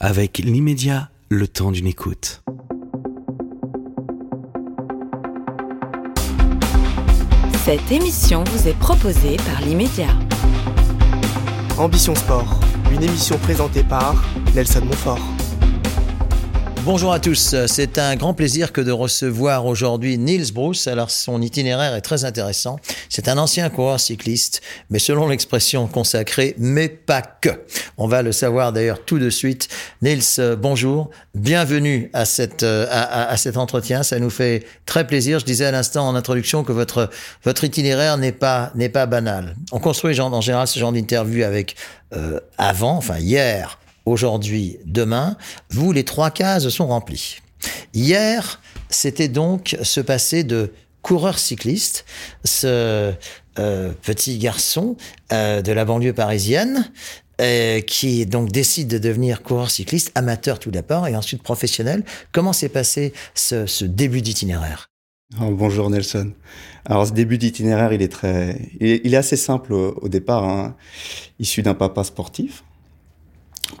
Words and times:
Avec 0.00 0.38
l'immédiat, 0.38 1.10
le 1.28 1.48
temps 1.48 1.72
d'une 1.72 1.88
écoute. 1.88 2.44
Cette 7.64 7.90
émission 7.90 8.44
vous 8.44 8.68
est 8.68 8.78
proposée 8.78 9.38
par 9.38 9.60
l'immédiat. 9.62 10.16
Ambition 11.78 12.14
Sport, 12.14 12.60
une 12.92 13.02
émission 13.02 13.38
présentée 13.38 13.82
par 13.82 14.14
Nelson 14.54 14.84
Montfort. 14.84 15.37
Bonjour 16.90 17.12
à 17.12 17.20
tous, 17.20 17.54
c'est 17.66 17.98
un 17.98 18.16
grand 18.16 18.32
plaisir 18.32 18.72
que 18.72 18.80
de 18.80 18.90
recevoir 18.90 19.66
aujourd'hui 19.66 20.16
Niels 20.16 20.54
Bruce. 20.54 20.86
Alors 20.86 21.10
son 21.10 21.42
itinéraire 21.42 21.94
est 21.94 22.00
très 22.00 22.24
intéressant. 22.24 22.80
C'est 23.10 23.28
un 23.28 23.36
ancien 23.36 23.68
coureur 23.68 24.00
cycliste, 24.00 24.62
mais 24.88 24.98
selon 24.98 25.28
l'expression 25.28 25.86
consacrée, 25.86 26.54
mais 26.56 26.88
pas 26.88 27.20
que. 27.20 27.50
On 27.98 28.08
va 28.08 28.22
le 28.22 28.32
savoir 28.32 28.72
d'ailleurs 28.72 29.04
tout 29.04 29.18
de 29.18 29.28
suite. 29.28 29.68
Niels, 30.00 30.22
bonjour, 30.56 31.10
bienvenue 31.34 32.08
à, 32.14 32.24
cette, 32.24 32.62
à, 32.62 33.36
cet 33.36 33.58
entretien. 33.58 34.02
Ça 34.02 34.18
nous 34.18 34.30
fait 34.30 34.64
très 34.86 35.06
plaisir. 35.06 35.40
Je 35.40 35.44
disais 35.44 35.66
à 35.66 35.72
l'instant 35.72 36.08
en 36.08 36.14
introduction 36.14 36.64
que 36.64 36.72
votre, 36.72 37.10
votre 37.44 37.64
itinéraire 37.64 38.16
n'est 38.16 38.32
pas, 38.32 38.72
n'est 38.74 38.88
pas 38.88 39.04
banal. 39.04 39.56
On 39.72 39.78
construit 39.78 40.18
en 40.18 40.40
général 40.40 40.66
ce 40.66 40.78
genre 40.78 40.92
d'interview 40.92 41.44
avec 41.44 41.76
euh, 42.14 42.40
avant, 42.56 42.96
enfin 42.96 43.18
hier, 43.18 43.78
aujourd'hui, 44.10 44.78
demain, 44.84 45.36
vous, 45.70 45.92
les 45.92 46.04
trois 46.04 46.30
cases 46.30 46.68
sont 46.68 46.86
remplies. 46.86 47.38
Hier, 47.94 48.60
c'était 48.90 49.28
donc 49.28 49.76
ce 49.82 50.00
passé 50.00 50.44
de 50.44 50.72
coureur 51.02 51.38
cycliste, 51.38 52.04
ce 52.44 53.12
euh, 53.58 53.92
petit 54.02 54.38
garçon 54.38 54.96
euh, 55.32 55.62
de 55.62 55.72
la 55.72 55.84
banlieue 55.84 56.12
parisienne, 56.12 56.90
euh, 57.40 57.80
qui 57.80 58.26
donc 58.26 58.50
décide 58.50 58.88
de 58.88 58.98
devenir 58.98 59.42
coureur 59.42 59.70
cycliste, 59.70 60.12
amateur 60.14 60.58
tout 60.58 60.70
d'abord, 60.70 61.06
et 61.08 61.16
ensuite 61.16 61.42
professionnel. 61.42 62.04
Comment 62.32 62.52
s'est 62.52 62.68
passé 62.68 63.12
ce, 63.34 63.66
ce 63.66 63.84
début 63.84 64.22
d'itinéraire? 64.22 64.90
Oh, 65.40 65.50
Bonjour 65.50 65.90
Nelson. 65.90 66.32
Alors 66.84 67.06
ce 67.06 67.12
début 67.12 67.38
d'itinéraire, 67.38 67.92
il 67.92 68.02
est 68.02 68.12
très, 68.12 68.70
il 68.80 69.12
est, 69.12 69.16
assez 69.16 69.36
simple 69.36 69.72
au, 69.72 69.98
au 70.00 70.08
départ, 70.08 70.44
hein. 70.44 70.76
issu 71.38 71.62
d'un 71.62 71.74
papa 71.74 72.02
sportif 72.04 72.64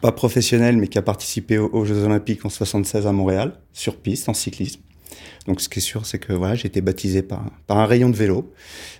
pas 0.00 0.12
professionnel, 0.12 0.76
mais 0.76 0.88
qui 0.88 0.98
a 0.98 1.02
participé 1.02 1.58
aux, 1.58 1.84
Jeux 1.84 2.04
Olympiques 2.04 2.44
en 2.44 2.48
76 2.48 3.06
à 3.06 3.12
Montréal, 3.12 3.54
sur 3.72 3.96
piste, 3.96 4.28
en 4.28 4.34
cyclisme. 4.34 4.80
Donc, 5.46 5.62
ce 5.62 5.68
qui 5.68 5.78
est 5.78 5.82
sûr, 5.82 6.04
c'est 6.04 6.18
que 6.18 6.34
voilà, 6.34 6.54
j'ai 6.54 6.66
été 6.66 6.82
baptisé 6.82 7.22
par, 7.22 7.42
par 7.66 7.78
un 7.78 7.86
rayon 7.86 8.10
de 8.10 8.16
vélo. 8.16 8.52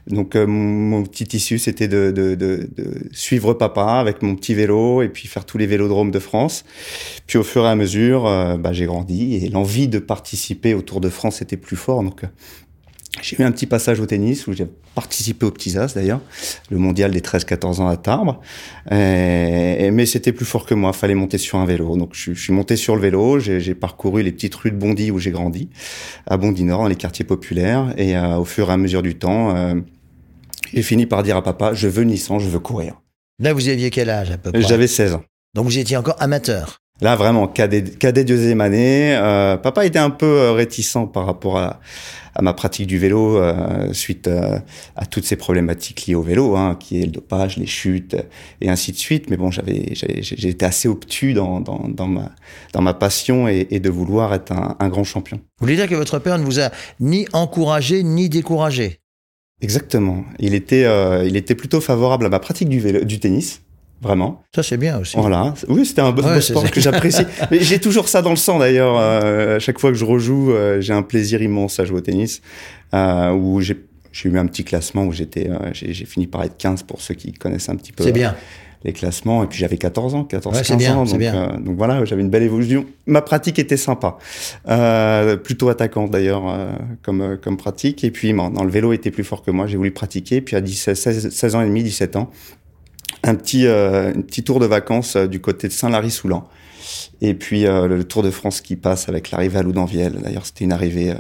Donc, 0.07 0.35
euh, 0.35 0.47
mon, 0.47 1.03
petit 1.05 1.37
issue, 1.37 1.59
c'était 1.59 1.89
de, 1.89 2.11
de, 2.11 2.35
de, 2.35 2.69
de, 2.75 3.09
suivre 3.13 3.53
papa 3.53 3.85
avec 3.85 4.23
mon 4.23 4.35
petit 4.35 4.55
vélo 4.55 5.03
et 5.03 5.11
puis 5.11 5.29
faire 5.29 5.45
tous 5.45 5.59
les 5.59 5.67
vélodromes 5.67 6.11
de 6.11 6.19
France. 6.19 6.65
Puis, 7.27 7.37
au 7.37 7.43
fur 7.43 7.67
et 7.67 7.69
à 7.69 7.77
mesure, 7.77 8.27
euh, 8.27 8.57
bah, 8.57 8.73
j'ai 8.73 8.87
grandi 8.87 9.35
et 9.37 9.51
l'envie 9.51 9.89
de 9.89 9.99
participer 9.99 10.73
au 10.73 10.81
Tour 10.81 11.03
de 11.03 11.11
France 11.11 11.43
était 11.43 11.59
plus 11.59 11.77
fort. 11.77 12.03
Donc, 12.03 12.23
j'ai 13.23 13.41
eu 13.41 13.45
un 13.45 13.53
petit 13.53 13.67
passage 13.67 14.01
au 14.01 14.07
tennis 14.07 14.47
où 14.47 14.53
j'ai 14.53 14.67
participé 14.95 15.47
au 15.47 15.51
Petits 15.51 15.79
As 15.79 15.95
d'ailleurs, 15.95 16.21
le 16.71 16.79
mondial 16.79 17.11
des 17.11 17.21
13-14 17.21 17.81
ans 17.81 17.89
à 17.89 17.97
Tarbes. 17.97 18.37
Et, 18.91 19.91
mais 19.91 20.07
c'était 20.07 20.33
plus 20.33 20.45
fort 20.45 20.67
que 20.67 20.75
moi, 20.75 20.93
fallait 20.93 21.15
monter 21.15 21.39
sur 21.39 21.59
un 21.59 21.67
vélo. 21.67 21.97
Donc 21.97 22.11
je, 22.13 22.33
je 22.33 22.41
suis 22.41 22.53
monté 22.53 22.77
sur 22.77 22.97
le 22.97 23.03
vélo, 23.03 23.39
j'ai 23.39 23.75
parcouru 23.75 24.23
les 24.23 24.33
petites 24.33 24.55
rues 24.55 24.71
de 24.71 24.77
Bondy 24.77 25.11
où 25.11 25.19
j'ai 25.19 25.31
grandi, 25.31 25.71
à 26.27 26.37
Bondy 26.37 26.65
Nord, 26.65 26.83
dans 26.83 26.89
les 26.89 26.97
quartiers 26.97 27.25
populaires. 27.25 27.95
Et 27.97 28.17
euh, 28.17 28.37
au 28.37 28.45
fur 28.45 28.71
et 28.71 28.73
à 28.73 28.77
mesure 28.77 29.03
du 29.03 29.17
temps, 29.17 29.55
euh, 29.57 29.75
j'ai 30.73 30.83
fini 30.83 31.07
par 31.07 31.23
dire 31.23 31.37
à 31.37 31.43
papa, 31.43 31.75
je 31.75 31.89
veux 31.89 32.05
Nissan, 32.05 32.39
je 32.39 32.49
veux 32.49 32.61
courir. 32.61 33.01
Là, 33.41 33.53
vous 33.53 33.69
aviez 33.69 33.91
quel 33.91 34.11
âge 34.11 34.31
à 34.31 34.39
peu 34.39 34.51
près? 34.51 34.63
J'avais 34.63 34.87
16 34.87 35.15
ans. 35.15 35.23
Donc 35.55 35.67
vous 35.67 35.79
étiez 35.79 35.97
encore 35.97 36.17
amateur? 36.19 36.81
Là, 37.01 37.15
vraiment, 37.15 37.47
cadet, 37.47 37.83
cadet 37.83 38.25
deuxième 38.25 38.61
année. 38.61 39.17
Euh, 39.17 39.57
papa 39.57 39.87
était 39.87 40.01
un 40.01 40.11
peu 40.11 40.27
euh, 40.27 40.53
réticent 40.53 41.07
par 41.13 41.27
rapport 41.27 41.57
à, 41.59 41.81
à 42.35 42.43
ma 42.43 42.53
pratique 42.55 42.87
du 42.87 42.99
vélo 42.99 43.37
euh, 43.37 43.93
suite 43.93 44.27
euh, 44.27 44.59
à 44.97 45.07
toutes 45.07 45.25
ces 45.25 45.37
problématiques 45.37 46.07
liées 46.07 46.17
au 46.17 46.23
vélo, 46.23 46.57
hein, 46.57 46.77
qui 46.79 47.01
est 47.01 47.07
le 47.07 47.13
dopage, 47.13 47.57
les 47.57 47.67
chutes 47.67 48.17
et 48.61 48.69
ainsi 48.69 48.93
de 48.93 48.97
suite. 48.97 49.31
Mais 49.31 49.37
bon, 49.37 49.51
j'avais, 49.51 49.93
j'ai 49.93 50.49
été 50.49 50.65
assez 50.65 50.89
obtus 50.89 51.35
dans, 51.35 51.61
dans, 51.61 51.89
dans, 51.89 52.09
ma, 52.09 52.33
dans 52.73 52.83
ma 52.83 52.95
passion 52.95 53.49
et, 53.49 53.69
et 53.71 53.81
de 53.81 53.91
vouloir 53.91 54.35
être 54.35 54.53
un, 54.53 54.77
un, 54.79 54.89
grand 54.89 55.05
champion. 55.05 55.37
Vous 55.37 55.67
voulez 55.67 55.77
dire 55.77 55.89
que 55.89 55.95
votre 55.95 56.19
père 56.19 56.39
ne 56.39 56.45
vous 56.45 56.59
a 56.59 56.71
ni 57.01 57.27
encouragé 57.33 58.03
ni 58.03 58.29
découragé? 58.29 59.01
Exactement. 59.61 60.25
Il 60.39 60.55
était, 60.55 60.85
euh, 60.85 61.25
il 61.27 61.37
était 61.37 61.55
plutôt 61.55 61.81
favorable 61.81 62.27
à 62.27 62.29
ma 62.29 62.39
pratique 62.39 62.69
du, 62.69 62.81
vélo, 62.81 63.05
du 63.05 63.19
tennis. 63.19 63.63
Vraiment. 64.01 64.45
Ça, 64.55 64.63
c'est 64.63 64.77
bien 64.77 64.99
aussi. 65.01 65.17
Voilà. 65.17 65.55
Oui, 65.69 65.85
c'était 65.85 66.03
un 66.03 66.13
beau, 66.13 66.23
ouais, 66.23 66.41
sport 66.41 66.71
que 66.71 66.81
j'apprécie. 66.81 67.25
Mais 67.51 67.61
j'ai 67.61 67.81
toujours 67.81 68.09
ça 68.09 68.23
dans 68.23 68.31
le 68.31 68.37
sang, 68.37 68.59
d'ailleurs. 68.59 68.97
Euh, 68.97 69.57
à 69.57 69.59
chaque 69.59 69.81
fois 69.81 69.91
que 69.91 69.97
je 69.97 70.05
rejoue, 70.05 70.53
euh, 70.53 70.81
j'ai 70.81 70.93
un 70.93 71.03
plaisir 71.03 71.43
immense 71.43 71.81
à 71.81 71.85
jouer 71.85 71.99
au 71.99 72.01
tennis. 72.01 72.41
Euh, 72.95 73.33
où 73.33 73.61
j'ai 73.61 73.77
eu 74.25 74.39
un 74.39 74.47
petit 74.47 74.65
classement 74.65 75.05
où 75.05 75.13
j'étais, 75.13 75.51
j'ai 75.73 76.05
fini 76.05 76.27
par 76.27 76.45
être 76.45 76.57
15 76.57 76.85
pour 76.85 77.01
ceux 77.01 77.15
qui 77.15 77.33
connaissent 77.33 77.69
un 77.69 77.77
petit 77.77 77.93
peu. 77.93 78.05
C'est 78.05 78.13
bien. 78.13 78.37
Les 78.85 78.93
classements. 78.93 79.43
Et 79.43 79.49
puis 79.49 79.59
j'avais 79.59 79.77
14 79.77 80.15
ans, 80.15 80.23
14, 80.23 80.57
ouais, 80.57 80.63
15 80.63 80.79
bien, 80.79 80.97
ans. 80.97 81.05
Donc, 81.05 81.19
bien. 81.19 81.59
donc 81.59 81.77
voilà, 81.77 82.05
j'avais 82.05 82.23
une 82.23 82.31
belle 82.31 82.45
évolution. 82.45 82.87
Ma 83.07 83.21
pratique 83.21 83.59
était 83.59 83.77
sympa. 83.77 84.17
plutôt 85.43 85.69
attaquant, 85.69 86.07
d'ailleurs, 86.07 86.45
comme, 87.03 87.37
comme 87.43 87.57
pratique. 87.57 88.05
Et 88.05 88.13
puis, 88.13 88.33
bon, 88.33 88.51
dans 88.51 88.63
le 88.63 88.71
vélo 88.71 88.93
était 88.93 89.11
plus 89.11 89.25
fort 89.25 89.43
que 89.43 89.51
moi. 89.51 89.67
J'ai 89.67 89.77
voulu 89.77 89.91
pratiquer. 89.91 90.41
Puis 90.41 90.55
à 90.55 90.61
17, 90.61 90.97
16, 90.97 91.31
16 91.31 91.55
ans 91.57 91.63
et 91.63 91.67
demi, 91.67 91.83
17 91.83 92.15
ans, 92.15 92.31
un 93.23 93.35
petit, 93.35 93.67
euh, 93.67 94.11
un 94.11 94.21
petit 94.23 94.45
tour 94.45 94.61
de 94.61 94.67
vacances 94.67 95.17
euh, 95.17 95.27
du 95.27 95.41
côté 95.41 95.69
de 95.69 95.73
Saint-Lary-Soulan. 95.73 96.49
Et 97.21 97.35
puis 97.35 97.67
euh, 97.67 97.87
le 97.89 98.05
Tour 98.05 98.23
de 98.23 98.31
France 98.31 98.61
qui 98.61 98.77
passe 98.77 99.09
avec 99.09 99.31
l'arrivée 99.31 99.59
à 99.59 99.63
Loudanviel. 99.63 100.15
D'ailleurs, 100.23 100.47
c'était 100.47 100.65
une 100.65 100.73
arrivée 100.73 101.13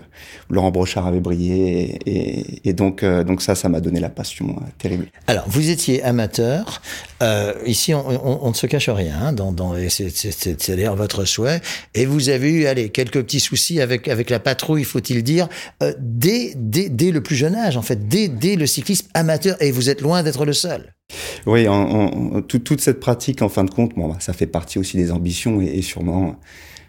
où 0.48 0.54
Laurent 0.54 0.70
Brochard 0.70 1.06
avait 1.06 1.20
brillé. 1.20 1.98
Et, 2.06 2.68
et, 2.68 2.72
donc, 2.72 3.02
euh, 3.02 3.24
donc 3.24 3.42
ça, 3.42 3.54
ça 3.54 3.68
m'a 3.68 3.80
donné 3.80 4.00
la 4.00 4.08
passion 4.08 4.48
euh, 4.48 4.64
terrible. 4.78 5.08
Alors, 5.26 5.44
vous 5.48 5.70
étiez 5.70 6.02
amateur. 6.02 6.80
Euh, 7.22 7.52
ici, 7.66 7.94
on, 7.94 8.08
on, 8.08 8.38
on, 8.42 8.48
ne 8.48 8.54
se 8.54 8.66
cache 8.66 8.88
rien. 8.88 9.14
Hein, 9.20 9.32
dans, 9.32 9.52
dans, 9.52 9.74
c'est 9.88 10.70
d'ailleurs 10.76 10.96
votre 10.96 11.24
souhait. 11.24 11.60
Et 11.94 12.06
vous 12.06 12.28
avez 12.28 12.50
eu, 12.50 12.66
allez, 12.66 12.90
quelques 12.90 13.22
petits 13.22 13.40
soucis 13.40 13.80
avec, 13.80 14.08
avec 14.08 14.30
la 14.30 14.38
patrouille, 14.38 14.84
faut-il 14.84 15.22
dire, 15.24 15.48
euh, 15.82 15.92
dès, 15.98 16.52
dès, 16.56 16.88
dès 16.88 17.10
le 17.10 17.22
plus 17.22 17.36
jeune 17.36 17.56
âge, 17.56 17.76
en 17.76 17.82
fait, 17.82 18.08
dès, 18.08 18.28
dès 18.28 18.54
le 18.54 18.66
cyclisme 18.66 19.08
amateur. 19.14 19.60
Et 19.60 19.72
vous 19.72 19.90
êtes 19.90 20.00
loin 20.00 20.22
d'être 20.22 20.44
le 20.44 20.52
seul. 20.52 20.94
Oui, 21.48 21.66
toute 22.48 22.80
cette 22.80 23.00
pratique, 23.00 23.40
en 23.40 23.48
fin 23.48 23.64
de 23.64 23.70
compte, 23.70 23.92
bah, 23.96 24.04
ça 24.18 24.34
fait 24.34 24.46
partie 24.46 24.78
aussi 24.78 24.98
des 24.98 25.10
ambitions 25.10 25.60
et, 25.62 25.80
sûrement, 25.80 26.36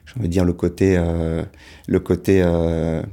j'ai 0.05 0.19
envie 0.19 0.27
de 0.27 0.33
dire, 0.33 0.43
le 0.43 0.53
côté, 0.53 0.97
euh, 0.97 1.43
euh, 1.89 3.03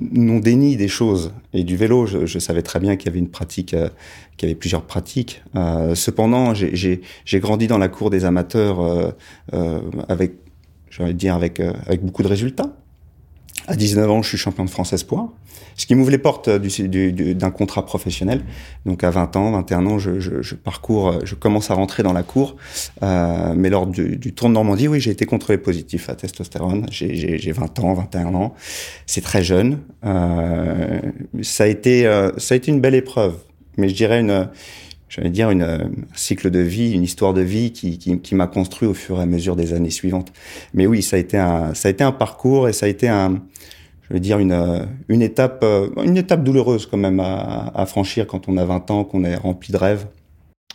non 0.00 0.38
déni 0.38 0.76
des 0.76 0.86
choses. 0.86 1.32
Et 1.52 1.64
du 1.64 1.76
vélo, 1.76 2.06
je, 2.06 2.38
savais 2.38 2.62
très 2.62 2.78
bien 2.78 2.96
qu'il 2.96 3.06
y 3.06 3.08
avait 3.10 3.18
une 3.18 3.30
pratique, 3.30 3.74
euh, 3.74 3.88
qu'il 4.36 4.48
y 4.48 4.52
avait 4.52 4.58
plusieurs 4.58 4.84
pratiques. 4.84 5.42
Cependant, 5.94 6.54
j'ai 6.54 7.00
grandi 7.40 7.66
dans 7.66 7.78
la 7.78 7.88
cour 7.88 8.10
des 8.10 8.24
amateurs 8.24 9.14
avec, 10.08 10.34
j'ai 10.90 11.14
dire, 11.14 11.34
avec 11.34 11.60
beaucoup 12.02 12.22
de 12.22 12.28
résultats. 12.28 12.76
À 13.66 13.76
19 13.76 14.10
ans, 14.10 14.22
je 14.22 14.28
suis 14.28 14.38
champion 14.38 14.64
de 14.64 14.70
France 14.70 14.92
Espoir, 14.92 15.28
ce 15.76 15.86
qui 15.86 15.94
m'ouvre 15.94 16.10
les 16.10 16.18
portes 16.18 16.50
d'un 16.50 16.58
du, 16.58 17.12
du, 17.12 17.36
contrat 17.54 17.86
professionnel. 17.86 18.42
Donc 18.84 19.02
à 19.04 19.10
20 19.10 19.36
ans, 19.36 19.52
21 19.52 19.86
ans, 19.86 19.98
je, 19.98 20.20
je, 20.20 20.42
je, 20.42 20.54
parcours, 20.54 21.24
je 21.24 21.34
commence 21.34 21.70
à 21.70 21.74
rentrer 21.74 22.02
dans 22.02 22.12
la 22.12 22.22
cour. 22.22 22.56
Euh, 23.02 23.54
mais 23.56 23.70
lors 23.70 23.86
du, 23.86 24.16
du, 24.16 24.34
Tour 24.34 24.48
de 24.48 24.54
Normandie, 24.54 24.86
oui, 24.86 25.00
j'ai 25.00 25.10
été 25.10 25.24
contrôlé 25.24 25.56
positif 25.56 26.10
à 26.10 26.14
testostérone. 26.14 26.86
J'ai 26.90 27.52
20 27.52 27.78
ans, 27.80 27.94
21 27.94 28.34
ans. 28.34 28.54
C'est 29.06 29.22
très 29.22 29.42
jeune. 29.42 29.78
Euh, 30.04 31.00
ça 31.40 31.64
a 31.64 31.66
été, 31.66 32.06
euh, 32.06 32.32
ça 32.36 32.54
a 32.54 32.56
été 32.56 32.70
une 32.70 32.82
belle 32.82 32.94
épreuve, 32.94 33.36
mais 33.78 33.88
je 33.88 33.94
dirais 33.94 34.20
une 34.20 34.48
j'allais 35.14 35.30
dire, 35.30 35.50
une, 35.50 35.62
un 35.62 35.90
cycle 36.14 36.50
de 36.50 36.58
vie, 36.58 36.92
une 36.92 37.02
histoire 37.02 37.34
de 37.34 37.40
vie 37.40 37.72
qui, 37.72 37.98
qui, 37.98 38.18
qui 38.18 38.34
m'a 38.34 38.46
construit 38.46 38.88
au 38.88 38.94
fur 38.94 39.18
et 39.18 39.22
à 39.22 39.26
mesure 39.26 39.56
des 39.56 39.72
années 39.72 39.90
suivantes. 39.90 40.32
Mais 40.72 40.86
oui, 40.86 41.02
ça 41.02 41.16
a 41.16 41.18
été 41.18 41.38
un, 41.38 41.74
ça 41.74 41.88
a 41.88 41.90
été 41.90 42.02
un 42.02 42.12
parcours 42.12 42.68
et 42.68 42.72
ça 42.72 42.86
a 42.86 42.88
été 42.88 43.08
un, 43.08 43.42
je 44.08 44.14
veux 44.14 44.20
dire, 44.20 44.38
une, 44.38 44.86
une 45.08 45.22
étape, 45.22 45.64
une 46.02 46.16
étape 46.16 46.42
douloureuse 46.42 46.86
quand 46.86 46.98
même 46.98 47.20
à, 47.20 47.72
à 47.74 47.86
franchir 47.86 48.26
quand 48.26 48.48
on 48.48 48.56
a 48.56 48.64
20 48.64 48.90
ans, 48.90 49.04
qu'on 49.04 49.24
est 49.24 49.36
rempli 49.36 49.72
de 49.72 49.76
rêves. 49.76 50.06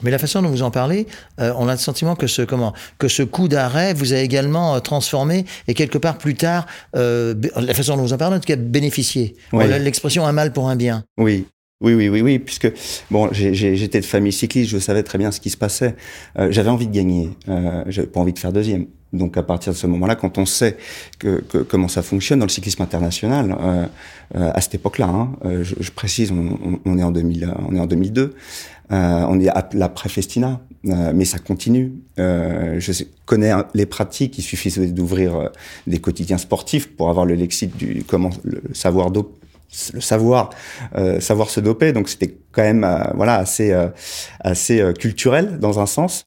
Mais 0.02 0.12
la 0.12 0.18
façon 0.18 0.42
dont 0.42 0.50
vous 0.50 0.62
en 0.62 0.72
parlez, 0.72 1.08
euh, 1.40 1.54
on 1.58 1.68
a 1.68 1.74
le 1.74 1.78
sentiment 1.78 2.16
que 2.16 2.28
ce 2.28 2.42
comment 2.42 2.74
que 2.98 3.08
ce 3.08 3.24
coup 3.24 3.48
d'arrêt 3.48 3.94
vous 3.94 4.14
a 4.14 4.18
également 4.18 4.76
euh, 4.76 4.80
transformé 4.80 5.46
et 5.68 5.74
quelque 5.74 5.98
part 5.98 6.18
plus 6.18 6.36
tard, 6.36 6.66
euh, 6.96 7.36
la 7.56 7.74
façon 7.74 7.98
dont 7.98 8.04
vous 8.04 8.14
en 8.14 8.18
parlez, 8.18 8.38
en 8.38 8.40
tout 8.40 8.48
cas 8.48 8.56
bénéficié. 8.56 9.36
Oui. 9.52 9.66
L'expression 9.68 10.26
un 10.26 10.32
mal 10.32 10.54
pour 10.54 10.70
un 10.70 10.76
bien. 10.76 11.04
Oui, 11.18 11.46
oui, 11.82 11.94
oui, 11.94 12.10
oui, 12.10 12.22
oui, 12.22 12.40
puisque 12.40 12.70
bon, 13.10 13.30
j'étais 13.32 14.02
de 14.02 14.06
famille 14.06 14.34
cycliste, 14.34 14.70
je 14.70 14.78
savais 14.80 15.02
très 15.02 15.18
bien 15.18 15.32
ce 15.32 15.40
qui 15.40 15.50
se 15.50 15.56
passait. 15.56 15.96
Euh, 16.38 16.52
j'avais 16.52 16.70
envie 16.70 16.88
de 16.88 16.94
gagner, 16.94 17.30
euh, 17.48 17.86
j'avais 17.88 18.08
pas 18.08 18.20
envie 18.20 18.34
de 18.34 18.40
faire 18.40 18.52
deuxième. 18.52 18.88
Donc 19.14 19.38
à 19.38 19.44
partir 19.44 19.72
de 19.72 19.78
ce 19.78 19.88
moment-là, 19.88 20.16
quand 20.16 20.38
on 20.38 20.46
sait 20.46 20.76
que, 21.20 21.40
que, 21.40 21.60
comment 21.60 21.88
ça 21.88 22.02
fonctionne 22.02 22.40
dans 22.40 22.46
le 22.46 22.52
cyclisme 22.52 22.82
international, 22.82 23.56
euh, 23.62 23.86
à 24.34 24.60
cette 24.60 24.76
époque-là, 24.76 25.08
hein, 25.08 25.32
je, 25.64 25.76
je, 25.80 25.92
précise, 25.92 26.34
on, 26.34 26.82
on, 26.84 26.98
est 26.98 27.04
en 27.04 27.12
2000, 27.12 27.50
on 27.70 27.74
est 27.74 27.80
en 27.80 27.88
2002. 27.88 28.36
on 28.90 29.40
est 29.40 29.48
à 29.48 29.70
l'après-festina, 29.72 30.60
mais 30.84 31.26
ça 31.26 31.40
continue. 31.40 31.94
je 32.18 33.04
connais 33.26 33.54
les 33.74 33.86
pratiques, 33.86 34.38
il 34.38 34.44
suffit 34.44 34.70
d'ouvrir 34.92 35.50
des 35.88 36.00
quotidiens 36.00 36.38
sportifs 36.38 36.94
pour 36.96 37.10
avoir 37.10 37.26
le 37.26 37.36
lexique 37.36 37.78
du 37.78 38.04
comment 38.06 38.32
le 38.44 38.62
savoir 38.74 39.12
le 39.94 40.02
savoir 40.02 40.50
savoir 41.20 41.50
se 41.50 41.60
doper 41.60 41.94
donc 41.94 42.10
c'était 42.10 42.38
quand 42.52 42.64
même 42.64 42.88
voilà 43.16 43.36
assez 43.36 43.72
assez 44.40 44.94
culturel 44.98 45.60
dans 45.60 45.80
un 45.80 45.86
sens 45.86 46.24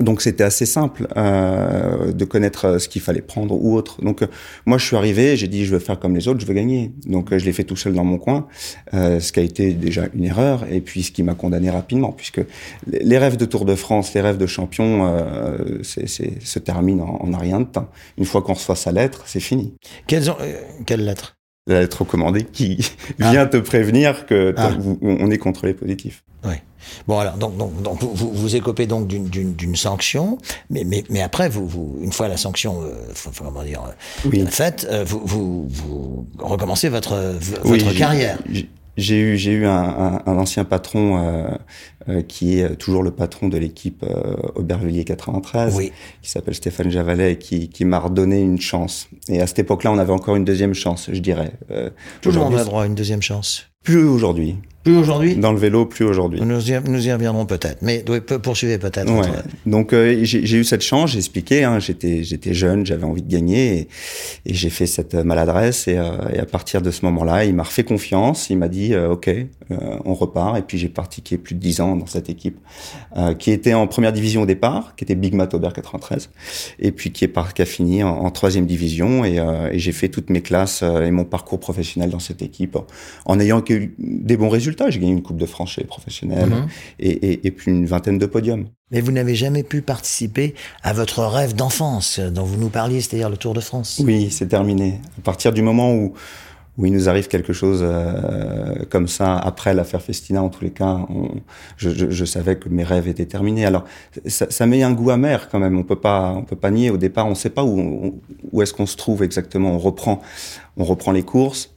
donc 0.00 0.22
c'était 0.22 0.44
assez 0.44 0.66
simple 0.66 1.08
euh, 1.16 2.12
de 2.12 2.24
connaître 2.24 2.66
euh, 2.66 2.78
ce 2.78 2.88
qu'il 2.88 3.02
fallait 3.02 3.22
prendre 3.22 3.54
ou 3.54 3.74
autre. 3.74 4.02
Donc 4.02 4.22
euh, 4.22 4.26
moi 4.66 4.78
je 4.78 4.86
suis 4.86 4.96
arrivé, 4.96 5.36
j'ai 5.36 5.48
dit 5.48 5.64
je 5.64 5.72
veux 5.72 5.78
faire 5.78 5.98
comme 5.98 6.14
les 6.14 6.28
autres, 6.28 6.40
je 6.40 6.46
veux 6.46 6.54
gagner. 6.54 6.92
Donc 7.06 7.32
euh, 7.32 7.38
je 7.38 7.44
l'ai 7.44 7.52
fait 7.52 7.64
tout 7.64 7.76
seul 7.76 7.94
dans 7.94 8.04
mon 8.04 8.18
coin, 8.18 8.46
euh, 8.94 9.20
ce 9.20 9.32
qui 9.32 9.40
a 9.40 9.42
été 9.42 9.72
déjà 9.72 10.06
une 10.14 10.24
erreur 10.24 10.66
et 10.70 10.80
puis 10.80 11.02
ce 11.02 11.10
qui 11.10 11.22
m'a 11.22 11.34
condamné 11.34 11.70
rapidement 11.70 12.12
puisque 12.12 12.40
les 12.86 13.18
rêves 13.18 13.36
de 13.36 13.44
Tour 13.44 13.64
de 13.64 13.74
France, 13.74 14.14
les 14.14 14.20
rêves 14.20 14.38
de 14.38 14.46
champion, 14.46 15.06
euh, 15.06 15.80
c'est, 15.82 16.06
se 16.08 16.58
terminent 16.58 17.04
en, 17.04 17.32
en 17.32 17.38
rien 17.38 17.60
de 17.60 17.66
temps. 17.66 17.88
Une 18.16 18.24
fois 18.24 18.42
qu'on 18.42 18.54
reçoit 18.54 18.76
sa 18.76 18.92
lettre, 18.92 19.22
c'est 19.26 19.40
fini. 19.40 19.74
Quelles, 20.06 20.30
ont, 20.30 20.36
quelle 20.86 21.04
lettre 21.04 21.37
La 21.68 21.80
lettre 21.80 22.00
recommandée 22.00 22.44
qui 22.44 22.78
ah. 23.20 23.30
vient 23.30 23.46
te 23.46 23.58
prévenir 23.58 24.26
que 24.26 24.54
ah. 24.56 24.72
on 25.02 25.30
est 25.30 25.38
contrôlé 25.38 25.74
positif. 25.74 26.24
Oui. 26.44 26.54
Bon 27.06 27.18
alors 27.18 27.34
donc 27.34 27.56
donc, 27.56 27.82
donc 27.82 28.02
vous, 28.02 28.32
vous 28.32 28.56
écopez 28.56 28.86
donc 28.86 29.06
d'une 29.08 29.76
sanction, 29.76 30.38
mais, 30.70 30.84
mais 30.84 31.04
mais 31.10 31.20
après 31.20 31.48
vous, 31.48 31.66
vous 31.66 31.98
une 32.00 32.12
fois 32.12 32.28
la 32.28 32.36
sanction 32.36 32.82
euh, 32.82 32.94
comment 33.36 33.62
dire 33.62 33.82
euh, 33.86 34.28
oui. 34.30 34.44
faite, 34.48 34.86
euh, 34.90 35.04
vous, 35.04 35.20
vous, 35.24 35.68
vous 35.68 36.26
recommencez 36.38 36.88
votre 36.88 37.36
votre 37.64 37.94
carrière. 37.96 38.38
J'ai 38.98 39.20
eu 39.20 39.36
j'ai 39.36 39.52
eu 39.52 39.64
un, 39.64 39.70
un, 39.70 40.22
un, 40.26 40.38
ancien 40.38 40.64
patron 40.64 41.22
euh, 41.22 41.48
euh, 42.08 42.22
qui 42.22 42.58
est 42.58 42.74
toujours 42.74 43.04
le 43.04 43.12
patron 43.12 43.48
de 43.48 43.56
l'équipe 43.56 44.02
euh, 44.02 44.34
Aubervilliers 44.56 45.04
93, 45.04 45.76
oui. 45.76 45.92
qui 46.20 46.28
s'appelle 46.28 46.56
Stéphane 46.56 46.90
Javalet, 46.90 47.38
qui 47.38 47.68
qui 47.68 47.84
m'a 47.84 48.00
redonné 48.00 48.40
une 48.40 48.60
chance. 48.60 49.08
Et 49.28 49.40
à 49.40 49.46
cette 49.46 49.60
époque-là, 49.60 49.92
on 49.92 49.98
avait 49.98 50.12
encore 50.12 50.34
une 50.34 50.44
deuxième 50.44 50.74
chance, 50.74 51.10
je 51.12 51.20
dirais. 51.20 51.52
Euh, 51.70 51.90
toujours 52.22 52.46
on 52.46 52.56
a 52.56 52.64
droit 52.64 52.82
à 52.82 52.86
une 52.86 52.96
deuxième 52.96 53.22
chance. 53.22 53.66
Plus 53.84 54.02
aujourd'hui. 54.02 54.56
Plus 54.88 54.96
aujourd'hui? 54.96 55.36
Dans 55.36 55.52
le 55.52 55.58
vélo, 55.58 55.84
plus 55.84 56.06
aujourd'hui. 56.06 56.40
Nous, 56.40 56.70
y, 56.70 56.80
nous 56.88 57.06
y 57.06 57.12
reviendrons 57.12 57.44
peut-être, 57.44 57.82
mais 57.82 58.02
poursuivez 58.42 58.78
peut-être. 58.78 59.12
Ouais. 59.12 59.28
Donc 59.66 59.92
euh, 59.92 60.20
j'ai 60.22 60.56
eu 60.56 60.64
cette 60.64 60.80
chance, 60.80 61.10
j'ai 61.10 61.18
expliqué, 61.18 61.62
hein, 61.62 61.78
j'étais 61.78 62.54
jeune, 62.54 62.86
j'avais 62.86 63.04
envie 63.04 63.20
de 63.20 63.30
gagner 63.30 63.80
et, 63.80 63.88
et 64.46 64.54
j'ai 64.54 64.70
fait 64.70 64.86
cette 64.86 65.12
maladresse 65.12 65.88
et, 65.88 65.98
euh, 65.98 66.16
et, 66.32 66.38
à 66.38 66.46
partir 66.46 66.80
de 66.80 66.90
ce 66.90 67.04
moment-là, 67.04 67.44
il 67.44 67.54
m'a 67.54 67.64
refait 67.64 67.84
confiance, 67.84 68.48
il 68.48 68.56
m'a 68.56 68.68
dit 68.68 68.94
euh, 68.94 69.10
ok, 69.10 69.28
euh, 69.28 69.46
on 70.06 70.14
repart 70.14 70.56
et 70.56 70.62
puis 70.62 70.78
j'ai 70.78 70.88
pratiqué 70.88 71.36
plus 71.36 71.54
de 71.54 71.60
dix 71.60 71.82
ans 71.82 71.94
dans 71.94 72.06
cette 72.06 72.30
équipe 72.30 72.56
euh, 73.14 73.34
qui 73.34 73.50
était 73.50 73.74
en 73.74 73.88
première 73.88 74.14
division 74.14 74.42
au 74.42 74.46
départ, 74.46 74.96
qui 74.96 75.04
était 75.04 75.16
Big 75.16 75.34
Matober 75.34 75.68
93 75.74 76.30
et 76.78 76.92
puis 76.92 77.12
qui 77.12 77.26
est 77.26 77.28
par, 77.28 77.52
qui 77.52 77.60
a 77.60 77.66
fini 77.66 78.02
en, 78.02 78.08
en 78.08 78.30
troisième 78.30 78.64
division 78.64 79.22
et, 79.26 79.36
et 79.70 79.78
j'ai 79.78 79.92
fait 79.92 80.08
toutes 80.08 80.30
mes 80.30 80.40
classes 80.40 80.82
et 80.82 81.10
mon 81.10 81.26
parcours 81.26 81.60
professionnel 81.60 82.08
dans 82.08 82.20
cette 82.20 82.40
équipe 82.40 82.78
en 83.26 83.38
ayant 83.38 83.62
eu 83.68 83.94
des 83.98 84.38
bons 84.38 84.48
résultats 84.48 84.77
j'ai 84.88 85.00
gagné 85.00 85.12
une 85.12 85.22
Coupe 85.22 85.36
de 85.36 85.46
France 85.46 85.72
chez 85.72 85.82
les 85.82 85.86
professionnels 85.86 86.48
mhm. 86.48 86.68
et, 87.00 87.10
et, 87.10 87.46
et, 87.46 87.50
puis 87.50 87.70
une 87.70 87.86
vingtaine 87.86 88.18
de 88.18 88.26
podiums. 88.26 88.66
Mais 88.90 89.00
vous 89.00 89.12
n'avez 89.12 89.34
jamais 89.34 89.62
pu 89.62 89.82
participer 89.82 90.54
à 90.82 90.92
votre 90.92 91.22
rêve 91.24 91.54
d'enfance 91.54 92.20
dont 92.20 92.44
vous 92.44 92.56
nous 92.56 92.70
parliez, 92.70 93.00
c'est-à-dire 93.00 93.28
le 93.28 93.36
Tour 93.36 93.54
de 93.54 93.60
France 93.60 94.00
Oui, 94.04 94.30
c'est 94.30 94.48
terminé. 94.48 95.00
À 95.18 95.22
partir 95.22 95.52
du 95.52 95.60
moment 95.60 95.92
où, 95.92 96.14
où 96.78 96.86
il 96.86 96.92
nous 96.92 97.08
arrive 97.08 97.28
quelque 97.28 97.52
chose 97.52 97.80
euh, 97.82 98.84
comme 98.88 99.08
ça, 99.08 99.36
après 99.36 99.74
l'affaire 99.74 100.00
Festina, 100.00 100.42
en 100.42 100.48
tous 100.48 100.64
les 100.64 100.70
cas, 100.70 101.00
on, 101.10 101.28
je, 101.76 101.90
je, 101.90 102.10
je, 102.10 102.24
savais 102.24 102.56
que 102.56 102.68
mes 102.68 102.84
rêves 102.84 103.08
étaient 103.08 103.26
terminés. 103.26 103.66
Alors, 103.66 103.84
ça, 104.26 104.46
ça, 104.48 104.64
met 104.66 104.82
un 104.82 104.92
goût 104.92 105.10
amer 105.10 105.48
quand 105.50 105.58
même. 105.58 105.76
On 105.76 105.82
peut 105.82 106.00
pas, 106.00 106.32
on 106.36 106.44
peut 106.44 106.56
pas 106.56 106.70
nier. 106.70 106.90
Au 106.90 106.96
départ, 106.96 107.26
on 107.26 107.30
ne 107.30 107.34
sait 107.34 107.50
pas 107.50 107.64
où, 107.64 108.20
où 108.52 108.62
est-ce 108.62 108.72
qu'on 108.72 108.86
se 108.86 108.96
trouve 108.96 109.22
exactement. 109.22 109.72
On 109.72 109.78
reprend, 109.78 110.22
on 110.76 110.84
reprend 110.84 111.12
les 111.12 111.24
courses 111.24 111.74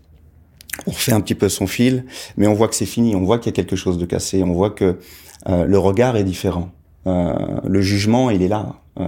on 0.88 0.92
refait 0.92 1.14
un 1.14 1.22
petit 1.22 1.36
peu 1.36 1.50
son 1.50 1.68
fil, 1.68 2.06
mais 2.38 2.48
on 2.48 2.54
voit 2.54 2.68
que 2.68 2.76
c'est 2.76 2.86
fini, 2.86 3.16
on 3.16 3.24
voit 3.24 3.40
qu'il 3.40 3.48
y 3.48 3.54
a 3.54 3.56
quelque 3.56 3.76
chose 3.76 3.98
de 3.98 4.06
cassé, 4.06 4.44
on 4.44 4.54
voit 4.54 4.70
que 4.72 4.98
euh, 5.50 5.66
le 5.66 5.78
regard 5.78 6.16
est 6.16 6.24
différent, 6.24 6.72
euh, 7.08 7.34
le 7.66 7.82
jugement 7.82 8.30
il 8.30 8.42
est 8.42 8.48
là, 8.48 8.76
euh, 9.00 9.04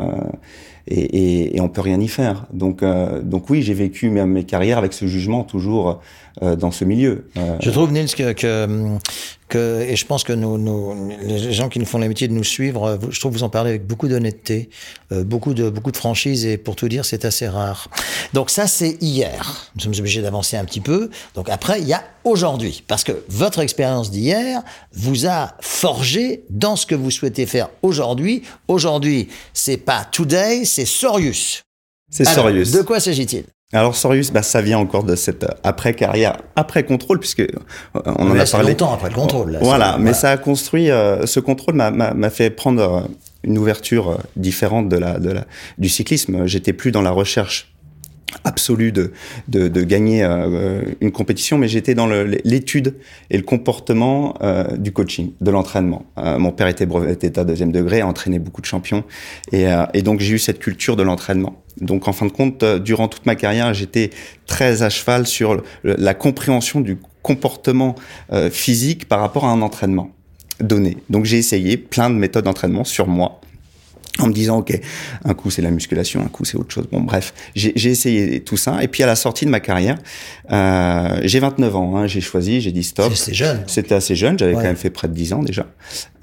et, 0.88 1.00
et, 1.00 1.58
et, 1.58 1.62
on 1.62 1.70
peut 1.70 1.82
rien 1.82 2.00
y 2.00 2.08
faire. 2.08 2.46
Donc, 2.52 2.84
euh, 2.84 3.22
donc 3.22 3.50
oui, 3.50 3.62
j'ai 3.62 3.74
vécu 3.74 4.10
mes, 4.10 4.26
mes, 4.26 4.44
carrières 4.44 4.78
avec 4.78 4.94
ce 4.94 5.06
jugement 5.08 5.44
toujours 5.44 6.02
dans 6.42 6.72
ce 6.72 6.86
milieu. 6.86 7.26
Euh, 7.38 7.58
je 7.60 7.70
trouve 7.70 7.92
Nils 7.92 8.14
que, 8.16 8.34
que 8.34 8.98
que, 9.54 9.82
et 9.88 9.96
je 9.96 10.06
pense 10.06 10.24
que 10.24 10.34
nous, 10.34 10.58
nous, 10.58 11.12
les 11.22 11.54
gens 11.54 11.70
qui 11.70 11.78
nous 11.78 11.86
font 11.86 12.00
l'amitié 12.00 12.28
de 12.28 12.34
nous 12.34 12.44
suivre, 12.44 12.98
je 13.12 13.20
trouve 13.20 13.34
vous 13.34 13.44
en 13.44 13.50
parlez 13.50 13.70
avec 13.70 13.86
beaucoup 13.86 14.08
d'honnêteté, 14.08 14.70
euh, 15.12 15.24
beaucoup 15.24 15.54
de 15.54 15.70
beaucoup 15.70 15.92
de 15.92 15.98
franchise 15.98 16.44
et 16.46 16.58
pour 16.58 16.76
tout 16.76 16.90
dire, 16.90 17.06
c'est 17.06 17.24
assez 17.24 17.48
rare. 17.48 17.88
Donc 18.34 18.50
ça, 18.50 18.66
c'est 18.66 18.98
hier. 19.00 19.70
Nous 19.76 19.82
sommes 19.82 19.94
obligés 20.00 20.24
d'avancer 20.24 20.58
un 20.58 20.66
petit 20.66 20.82
peu. 20.82 21.12
Donc 21.36 21.50
après, 21.50 21.82
il 21.82 21.88
y 21.88 21.94
a 21.94 22.04
aujourd'hui, 22.24 22.84
parce 22.88 23.04
que 23.04 23.24
votre 23.30 23.60
expérience 23.60 24.10
d'hier 24.10 24.64
vous 24.94 25.28
a 25.28 25.56
forgé 25.62 26.46
dans 26.50 26.76
ce 26.76 26.88
que 26.88 26.96
vous 26.96 27.12
souhaitez 27.12 27.46
faire 27.46 27.70
aujourd'hui. 27.84 28.42
Aujourd'hui, 28.68 29.30
c'est 29.54 29.78
pas 29.78 30.04
today, 30.12 30.66
c'est 30.66 30.86
Sorius. 30.86 31.62
C'est 32.10 32.26
Sorius. 32.26 32.72
De 32.72 32.82
quoi 32.82 33.00
s'agit-il? 33.00 33.44
Alors 33.74 33.96
Sorius, 33.96 34.32
bah, 34.32 34.44
ça 34.44 34.62
vient 34.62 34.78
encore 34.78 35.04
de 35.04 35.16
cette 35.16 35.46
après 35.64 35.94
carrière, 35.94 36.38
après 36.56 36.84
contrôle, 36.84 37.20
puisque 37.20 37.40
euh, 37.40 37.48
on, 38.06 38.32
en 38.32 38.40
a 38.40 38.46
parlé 38.46 38.70
longtemps 38.70 38.94
après 38.94 39.10
le 39.10 39.16
contrôle. 39.16 39.52
Là, 39.52 39.60
voilà, 39.62 39.98
mais 40.00 40.14
ça 40.14 40.32
a 40.32 40.38
construit. 40.38 40.92
Euh, 40.92 41.26
ce 41.26 41.40
contrôle 41.40 41.76
m'a 41.76 42.30
fait 42.30 42.50
prendre 42.50 42.82
euh, 42.82 43.02
une 43.44 43.58
ouverture 43.58 44.20
différente 44.36 44.90
de 44.90 44.98
la, 44.98 45.20
de 45.20 45.32
la 45.32 45.46
du 45.78 45.90
cyclisme. 45.90 46.46
J'étais 46.46 46.74
plus 46.74 46.92
dans 46.92 47.02
la 47.02 47.12
recherche 47.12 47.73
absolue 48.44 48.92
de, 48.92 49.12
de, 49.48 49.68
de 49.68 49.84
gagner 49.84 50.24
euh, 50.24 50.82
une 51.02 51.12
compétition, 51.12 51.58
mais 51.58 51.68
j'étais 51.68 51.96
dans 51.96 52.08
l'étude 52.08 52.96
et 53.30 53.38
le 53.38 53.44
comportement 53.44 54.36
euh, 54.42 54.78
du 54.78 54.92
coaching, 54.92 55.32
de 55.42 55.52
l'entraînement. 55.52 56.06
Euh, 56.18 56.38
mon 56.40 56.52
père 56.52 56.68
était 56.68 56.86
d'état 56.86 57.44
deuxième 57.44 57.72
degré, 57.72 58.02
a 58.02 58.08
entraîné 58.08 58.40
beaucoup 58.40 58.62
de 58.62 58.66
champions, 58.66 59.04
et 59.52 60.02
donc 60.02 60.20
j'ai 60.20 60.36
eu 60.36 60.40
cette 60.40 60.60
culture 60.60 60.96
de 60.96 61.04
l'entraînement. 61.04 61.62
Donc 61.82 62.08
en 62.08 62.14
fin 62.14 62.26
de 62.26 62.32
compte, 62.32 62.64
durant 62.64 63.08
toute 63.08 63.26
ma 63.26 63.36
carrière, 63.36 63.74
j'étais 63.74 64.12
très 64.46 64.84
à 64.84 64.90
cheval 64.90 65.26
sur 65.26 65.64
la 65.84 66.14
compréhension 66.14 66.82
du 66.82 66.98
comportement 67.22 67.96
physique 68.52 69.08
par 69.08 69.20
rapport 69.20 69.46
à 69.46 69.52
un 69.52 69.62
entraînement 69.62 70.12
donné. 70.60 70.98
Donc 71.10 71.26
j'ai 71.26 71.38
essayé 71.38 71.78
plein 71.78 72.10
de 72.10 72.16
méthodes 72.16 72.46
d'entraînement 72.46 72.84
sur 72.84 73.08
moi 73.08 73.42
en 74.20 74.28
me 74.28 74.34
disant 74.34 74.60
ok 74.60 74.80
un 75.26 75.34
coup 75.34 75.50
c'est 75.50 75.62
la 75.62 75.72
musculation 75.72 76.22
un 76.22 76.28
coup 76.28 76.46
c'est 76.46 76.58
autre 76.58 76.72
chose. 76.72 76.88
Bon 76.92 77.02
bref 77.02 77.34
j'ai 77.56 77.90
essayé 77.90 78.42
tout 78.42 78.58
ça. 78.58 78.84
Et 78.84 78.88
puis 78.88 79.04
à 79.04 79.08
la 79.08 79.16
sortie 79.16 79.46
de 79.46 79.50
ma 79.50 79.60
carrière 79.60 79.98
euh, 80.52 81.20
j'ai 81.24 81.40
29 81.40 81.76
ans 81.76 81.98
hein, 81.98 82.08
j'ai 82.08 82.22
choisi 82.22 82.62
j'ai 82.62 82.72
dit 82.72 82.84
stop. 82.84 83.14
C'est 83.16 83.34
jeune 83.34 83.64
c'était 83.68 83.96
assez 83.96 84.16
jeune 84.16 84.38
j'avais 84.38 84.54
ouais. 84.54 84.62
quand 84.62 84.68
même 84.68 84.76
fait 84.76 84.92
près 84.92 85.08
de 85.08 85.14
10 85.14 85.34
ans 85.34 85.44
déjà. 85.44 85.66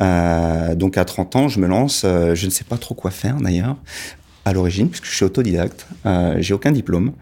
Euh, 0.03 0.75
donc 0.75 0.97
à 0.99 1.05
30 1.05 1.37
ans 1.37 1.49
je 1.49 1.59
me 1.59 1.67
lance 1.67 2.03
euh, 2.05 2.35
je 2.35 2.47
ne 2.47 2.51
sais 2.51 2.65
pas 2.65 2.77
trop 2.77 2.95
quoi 2.95 3.11
faire 3.11 3.37
d'ailleurs 3.37 3.77
à 4.45 4.53
l'origine 4.53 4.89
puisque 4.89 5.07
je 5.07 5.15
suis 5.15 5.25
autodidacte. 5.25 5.87
Euh, 6.07 6.37
j'ai 6.41 6.55
aucun 6.55 6.73
diplôme. 6.73 7.13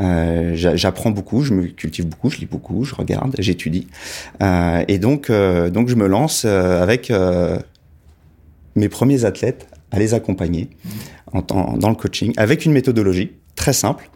Euh, 0.00 0.52
j'apprends 0.54 1.10
beaucoup 1.10 1.42
je 1.42 1.54
me 1.54 1.66
cultive 1.66 2.06
beaucoup 2.06 2.30
je 2.30 2.38
lis 2.38 2.46
beaucoup 2.46 2.84
je 2.84 2.94
regarde 2.94 3.34
j'étudie. 3.38 3.86
Euh, 4.42 4.84
et 4.88 4.98
donc 4.98 5.30
euh, 5.30 5.70
donc 5.70 5.88
je 5.88 5.94
me 5.94 6.06
lance 6.06 6.44
euh, 6.44 6.82
avec 6.82 7.10
euh, 7.10 7.58
mes 8.76 8.88
premiers 8.88 9.24
athlètes 9.24 9.67
à 9.90 9.98
les 9.98 10.14
accompagner 10.14 10.70
dans 11.32 11.88
le 11.88 11.94
coaching 11.94 12.32
avec 12.36 12.64
une 12.64 12.72
méthodologie 12.72 13.32
très 13.54 13.72
simple 13.72 14.10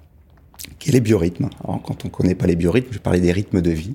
qui 0.78 0.90
est 0.90 0.92
les 0.92 1.00
biorhythmes. 1.00 1.48
Alors, 1.64 1.82
quand 1.82 2.04
on 2.04 2.08
ne 2.08 2.12
connaît 2.12 2.34
pas 2.34 2.46
les 2.46 2.56
biorhythmes, 2.56 2.92
je 2.92 2.98
parlais 2.98 3.20
des 3.20 3.32
rythmes 3.32 3.60
de 3.60 3.70
vie. 3.70 3.94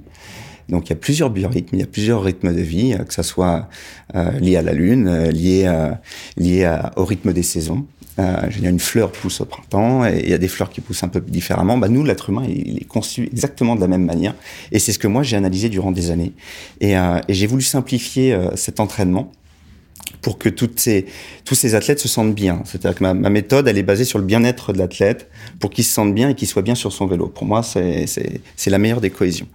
Donc 0.70 0.88
il 0.88 0.90
y 0.90 0.94
a 0.94 0.98
plusieurs 0.98 1.30
biorhythmes, 1.30 1.76
il 1.76 1.80
y 1.80 1.84
a 1.84 1.88
plusieurs 1.88 2.22
rythmes 2.22 2.54
de 2.54 2.62
vie, 2.62 2.98
que 3.08 3.14
ça 3.14 3.24
soit 3.24 3.70
euh, 4.16 4.32
lié 4.32 4.58
à 4.58 4.62
la 4.62 4.74
lune, 4.74 5.08
euh, 5.08 5.32
lié, 5.32 5.72
lié 6.36 6.80
au 6.98 7.06
rythme 7.06 7.32
des 7.32 7.44
saisons. 7.44 7.86
Euh, 8.20 8.50
a 8.50 8.70
une 8.70 8.80
fleur 8.80 9.12
pousse 9.12 9.42
au 9.42 9.46
printemps 9.46 10.04
et 10.04 10.22
il 10.24 10.30
y 10.30 10.34
a 10.34 10.40
des 10.40 10.48
fleurs 10.48 10.72
qui 10.72 10.82
poussent 10.82 11.04
un 11.04 11.08
peu 11.08 11.22
différemment. 11.22 11.78
Bah, 11.78 11.88
nous, 11.88 12.04
l'être 12.04 12.32
humain, 12.32 12.46
il 12.48 12.78
est 12.78 12.88
conçu 12.88 13.26
exactement 13.32 13.76
de 13.76 13.82
la 13.82 13.88
même 13.88 14.06
manière. 14.06 14.34
Et 14.72 14.80
c'est 14.80 14.92
ce 14.92 14.98
que 14.98 15.08
moi 15.08 15.22
j'ai 15.22 15.38
analysé 15.38 15.70
durant 15.70 15.92
des 15.92 16.10
années. 16.10 16.34
Et, 16.82 16.98
euh, 16.98 17.20
j'ai 17.30 17.46
voulu 17.46 17.62
simplifier 17.62 18.34
euh, 18.34 18.56
cet 18.56 18.80
entraînement 18.80 19.32
pour 20.22 20.38
que 20.38 20.50
toutes 20.50 20.80
ces, 20.80 21.06
tous 21.46 21.56
ces 21.56 21.76
athlètes 21.76 22.00
se 22.00 22.08
sentent 22.08 22.36
bien. 22.36 22.62
C'est-à-dire 22.66 22.98
que 22.98 23.04
ma, 23.04 23.30
méthode, 23.30 23.68
elle 23.68 23.78
est 23.78 23.84
basée 23.84 24.06
sur 24.06 24.20
le 24.20 24.26
bien-être 24.26 24.74
de 24.74 24.78
l'athlète, 24.78 25.30
pour 25.60 25.70
qu'il 25.70 25.84
se 25.84 25.94
sente 25.94 26.14
bien 26.14 26.30
et 26.30 26.36
qu'il 26.36 26.48
soit 26.48 26.62
bien 26.62 26.76
sur 26.76 26.92
son 26.92 27.08
vélo. 27.08 27.28
Pour 27.28 27.46
moi, 27.46 27.64
c'est 27.64 28.06
la 28.68 28.78
meilleure 28.78 29.02
des 29.02 29.10
cohésions. 29.10 29.48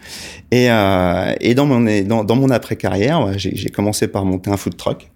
Et, 0.50 0.70
euh, 0.70 1.34
et 1.40 1.54
dans 1.54 1.66
mon, 1.66 1.80
dans, 2.04 2.24
dans 2.24 2.36
mon 2.36 2.50
après-carrière, 2.50 3.32
j'ai 3.36 3.70
commencé 3.70 4.08
par 4.08 4.24
monter 4.24 4.50
un 4.50 4.56
food 4.56 4.76
truck. 4.76 5.10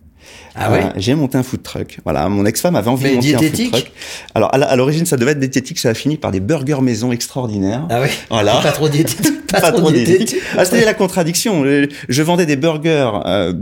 Ah 0.54 0.70
ouais 0.72 0.84
Euh, 0.84 0.88
J'ai 0.96 1.14
monté 1.14 1.36
un 1.38 1.42
food 1.42 1.62
truck. 1.62 1.98
Voilà, 2.04 2.28
mon 2.28 2.44
ex-femme 2.46 2.76
avait 2.76 2.88
envie 2.88 3.04
Mais 3.04 3.10
de 3.10 3.14
monter 3.16 3.28
diététique 3.38 3.74
un 3.74 3.76
food 3.76 3.84
truck. 3.84 3.92
Alors 4.34 4.50
à 4.54 4.76
l'origine, 4.76 5.04
ça 5.06 5.16
devait 5.16 5.32
être 5.32 5.38
diététique, 5.40 5.78
ça 5.78 5.90
a 5.90 5.94
fini 5.94 6.16
par 6.16 6.30
des 6.30 6.40
burgers 6.40 6.80
maison 6.80 7.12
extraordinaires. 7.12 7.86
Ah 7.90 8.00
oui 8.02 8.08
Voilà. 8.30 8.60
Pas 8.62 8.72
trop 8.72 8.88
diététique. 8.88 9.26
Pas, 9.46 9.60
Pas 9.60 9.72
trop 9.72 9.92
diététique. 9.92 10.18
diététique. 10.28 10.42
Ah, 10.58 10.64
c'était 10.64 10.84
la 10.84 10.94
contradiction. 10.94 11.64
Je, 12.08 12.22
vendais 12.22 12.46
des 12.46 12.56
burgers 12.56 13.10
euh, 13.26 13.52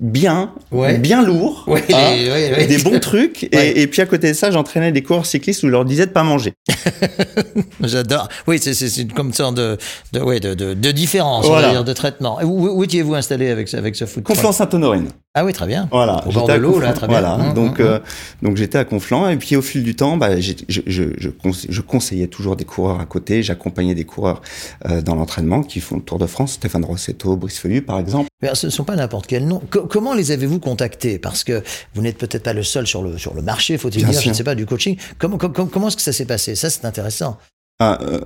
bien, 0.00 0.52
Ouais. 0.70 0.96
bien 0.98 1.22
lourds, 1.24 1.64
Ouais, 1.66 1.82
hein, 1.92 2.14
les- 2.16 2.30
ouais, 2.30 2.54
ouais. 2.56 2.66
des 2.66 2.78
bons 2.78 3.00
trucs. 3.00 3.48
Ouais. 3.52 3.70
Et, 3.70 3.82
et 3.82 3.86
puis 3.88 4.00
à 4.00 4.06
côté 4.06 4.28
de 4.28 4.32
ça, 4.34 4.50
j'entraînais 4.52 4.92
des 4.92 5.02
coureurs 5.02 5.26
cyclistes 5.26 5.62
où 5.64 5.66
je 5.66 5.72
leur 5.72 5.84
disais 5.84 6.06
de 6.06 6.12
pas 6.12 6.22
manger. 6.22 6.52
J'adore. 7.82 8.28
Oui, 8.46 8.58
c'est 8.60 8.74
comme 9.14 9.32
sorte 9.32 9.56
de, 9.56 9.76
de, 10.12 10.20
ouais, 10.20 10.40
de, 10.40 10.54
de, 10.54 10.74
de 10.74 10.90
différence, 10.92 11.46
on 11.46 11.52
va 11.52 11.70
dire, 11.70 11.84
de 11.84 11.92
traitement. 11.92 12.38
Où, 12.42 12.68
où 12.68 12.84
étiez-vous 12.84 13.14
installé 13.14 13.50
avec, 13.50 13.68
ce- 13.68 13.76
avec 13.76 13.96
ce 13.96 14.04
foot 14.06 14.24
truck? 14.24 14.36
Conflans-Sainte-Honorine. 14.36 15.08
Ah 15.36 15.44
oui, 15.44 15.52
très 15.52 15.66
bien. 15.66 15.88
Voilà. 15.90 16.24
Au 16.28 16.30
bord 16.30 16.46
de 16.46 16.52
l'eau, 16.60 16.78
là, 16.78 16.92
très 16.92 17.08
bien. 17.08 17.20
Voilà. 17.20 17.34
Hum, 17.48 17.54
donc, 17.54 17.80
hum, 17.80 17.86
euh, 17.86 17.98
donc 18.42 18.56
j'étais 18.56 18.78
à 18.78 18.84
Conflans 18.84 19.28
et 19.28 19.36
puis 19.36 19.56
au 19.56 19.62
fil 19.62 19.82
du 19.82 19.96
temps, 19.96 20.16
bah, 20.16 20.38
je, 20.40 20.52
je, 20.68 20.80
je, 20.86 21.28
conse- 21.28 21.66
je 21.68 21.80
conseillais 21.80 22.28
toujours 22.28 22.54
des 22.54 22.64
coureurs 22.64 23.00
à 23.00 23.04
côté. 23.04 23.42
J'accompagnais 23.42 23.96
des 23.96 24.04
coureurs 24.04 24.42
euh, 24.86 25.02
dans 25.02 25.16
l'entraînement 25.16 25.64
qui 25.64 25.80
font 25.80 25.96
le 25.96 26.02
Tour 26.02 26.18
de 26.20 26.26
France. 26.26 26.52
Stéphane 26.52 26.84
Rossetto, 26.84 27.36
Brice 27.36 27.58
Feuillu, 27.58 27.82
par 27.82 27.98
exemple. 27.98 28.28
Mais 28.42 28.54
ce 28.54 28.66
ne 28.66 28.70
sont 28.70 28.84
pas 28.84 28.94
n'importe 28.94 29.26
quel 29.26 29.46
nom. 29.48 29.60
Co- 29.70 29.86
comment 29.86 30.14
les 30.14 30.30
avez-vous 30.30 30.60
contactés? 30.60 31.18
Parce 31.18 31.42
que 31.42 31.64
vous 31.94 32.02
n'êtes 32.02 32.16
peut-être 32.18 32.44
pas 32.44 32.52
le 32.52 32.62
seul 32.62 32.86
sur 32.86 33.02
le, 33.02 33.18
sur 33.18 33.34
le 33.34 33.42
marché, 33.42 33.76
faut-il 33.76 34.04
dire, 34.04 34.20
je 34.20 34.28
ne 34.28 34.34
sais 34.34 34.44
pas, 34.44 34.54
du 34.54 34.66
coaching. 34.66 34.96
Comment, 35.18 35.36
comment, 35.38 35.66
comment 35.66 35.88
est-ce 35.88 35.96
que 35.96 36.02
ça 36.02 36.12
s'est 36.12 36.26
passé? 36.26 36.54
Ça, 36.54 36.70
c'est 36.70 36.84
intéressant. 36.84 37.38
Ah, 37.80 37.98
euh, 38.02 38.20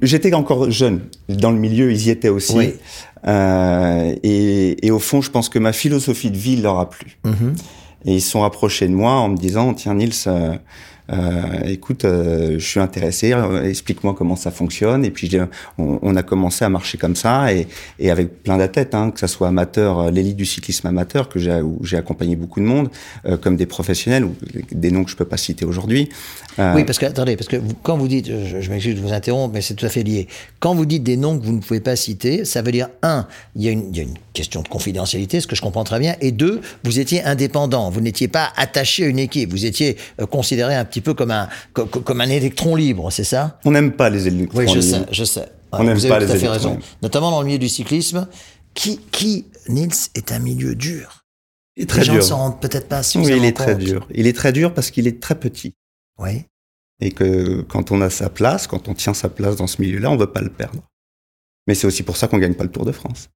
j'étais 0.00 0.32
encore 0.32 0.70
jeune 0.70 1.02
dans 1.28 1.50
le 1.50 1.58
milieu, 1.58 1.92
ils 1.92 2.06
y 2.06 2.10
étaient 2.10 2.30
aussi. 2.30 2.56
Oui. 2.56 2.74
Euh, 3.26 4.14
et, 4.22 4.86
et 4.86 4.90
au 4.90 4.98
fond, 4.98 5.20
je 5.20 5.30
pense 5.30 5.50
que 5.50 5.58
ma 5.58 5.74
philosophie 5.74 6.30
de 6.30 6.38
vie 6.38 6.56
leur 6.56 6.78
a 6.78 6.88
plu. 6.88 7.18
Mhm. 7.24 7.54
Et 8.06 8.14
ils 8.14 8.20
se 8.22 8.30
sont 8.30 8.40
rapprochés 8.40 8.88
de 8.88 8.94
moi 8.94 9.12
en 9.12 9.28
me 9.28 9.36
disant 9.36 9.74
Tiens, 9.74 9.94
Nils, 9.94 10.12
euh, 10.28 10.54
euh, 11.12 11.42
écoute, 11.64 12.04
euh, 12.04 12.58
je 12.58 12.66
suis 12.66 12.80
intéressé, 12.80 13.34
explique-moi 13.64 14.14
comment 14.16 14.36
ça 14.36 14.50
fonctionne. 14.50 15.04
Et 15.04 15.10
puis, 15.10 15.30
on, 15.76 15.98
on 16.00 16.16
a 16.16 16.22
commencé 16.22 16.64
à 16.64 16.68
marcher 16.68 16.98
comme 16.98 17.16
ça, 17.16 17.52
et, 17.52 17.66
et 17.98 18.10
avec 18.10 18.44
plein 18.44 18.56
d'athlètes, 18.58 18.94
hein, 18.94 19.10
que 19.10 19.20
ça 19.20 19.28
soit 19.28 19.48
amateur, 19.48 20.10
l'élite 20.10 20.36
du 20.36 20.46
cyclisme 20.46 20.86
amateur, 20.86 21.28
que 21.28 21.38
j'ai, 21.38 21.60
où 21.60 21.80
j'ai 21.82 21.96
accompagné 21.96 22.36
beaucoup 22.36 22.60
de 22.60 22.66
monde, 22.66 22.90
comme 23.42 23.56
des 23.56 23.66
professionnels, 23.66 24.24
ou 24.24 24.34
des 24.72 24.90
noms 24.90 25.04
que 25.04 25.10
je 25.10 25.16
peux 25.16 25.24
pas 25.24 25.36
citer 25.36 25.64
aujourd'hui. 25.64 26.08
Euh, 26.58 26.74
Oui, 26.74 26.84
parce 26.84 26.98
que, 26.98 27.06
attendez, 27.06 27.36
parce 27.36 27.48
que 27.48 27.56
vous- 27.56 27.74
quand 27.82 27.96
vous 27.98 28.08
dites, 28.08 28.26
je, 28.26 28.60
je 28.60 28.70
m'excuse 28.70 28.94
de 28.94 29.00
vous 29.00 29.12
interrompre, 29.12 29.52
mais 29.54 29.60
c'est 29.60 29.74
tout 29.74 29.84
à 29.84 29.88
fait 29.90 30.02
lié. 30.02 30.26
Quand 30.60 30.74
vous 30.74 30.86
dites 30.86 31.02
des 31.02 31.16
noms 31.16 31.38
que 31.38 31.44
vous 31.44 31.52
ne 31.52 31.60
pouvez 31.60 31.80
pas 31.80 31.96
citer, 31.96 32.44
ça 32.44 32.62
veut 32.62 32.72
dire, 32.72 32.88
un, 33.02 33.26
il 33.54 33.62
y 33.62 33.68
a 33.68 33.72
une, 33.72 33.90
il 33.90 33.96
y 33.96 34.00
a 34.00 34.04
une 34.04 34.14
question 34.32 34.62
de 34.62 34.68
confidentialité, 34.68 35.40
ce 35.40 35.46
que 35.46 35.54
je 35.56 35.60
comprends 35.62 35.84
très 35.84 35.98
bien, 35.98 36.16
et 36.20 36.32
deux, 36.32 36.60
vous 36.84 36.98
étiez 36.98 37.22
indépendant, 37.24 37.90
vous 37.90 38.00
n'étiez 38.00 38.28
pas 38.28 38.52
attaché 38.56 39.04
à 39.04 39.08
une 39.08 39.18
équipe, 39.18 39.50
vous 39.50 39.66
étiez 39.66 39.96
euh, 40.20 40.26
considéré 40.26 40.74
un 40.74 40.84
petit 40.84 41.00
peu 41.02 41.12
comme 41.14 41.30
un, 41.30 41.48
co- 41.74 41.86
co- 41.86 42.00
comme 42.00 42.20
un 42.20 42.28
électron 42.30 42.74
libre, 42.74 43.10
c'est 43.10 43.24
ça? 43.24 43.58
On 43.64 43.70
n'aime 43.72 43.92
pas 43.92 44.08
les 44.08 44.26
électrons. 44.26 44.58
Oui, 44.58 44.66
je 44.68 44.78
libres. 44.78 44.82
sais, 45.06 45.06
je 45.12 45.24
sais. 45.24 45.48
On 45.72 45.84
n'aime 45.84 45.98
vous 45.98 46.08
pas 46.08 46.16
avez 46.16 46.26
tout 46.26 46.32
les 46.32 46.36
à 46.36 46.40
fait 46.40 46.46
électrons. 46.46 46.70
raison. 46.70 46.82
Notamment 47.02 47.30
dans 47.32 47.40
le 47.40 47.46
milieu 47.48 47.58
du 47.58 47.68
cyclisme, 47.68 48.28
qui, 48.72 48.98
qui, 49.10 49.46
Nils, 49.68 49.90
est 50.14 50.32
un 50.32 50.38
milieu 50.38 50.74
dur? 50.74 51.24
Il 51.76 51.82
est 51.82 51.86
très 51.86 52.00
Les 52.00 52.06
gens 52.06 52.14
ne 52.14 52.20
s'en 52.22 52.36
rendent 52.38 52.60
peut-être 52.60 52.88
pas 52.88 53.00
Oui, 53.00 53.04
suffisamment 53.04 53.36
il 53.42 53.44
est 53.46 53.52
très 53.52 53.74
dur. 53.74 54.06
Il 54.14 54.26
est 54.26 54.32
très 54.32 54.52
dur 54.52 54.72
parce 54.72 54.90
qu'il 54.90 55.06
est 55.06 55.20
très 55.20 55.34
petit. 55.34 55.74
Oui. 56.18 56.44
Et 57.00 57.12
que 57.12 57.60
quand 57.62 57.90
on 57.92 58.00
a 58.00 58.10
sa 58.10 58.30
place, 58.30 58.66
quand 58.66 58.88
on 58.88 58.94
tient 58.94 59.14
sa 59.14 59.28
place 59.28 59.56
dans 59.56 59.66
ce 59.66 59.80
milieu-là, 59.82 60.10
on 60.10 60.16
veut 60.16 60.32
pas 60.32 60.40
le 60.40 60.50
perdre. 60.50 60.82
Mais 61.66 61.74
c'est 61.74 61.86
aussi 61.86 62.02
pour 62.02 62.16
ça 62.16 62.26
qu'on 62.28 62.38
gagne 62.38 62.54
pas 62.54 62.64
le 62.64 62.70
Tour 62.70 62.84
de 62.84 62.92
France. 62.92 63.28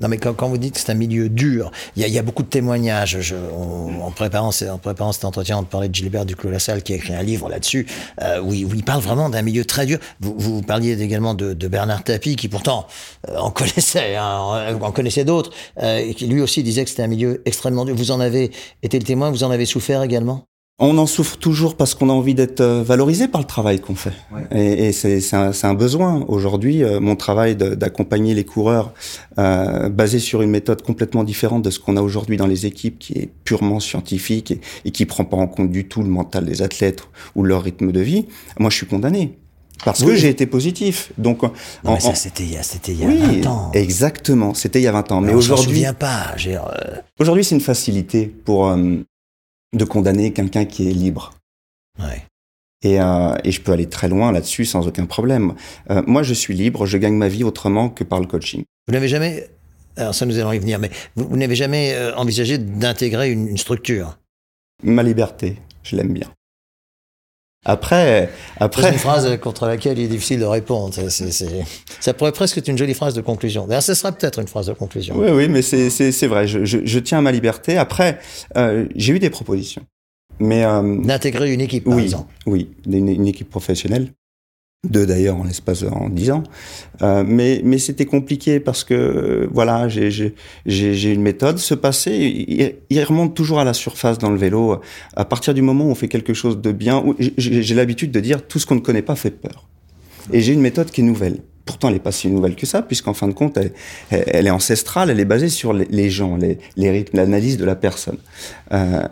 Non, 0.00 0.06
mais 0.06 0.16
quand, 0.16 0.32
quand 0.32 0.48
vous 0.48 0.58
dites 0.58 0.74
que 0.74 0.80
c'est 0.80 0.92
un 0.92 0.94
milieu 0.94 1.28
dur, 1.28 1.72
il 1.96 2.02
y, 2.02 2.04
a- 2.04 2.08
il 2.08 2.14
y 2.14 2.20
a 2.20 2.22
beaucoup 2.22 2.44
de 2.44 2.48
témoignages. 2.48 3.20
Je, 3.20 3.34
on- 3.34 4.00
en, 4.00 4.12
préparant, 4.12 4.50
en 4.70 4.78
préparant 4.78 5.10
cet 5.10 5.24
entretien, 5.24 5.58
on 5.58 5.64
parlait 5.64 5.88
de 5.88 5.94
Gilbert 5.94 6.24
Duclos-Lassalle 6.24 6.84
qui 6.84 6.92
a 6.92 6.96
écrit 6.96 7.14
un 7.14 7.22
livre 7.24 7.48
là-dessus, 7.48 7.84
euh, 8.22 8.40
où, 8.40 8.52
il, 8.54 8.64
où 8.64 8.74
il 8.74 8.84
parle 8.84 9.02
vraiment 9.02 9.28
d'un 9.28 9.42
milieu 9.42 9.64
très 9.64 9.86
dur. 9.86 9.98
Vous, 10.20 10.36
vous 10.38 10.62
parliez 10.62 11.02
également 11.02 11.34
de, 11.34 11.52
de 11.52 11.68
Bernard 11.68 12.04
Tapie, 12.04 12.36
qui 12.36 12.48
pourtant 12.48 12.86
euh, 13.28 13.36
en 13.38 13.50
connaissait, 13.50 14.14
hein, 14.14 14.78
en 14.80 14.92
connaissait 14.92 15.24
d'autres, 15.24 15.50
euh, 15.82 15.98
et 15.98 16.14
qui 16.14 16.28
lui 16.28 16.40
aussi 16.40 16.62
disait 16.62 16.84
que 16.84 16.90
c'était 16.90 17.02
un 17.02 17.08
milieu 17.08 17.42
extrêmement 17.44 17.84
dur. 17.84 17.96
Vous 17.96 18.12
en 18.12 18.20
avez 18.20 18.52
été 18.84 19.00
le 19.00 19.04
témoin, 19.04 19.30
vous 19.30 19.42
en 19.42 19.50
avez 19.50 19.66
souffert 19.66 20.02
également? 20.04 20.44
On 20.80 20.96
en 20.98 21.06
souffre 21.06 21.36
toujours 21.38 21.76
parce 21.76 21.96
qu'on 21.96 22.08
a 22.08 22.12
envie 22.12 22.34
d'être 22.36 22.60
euh, 22.60 22.84
valorisé 22.84 23.26
par 23.26 23.40
le 23.40 23.46
travail 23.48 23.80
qu'on 23.80 23.96
fait. 23.96 24.12
Et, 24.54 24.86
et 24.88 24.92
c'est 24.92 25.34
un, 25.34 25.50
un 25.60 25.74
besoin. 25.74 26.24
Aujourd'hui, 26.28 26.84
euh, 26.84 27.00
mon 27.00 27.16
travail 27.16 27.56
d'accompagner 27.56 28.32
les 28.32 28.44
coureurs, 28.44 28.92
euh, 29.40 29.88
basé 29.88 30.20
sur 30.20 30.40
une 30.40 30.50
méthode 30.50 30.82
complètement 30.82 31.24
différente 31.24 31.62
de 31.64 31.70
ce 31.70 31.80
qu'on 31.80 31.96
a 31.96 32.00
aujourd'hui 32.00 32.36
dans 32.36 32.46
les 32.46 32.64
équipes, 32.64 33.00
qui 33.00 33.14
est 33.14 33.28
purement 33.44 33.80
scientifique 33.80 34.52
et, 34.52 34.60
et 34.84 34.90
qui 34.92 35.04
prend 35.04 35.24
pas 35.24 35.36
en 35.36 35.48
compte 35.48 35.72
du 35.72 35.88
tout 35.88 36.00
le 36.02 36.08
mental 36.08 36.44
des 36.44 36.62
athlètes 36.62 37.02
ou 37.34 37.42
leur 37.42 37.62
rythme 37.64 37.90
de 37.90 38.00
vie, 38.00 38.26
moi 38.60 38.70
je 38.70 38.76
suis 38.76 38.86
condamné. 38.86 39.36
Parce 39.84 40.04
que 40.04 40.14
j'ai 40.14 40.28
été 40.28 40.46
positif. 40.46 41.12
Donc, 41.18 41.42
Non, 41.42 41.50
en- 41.84 41.94
mais 41.94 42.00
ça, 42.00 42.14
c'était 42.14 42.42
il 42.44 42.52
y 42.52 42.56
a, 42.56 42.62
c'était 42.64 42.92
il 42.92 43.00
y 43.00 43.04
a 43.04 43.08
oui, 43.08 43.40
20 43.42 43.46
ans. 43.50 43.70
exactement. 43.74 44.54
C'était 44.54 44.80
il 44.80 44.82
y 44.84 44.88
a 44.88 44.92
20 44.92 45.10
ans. 45.12 45.20
Mais 45.20 45.34
aujourd'hui, 45.34 45.66
souvient 45.74 45.94
pas. 45.94 46.34
j'ai, 46.36 46.56
euh, 46.56 46.60
aujourd'hui, 47.20 47.44
c'est 47.44 47.54
une 47.54 47.60
facilité 47.60 48.26
pour 48.44 48.68
euh, 48.68 48.96
de 49.74 49.84
condamner 49.84 50.32
quelqu'un 50.32 50.64
qui 50.64 50.88
est 50.88 50.94
libre. 50.94 51.34
ouais. 51.98 52.22
Et, 52.84 53.00
euh, 53.00 53.34
et 53.42 53.50
je 53.50 53.60
peux 53.60 53.72
aller 53.72 53.88
très 53.88 54.08
loin 54.08 54.30
là-dessus 54.30 54.64
sans 54.64 54.86
aucun 54.86 55.04
problème. 55.06 55.54
Euh, 55.90 56.00
moi, 56.06 56.22
je 56.22 56.32
suis 56.32 56.54
libre, 56.54 56.86
je 56.86 56.96
gagne 56.96 57.16
ma 57.16 57.26
vie 57.26 57.42
autrement 57.42 57.88
que 57.88 58.04
par 58.04 58.20
le 58.20 58.26
coaching. 58.26 58.62
Vous 58.86 58.92
n'avez 58.94 59.08
jamais, 59.08 59.50
alors 59.96 60.14
ça 60.14 60.26
nous 60.26 60.38
allons 60.38 60.52
y 60.52 60.60
venir, 60.60 60.78
mais 60.78 60.90
vous, 61.16 61.26
vous 61.28 61.36
n'avez 61.36 61.56
jamais 61.56 61.92
euh, 61.94 62.14
envisagé 62.14 62.56
d'intégrer 62.56 63.32
une, 63.32 63.48
une 63.48 63.58
structure? 63.58 64.16
Ma 64.84 65.02
liberté, 65.02 65.56
je 65.82 65.96
l'aime 65.96 66.12
bien. 66.12 66.30
Après, 67.64 68.30
C'est 68.56 68.62
après, 68.64 68.92
une 68.92 68.98
phrase 68.98 69.36
contre 69.40 69.66
laquelle 69.66 69.98
il 69.98 70.04
est 70.04 70.08
difficile 70.08 70.40
de 70.40 70.44
répondre. 70.44 70.94
C'est- 70.94 71.10
c'est- 71.10 71.30
c'est- 71.32 71.64
ça 72.00 72.14
pourrait 72.14 72.32
presque 72.32 72.56
être 72.58 72.68
une 72.68 72.78
jolie 72.78 72.94
phrase 72.94 73.14
de 73.14 73.20
conclusion. 73.20 73.66
D'ailleurs, 73.66 73.82
ce 73.82 73.94
sera 73.94 74.12
peut-être 74.12 74.38
une 74.38 74.46
phrase 74.48 74.66
de 74.66 74.72
conclusion. 74.72 75.16
oui, 75.18 75.28
oui, 75.30 75.48
mais 75.48 75.60
c'est 75.62 75.90
c'est 75.90 76.12
c'est 76.12 76.28
vrai. 76.28 76.46
Je, 76.46 76.64
je, 76.64 76.78
je 76.84 76.98
tiens 77.00 77.18
à 77.18 77.20
ma 77.20 77.32
liberté. 77.32 77.76
Après, 77.76 78.18
euh, 78.56 78.86
j'ai 78.94 79.12
eu 79.14 79.18
des 79.18 79.28
propositions, 79.30 79.82
mais 80.38 80.64
euh, 80.64 80.96
D'intégrer 81.02 81.52
une 81.52 81.60
équipe, 81.60 81.84
par 81.84 81.94
oui, 81.94 82.04
exemple. 82.04 82.32
oui, 82.46 82.70
une, 82.86 83.08
une 83.08 83.26
équipe 83.26 83.50
professionnelle. 83.50 84.12
Deux 84.86 85.06
d'ailleurs 85.06 85.36
en 85.36 85.42
l'espace 85.42 85.82
en 85.82 86.08
dix 86.08 86.30
ans, 86.30 86.44
Euh, 87.02 87.24
mais 87.26 87.60
mais 87.64 87.78
c'était 87.78 88.04
compliqué 88.06 88.60
parce 88.60 88.84
que 88.84 88.94
euh, 88.94 89.48
voilà 89.52 89.88
j'ai 89.88 90.08
j'ai 90.66 91.12
une 91.12 91.20
méthode. 91.22 91.58
Ce 91.58 91.74
passé, 91.74 92.12
il, 92.48 92.74
il 92.88 93.02
remonte 93.02 93.34
toujours 93.34 93.58
à 93.58 93.64
la 93.64 93.72
surface 93.74 94.18
dans 94.18 94.30
le 94.30 94.36
vélo. 94.38 94.80
À 95.16 95.24
partir 95.24 95.52
du 95.52 95.62
moment 95.62 95.86
où 95.86 95.90
on 95.90 95.96
fait 95.96 96.06
quelque 96.06 96.32
chose 96.32 96.60
de 96.60 96.70
bien, 96.70 97.04
j'ai 97.36 97.74
l'habitude 97.74 98.12
de 98.12 98.20
dire 98.20 98.46
tout 98.46 98.60
ce 98.60 98.66
qu'on 98.66 98.76
ne 98.76 98.80
connaît 98.80 99.02
pas 99.02 99.16
fait 99.16 99.32
peur. 99.32 99.66
Et 100.32 100.40
j'ai 100.40 100.52
une 100.52 100.60
méthode 100.60 100.92
qui 100.92 101.00
est 101.00 101.04
nouvelle. 101.04 101.38
Pourtant, 101.64 101.88
elle 101.88 101.94
n'est 101.94 102.00
pas 102.00 102.12
si 102.12 102.28
nouvelle 102.28 102.54
que 102.54 102.64
ça, 102.66 102.80
puisqu'en 102.82 103.14
fin 103.14 103.26
de 103.26 103.32
compte, 103.32 103.56
elle, 103.58 103.72
elle- 104.10 104.46
est 104.46 104.50
ancestrale, 104.50 105.10
elle 105.10 105.18
est 105.20 105.24
basée 105.24 105.48
sur 105.48 105.72
les, 105.72 105.86
les 105.90 106.08
gens, 106.08 106.36
les, 106.36 106.58
les 106.76 106.90
rythmes, 106.90 107.16
l'analyse 107.16 107.56
de 107.58 107.64
la 107.64 107.74
personne. 107.74 108.18
Euh, 108.72 109.06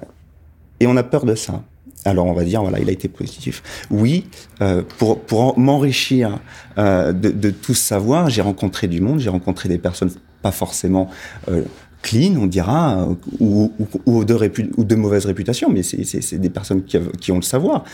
et 0.79 0.87
on 0.87 0.97
a 0.97 1.03
peur 1.03 1.25
de 1.27 1.35
ça. 1.35 1.65
Alors 2.07 2.27
on 2.27 2.33
va 2.33 2.45
dire, 2.45 2.63
voilà, 2.63 2.79
il 2.79 2.89
a 2.89 2.93
été 2.93 3.09
positif. 3.09 3.63
Oui, 3.91 4.27
euh, 4.63 4.83
pour, 4.99 5.21
pour 5.21 5.41
en- 5.57 5.61
m'enrichir 5.61 6.39
euh, 6.79 7.13
de, 7.13 7.31
de 7.31 7.51
tout 7.51 7.75
savoir, 7.75 8.31
j'ai 8.31 8.43
rencontré 8.43 8.87
du 8.87 9.01
monde, 9.01 9.19
j'ai 9.19 9.29
rencontré 9.31 9.69
des 9.69 9.79
personnes 9.79 10.11
pas 10.43 10.53
forcément 10.53 11.11
euh, 11.49 11.63
clean, 12.09 12.35
on 12.45 12.47
dira, 12.47 12.81
euh, 13.01 13.15
ou, 13.41 13.73
ou, 13.81 13.87
ou 14.13 14.25
de, 14.25 14.35
répu- 14.35 14.71
ou 14.77 14.85
de 14.85 14.95
mauvaise 14.95 15.27
réputation, 15.27 15.69
mais 15.75 15.83
c'est- 15.83 16.35
des 16.47 16.51
personnes 16.51 16.83
qui, 16.85 17.33
ont 17.33 17.37
le 17.37 17.43
savoir, 17.55 17.85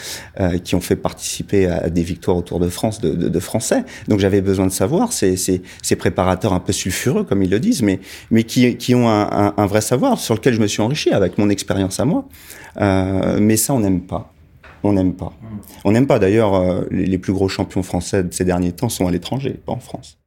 euh, 0.40 0.59
qui 0.59 0.75
ont 0.75 0.81
fait 0.88 0.97
participer 0.97 1.66
à 1.66 1.88
des 1.88 2.02
victoires 2.12 2.37
au 2.37 2.42
Tour 2.42 2.61
de 2.61 2.69
France 2.69 3.00
de, 3.00 3.11
de, 3.23 3.28
de 3.28 3.40
Français. 3.40 3.85
Donc 4.09 4.19
j'avais 4.21 4.40
besoin 4.42 4.66
de 4.66 4.73
savoir 4.73 5.12
ces, 5.12 5.37
ces, 5.37 5.62
ces 5.83 5.97
préparateurs 5.97 6.52
un 6.52 6.61
peu 6.61 6.73
sulfureux, 6.73 7.25
comme 7.25 7.42
ils 7.42 7.50
le 7.50 7.61
disent, 7.69 7.83
mais, 7.83 8.00
mais 8.31 8.45
qui, 8.45 8.76
qui 8.76 8.95
ont 8.95 9.09
un, 9.09 9.28
un, 9.45 9.54
un 9.57 9.66
vrai 9.66 9.81
savoir 9.81 10.19
sur 10.19 10.35
lequel 10.35 10.54
je 10.54 10.61
me 10.61 10.66
suis 10.66 10.83
enrichi 10.83 11.11
avec 11.11 11.38
mon 11.38 11.49
expérience 11.49 11.99
à 12.00 12.04
moi. 12.04 12.28
Euh, 12.81 13.38
mais 13.40 13.57
ça, 13.57 13.73
on 13.75 13.81
n'aime 13.81 14.02
pas. 14.02 14.33
On 14.85 14.92
n'aime 14.92 15.14
pas. 15.14 15.33
On 15.85 15.92
n'aime 15.92 16.07
pas. 16.07 16.19
D'ailleurs, 16.19 16.54
euh, 16.54 16.85
les, 16.90 17.07
les 17.07 17.19
plus 17.19 17.33
gros 17.33 17.49
champions 17.49 17.83
français 17.83 18.23
de 18.25 18.33
ces 18.33 18.45
derniers 18.45 18.73
temps 18.73 18.88
sont 18.88 19.07
à 19.07 19.11
l'étranger, 19.11 19.52
pas 19.64 19.73
en 19.73 19.78
France. 19.81 20.19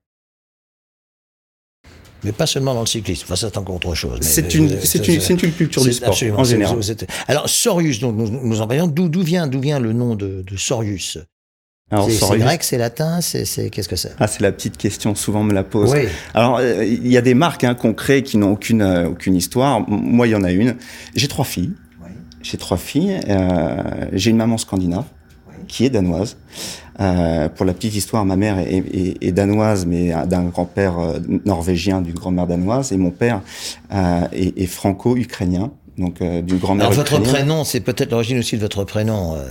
Mais 2.25 2.31
pas 2.31 2.45
seulement 2.47 2.73
dans 2.73 2.81
le 2.81 2.85
cyclisme. 2.87 3.23
Enfin, 3.25 3.35
c'est 3.35 3.57
encore 3.57 3.75
autre 3.75 3.95
chose. 3.95 4.19
Mais- 4.19 4.25
C'est 4.25 4.53
une, 4.55 4.65
une, 4.65 4.81
c'est 4.81 5.07
une 5.07 5.51
culture 5.53 5.83
du 5.83 5.93
sport, 5.93 6.15
en 6.37 6.43
général. 6.43 6.77
Alors, 7.27 7.47
Sorius, 7.47 7.99
donc, 7.99 8.15
nous, 8.15 8.27
nous 8.29 8.61
en 8.61 8.67
parlions. 8.67 8.87
D'où 8.87 9.21
vient, 9.21 9.47
d'où 9.47 9.59
vient 9.59 9.79
le 9.79 9.93
nom 9.93 10.15
de, 10.15 10.43
de 10.45 10.57
Sorius? 10.57 11.17
Alors, 11.91 12.09
C'est 12.09 12.37
grec, 12.39 12.63
c'est 12.63 12.79
latin, 12.79 13.21
c'est 13.21 13.69
qu'est-ce 13.69 13.87
que 13.87 13.95
c'est? 13.95 14.13
Ah, 14.19 14.25
c'est 14.25 14.41
la 14.41 14.51
petite 14.51 14.75
question, 14.75 15.13
souvent 15.13 15.41
on 15.41 15.43
me 15.43 15.53
la 15.53 15.63
pose. 15.63 15.91
Oui. 15.93 16.07
Alors, 16.33 16.57
euh, 16.57 16.83
il 16.83 17.07
y 17.07 17.15
a 17.15 17.21
des 17.21 17.35
marques 17.35 17.63
hein, 17.63 17.75
qu'on 17.75 17.93
crée 17.93 18.23
qui 18.23 18.37
n'ont 18.37 18.53
aucune, 18.53 18.81
euh, 18.81 19.09
aucune 19.09 19.35
histoire. 19.35 19.87
Moi, 19.87 20.27
il 20.27 20.31
y 20.31 20.35
en 20.35 20.43
a 20.43 20.51
une. 20.51 20.75
J'ai 21.15 21.27
trois 21.27 21.45
filles. 21.45 21.73
J'ai 22.41 22.57
trois 22.57 22.77
filles. 22.77 23.19
Euh, 23.29 23.77
j'ai 24.13 24.31
une 24.31 24.37
maman 24.37 24.57
scandinave 24.57 25.05
qui 25.67 25.85
est 25.85 25.89
danoise. 25.89 26.37
Euh, 27.01 27.49
pour 27.49 27.65
la 27.65 27.73
petite 27.73 27.95
histoire, 27.95 28.23
ma 28.23 28.35
mère 28.37 28.57
est, 28.59 28.77
est- 28.77 29.17
est 29.21 29.31
danoise, 29.33 29.85
mais 29.85 30.13
d'un 30.27 30.45
grand-père 30.45 30.97
euh, 30.99 31.19
norvégien, 31.45 32.01
d'une 32.01 32.13
grand-mère 32.15 32.47
danoise, 32.47 32.91
et 32.93 32.97
mon 32.97 33.11
père 33.11 33.41
euh, 33.93 34.21
est, 34.31 34.57
est 34.57 34.65
franco-ukrainien. 34.67 35.71
donc 35.97 36.21
euh, 36.21 36.41
du 36.41 36.55
grand-mère 36.55 36.85
Alors, 36.87 36.97
votre 36.97 37.19
prénom, 37.21 37.63
c'est 37.65 37.81
peut-être 37.81 38.11
l'origine 38.11 38.39
aussi 38.39 38.55
de 38.55 38.61
votre 38.61 38.83
prénom. 38.85 39.35
euh, 39.35 39.45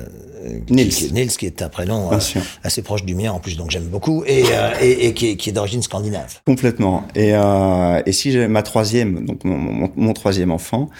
Nils. 0.68 0.88
Qui, 0.90 1.10
Nils, 1.12 1.30
qui 1.38 1.46
est 1.46 1.62
un 1.62 1.70
prénom 1.70 2.12
euh, 2.12 2.18
assez 2.62 2.82
proche 2.82 3.02
du 3.04 3.14
mien, 3.14 3.32
en 3.32 3.38
plus, 3.40 3.56
donc 3.56 3.70
j'aime 3.70 3.84
beaucoup, 3.88 4.24
et, 4.26 4.42
euh, 4.52 4.72
et, 4.80 5.06
et 5.06 5.14
qui 5.14 5.28
est, 5.30 5.36
qui 5.36 5.48
est 5.48 5.52
d'origine 5.54 5.80
scandinave. 5.82 6.40
Complètement. 6.46 7.04
Et, 7.14 7.30
euh, 7.34 8.02
et 8.04 8.12
si 8.12 8.30
j'ai 8.30 8.46
ma 8.46 8.62
troisième, 8.62 9.24
donc 9.24 9.42
mon, 9.44 9.56
mon- 9.56 9.90
mon 9.96 10.12
troisième 10.12 10.50
enfant, 10.50 10.90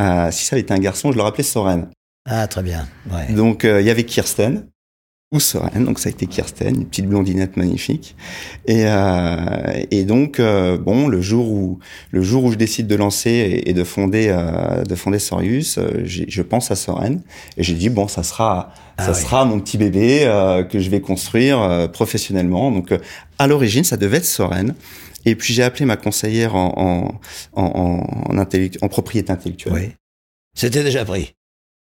euh, 0.00 0.30
si 0.32 0.44
ça 0.46 0.54
avait 0.56 0.62
été 0.62 0.74
un 0.74 0.78
garçon, 0.80 1.12
je 1.12 1.16
le 1.16 1.22
rappelais 1.22 1.44
Soren. 1.44 1.86
Ah, 2.30 2.46
très 2.46 2.62
bien. 2.62 2.86
Ouais. 3.10 3.32
Donc 3.32 3.64
euh, 3.64 3.80
il 3.80 3.86
y 3.86 3.90
avait 3.90 4.04
Kirsten 4.04 4.66
ou 5.32 5.40
Soren, 5.40 5.84
donc 5.84 5.98
ça 5.98 6.08
a 6.08 6.12
été 6.12 6.26
Kirsten, 6.26 6.74
une 6.74 6.86
petite 6.86 7.06
blondinette 7.06 7.56
magnifique. 7.58 8.16
Et, 8.66 8.84
euh, 8.86 9.82
et 9.90 10.04
donc 10.04 10.40
euh, 10.40 10.78
bon, 10.78 11.08
le 11.08 11.20
jour 11.20 11.50
où 11.50 11.78
le 12.10 12.22
jour 12.22 12.44
où 12.44 12.52
je 12.52 12.56
décide 12.56 12.86
de 12.86 12.94
lancer 12.96 13.30
et, 13.30 13.70
et 13.70 13.74
de 13.74 13.84
fonder 13.84 14.34
de 14.86 14.94
fonder 14.94 15.18
Sorius, 15.18 15.78
je 16.04 16.42
pense 16.42 16.70
à 16.70 16.76
Soren 16.76 17.20
et 17.56 17.62
j'ai 17.62 17.74
dit 17.74 17.90
bon, 17.90 18.08
ça 18.08 18.22
sera 18.22 18.72
Ah 18.96 19.06
ça 19.06 19.12
oui. 19.12 19.20
sera 19.22 19.44
mon 19.44 19.60
petit 19.60 19.76
bébé 19.78 20.20
que 20.70 20.78
je 20.78 20.88
vais 20.90 21.00
construire 21.00 21.90
professionnellement. 21.92 22.70
Donc 22.70 22.94
à 23.38 23.46
l'origine, 23.46 23.84
ça 23.84 23.96
devait 23.96 24.18
être 24.18 24.24
Soren. 24.26 24.74
Et 25.26 25.34
puis 25.34 25.52
j'ai 25.52 25.62
appelé 25.62 25.84
ma 25.84 25.96
conseillère 25.96 26.54
en 26.54 27.20
en 27.52 27.62
en, 27.62 28.38
en 28.82 28.88
propriété 28.88 29.30
intellectuelle. 29.32 29.74
Oui. 29.74 29.90
C'était 30.54 30.82
déjà 30.82 31.04
pris. 31.04 31.34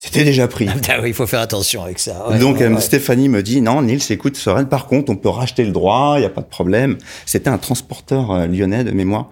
C'était 0.04 0.24
déjà 0.24 0.48
pris. 0.48 0.68
Ah 0.68 0.96
oui, 1.04 1.10
il 1.10 1.14
faut 1.14 1.28
faire 1.28 1.42
attention 1.42 1.84
avec 1.84 2.00
ça. 2.00 2.28
Ouais, 2.28 2.40
Donc 2.40 2.58
ouais, 2.58 2.64
euh, 2.64 2.74
ouais. 2.74 2.82
Stéphanie 2.82 3.30
me 3.30 3.44
dit 3.44 3.62
non 3.62 3.84
Nils 3.84 4.02
écoute 4.12 4.36
Soren 4.36 4.68
par 4.68 4.88
contre 4.88 5.12
on 5.12 5.16
peut 5.16 5.30
racheter 5.30 5.64
le 5.64 5.72
droit 5.72 6.16
il 6.18 6.24
y 6.24 6.26
a 6.26 6.30
pas 6.30 6.42
de 6.42 6.48
problème 6.48 6.98
c'était 7.28 7.50
un 7.52 7.60
transporteur 7.60 8.32
euh, 8.32 8.48
lyonnais 8.48 8.84
de 8.84 8.90
mémoire 8.92 9.30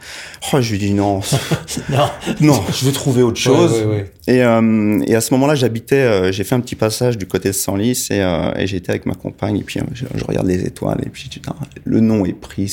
oh 0.53 0.61
je 0.61 0.71
lui 0.71 0.77
dis 0.77 0.93
non 0.93 1.21
Non. 1.89 2.07
non 2.41 2.61
je 2.71 2.85
vais 2.85 2.91
trouver 2.91 3.23
autre 3.23 3.39
chose 3.39 3.83
et 4.27 4.43
euh, 4.43 5.01
et 5.07 5.15
à 5.15 5.21
ce 5.21 5.33
moment-là 5.33 5.55
j'habitais 5.55 5.95
euh, 5.95 6.31
j'ai 6.31 6.43
fait 6.43 6.53
un 6.53 6.59
petit 6.59 6.75
passage 6.75 7.17
du 7.17 7.25
côté 7.25 7.49
de 7.49 7.53
Senlis 7.55 8.07
et, 8.11 8.19
et 8.55 8.67
j'étais 8.67 8.91
avec 8.91 9.07
ma 9.07 9.15
compagne 9.15 9.57
et 9.57 9.63
puis 9.63 9.79
je, 9.95 10.05
je 10.13 10.23
regarde 10.23 10.45
les 10.45 10.63
étoiles 10.65 10.99
et 11.03 11.09
puis 11.09 11.29
Putain, 11.31 11.55
le 11.83 11.99
nom 11.99 12.25
est 12.25 12.33
pris 12.33 12.71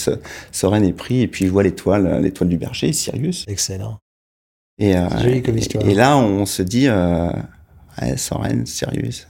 Soren 0.53 0.85
est 0.85 0.93
pris 0.93 1.23
et 1.23 1.29
puis 1.29 1.47
je 1.47 1.50
vois 1.50 1.62
l'étoile 1.62 2.21
l'étoile 2.23 2.50
du 2.50 2.59
berger 2.59 2.93
Sirius 2.93 3.45
Excellent. 3.49 3.97
et 4.79 4.97
euh, 4.99 5.09
Joli 5.23 5.43
comme 5.43 5.57
histoire. 5.57 5.83
et, 5.87 5.93
et 5.93 5.95
là 5.95 6.19
on 6.19 6.45
se 6.45 6.62
dit 6.62 6.88
euh, 6.88 7.31
ouais, 8.03 8.17
Soren 8.17 8.65
Sirius 8.67 9.26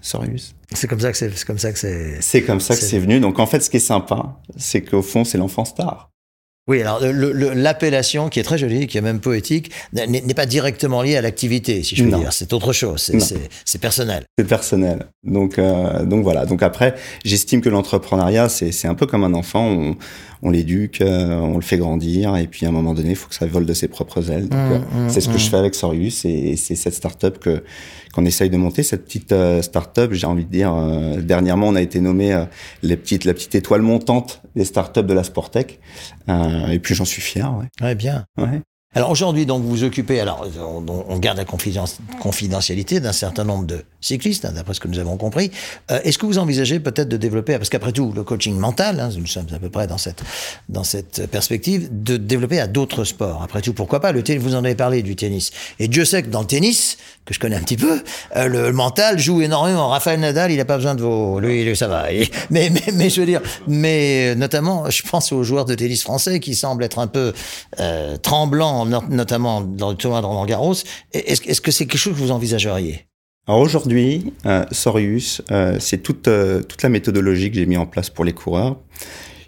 C'est 0.75 0.89
comme 0.89 1.01
ça 1.01 1.13
que 1.13 1.19
c'est, 1.19 1.31
c'est 1.37 1.47
comme 1.47 1.59
ça 1.59 1.73
que 1.73 1.79
c'est. 1.79 2.17
C'est 2.21 2.43
comme 2.43 2.61
ça 2.61 2.75
que 2.75 2.81
C'est- 2.83 2.99
venu. 2.99 3.21
Donc 3.21 3.39
en 3.39 3.47
fait, 3.47 3.61
ce 3.61 3.71
qui 3.71 3.77
est 3.79 3.81
sympa, 3.81 4.37
c'est 4.57 4.83
qu'au 4.83 5.03
fond, 5.03 5.25
c'est 5.25 5.39
l'enfant 5.39 5.65
star. 5.65 6.11
Oui, 6.69 6.81
alors 6.83 6.99
l'appellation 7.01 8.29
qui 8.29 8.41
est 8.41 8.43
très 8.43 8.59
jolie, 8.59 8.89
qui 8.89 8.99
est 8.99 9.01
même 9.01 9.21
poétique, 9.21 9.71
n'est 9.93 10.35
pas 10.35 10.47
directement 10.47 11.01
liée 11.01 11.17
à 11.17 11.21
l'activité, 11.23 11.85
si 11.85 11.95
je 11.95 12.03
puis 12.03 12.11
Non. 12.11 12.19
dire. 12.19 12.33
C'est 12.33 12.53
autre 12.53 12.73
chose. 12.73 13.01
C'est- 13.03 13.79
personnel. 13.79 14.25
C'est 14.37 14.45
personnel. 14.49 15.07
Donc, 15.23 15.61
euh, 15.61 16.05
donc 16.05 16.25
voilà. 16.25 16.45
Donc 16.45 16.65
après, 16.65 16.97
j'estime 17.25 17.61
que 17.61 17.69
l'entrepreneuriat, 17.69 18.49
c'est 18.49 18.73
c'est 18.73 18.89
un 18.89 18.97
peu 18.97 19.07
comme 19.07 19.23
un 19.23 19.35
enfant. 19.35 19.65
On, 19.65 19.97
on 20.43 20.51
l'éduque, 20.51 21.01
euh, 21.01 21.39
on 21.39 21.57
le 21.57 21.63
fait 21.63 21.79
grandir, 21.79 22.37
et 22.37 22.47
puis 22.47 22.67
à 22.67 22.69
un 22.69 22.73
moment 22.73 22.95
donné, 22.95 23.11
il 23.11 23.17
faut 23.17 23.29
que 23.29 23.35
ça 23.35 23.47
vole 23.47 23.67
de 23.67 23.73
ses 23.73 23.89
propres 23.89 24.31
ailes. 24.31 24.45
Mmh, 24.45 24.55
euh, 24.55 24.79
mmh, 24.79 25.09
c'est 25.09 25.21
ce 25.21 25.29
que 25.29 25.35
mmh. 25.35 25.39
je 25.39 25.51
fais 25.51 25.57
avec 25.57 25.75
Sorius, 25.75 26.25
et, 26.25 26.29
et 26.29 26.57
c'est 26.57 26.75
cette 26.75 26.95
start-up 26.95 27.39
que 27.39 27.63
qu'on 28.15 28.25
essaye 28.25 28.49
de 28.49 28.57
monter. 28.57 28.83
Cette 28.83 29.05
petite 29.05 29.33
euh, 29.33 29.61
start-up, 29.61 30.13
j'ai 30.13 30.27
envie 30.27 30.45
de 30.47 30.51
dire. 30.51 30.75
euh, 30.75 31.21
dernièrement, 31.21 31.69
on 31.69 31.75
a 31.75 31.83
été 31.83 32.01
nommé 32.01 32.33
euh, 32.33 32.45
les 32.83 32.97
petites, 32.97 33.25
la 33.27 33.35
petite 33.35 33.55
étoile 33.55 33.83
montante 33.83 34.41
des 34.55 34.65
start-up 34.65 35.07
de 35.07 35.13
la 35.13 35.23
Sportec. 35.23 35.81
Euh, 36.29 36.69
et 36.69 36.79
puis 36.79 36.95
j'en 36.95 37.05
suis 37.05 37.21
fier. 37.21 37.55
Ouais. 37.55 37.67
Ouais, 37.85 37.95
bien. 37.95 38.25
ouais. 38.39 38.63
Alors 38.97 39.11
aujourd'hui, 39.11 39.45
donc 39.45 39.63
vous 39.63 39.69
vous 39.69 39.85
occupez, 39.85 40.21
alors 40.21 40.47
on, 40.59 41.19
garde 41.19 41.37
la 41.37 41.45
confidentialité 41.45 42.99
d'un 42.99 43.13
certain 43.13 43.45
nombre 43.45 43.67
de 43.67 43.85
cyclistes, 44.01 44.47
hein, 44.47 44.53
d'après 44.55 44.73
ce 44.73 44.81
que 44.81 44.89
nous 44.89 44.99
avons 44.99 45.19
compris. 45.19 45.51
Euh, 45.91 46.01
Est-ce 46.03 46.17
que 46.17 46.25
vous 46.25 46.39
envisagez 46.39 46.81
peut-être 46.81 47.11
de 47.11 47.19
développer, 47.19 47.59
parce 47.59 47.69
qu'après 47.69 47.93
tout, 47.93 48.11
le 48.17 48.25
coaching 48.25 48.57
mental, 48.57 48.99
hein, 48.99 49.11
nous 49.15 49.27
sommes 49.27 49.49
à 49.55 49.59
peu 49.59 49.69
près 49.69 49.87
dans 49.87 49.99
cette 49.99 50.23
dans 50.71 50.83
cette 50.83 51.27
perspective, 51.27 51.91
de 51.93 52.17
développer 52.17 52.59
à 52.59 52.69
d'autres 52.69 53.05
sports? 53.05 53.43
Après 53.43 53.61
tout, 53.61 53.75
pourquoi 53.75 54.01
pas? 54.01 54.13
Le 54.13 54.23
tennis, 54.23 54.43
vous 54.43 54.55
en 54.55 54.65
avez 54.65 54.75
parlé 54.75 55.03
du 55.03 55.15
tennis, 55.15 55.51
et 55.79 55.89
Dieu 55.89 56.07
sait 56.07 56.23
que 56.23 56.29
dans 56.29 56.41
le 56.41 56.47
tennis, 56.47 56.97
que 57.27 57.35
je 57.35 57.41
connais 57.41 57.57
un 57.57 57.61
petit 57.63 57.77
peu, 57.77 58.03
euh, 58.37 58.47
le, 58.47 58.73
mental 58.73 59.19
joue 59.19 59.43
énormément. 59.43 59.89
Raphaël 59.89 60.21
Nadal, 60.21 60.53
il 60.53 60.57
n'a 60.57 60.65
pas 60.65 60.77
besoin 60.77 60.95
de 60.95 61.03
vos, 61.03 61.41
lui, 61.41 61.65
lui, 61.65 61.77
ça 61.77 61.89
va. 61.89 62.07
Mais, 62.51 62.71
mais 62.71 62.83
mais 62.95 63.11
je 63.11 63.21
veux 63.21 63.27
dire, 63.27 63.43
mais 63.67 64.29
euh, 64.29 64.35
notamment, 64.37 64.89
je 64.89 65.03
pense 65.03 65.33
aux 65.33 65.43
joueurs 65.43 65.65
de 65.65 65.75
tennis 65.75 66.03
français 66.03 66.39
qui 66.39 66.55
semblent 66.55 66.85
être 66.85 67.01
un 67.01 67.09
peu 67.09 67.33
euh, 67.81 68.17
tremblants, 68.17 68.86
no- 68.87 69.05
notamment 69.09 69.61
dans 69.61 69.91
le 69.91 69.97
tournoi 69.97 70.21
de 70.21 70.27
Roland 70.27 70.47
Garros. 70.47 70.75
Est-ce 71.13 71.43
est-ce 71.49 71.61
que 71.61 71.71
c'est 71.71 71.87
quelque 71.87 71.99
chose 72.01 72.15
que 72.15 72.19
vous 72.19 72.31
envisageriez? 72.31 73.07
Alors 73.49 73.61
aujourd'hui, 73.61 74.33
euh, 74.47 74.65
Sorius, 74.73 75.41
euh, 75.53 75.77
c'est 75.79 75.99
toute, 76.03 76.27
euh, 76.27 76.63
toute 76.63 76.83
la 76.83 76.89
méthodologie 76.89 77.49
que 77.51 77.57
j'ai 77.57 77.67
mis 77.67 77.77
en 77.77 77.87
place 77.87 78.11
pour 78.11 78.25
les 78.25 78.33
coureurs, 78.33 78.77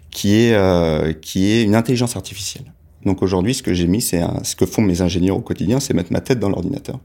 qui 0.09 0.35
est, 0.35 0.53
euh, 0.53 1.11
qui 1.11 1.51
est 1.51 1.63
une 1.63 1.75
intelligence 1.75 2.15
artificielle. 2.15 2.71
Donc 3.05 3.21
aujourd'hui, 3.21 3.53
ce 3.53 3.63
que 3.63 3.73
j'ai 3.73 3.87
mis, 3.87 4.01
c'est 4.01 4.21
ce 4.43 4.55
que 4.55 4.65
font 4.65 4.81
mes 4.81 5.01
ingénieurs 5.01 5.37
au 5.37 5.41
quotidien, 5.41 5.79
c'est 5.79 5.93
mettre 5.93 6.11
ma 6.11 6.21
tête 6.21 6.39
dans 6.39 6.49
l'ordinateur. 6.49 6.99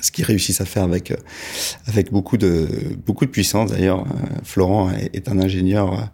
Ce 0.00 0.10
qu'ils 0.12 0.24
réussissent 0.24 0.60
à 0.60 0.64
faire 0.64 0.84
avec, 0.84 1.10
euh, 1.10 1.16
avec 1.86 2.12
beaucoup, 2.12 2.36
de, 2.38 2.68
beaucoup 3.04 3.26
de 3.26 3.30
puissance. 3.30 3.72
D'ailleurs, 3.72 4.02
euh, 4.02 4.38
Florent 4.44 4.90
est, 4.92 5.14
est 5.14 5.28
un 5.28 5.38
ingénieur 5.40 6.10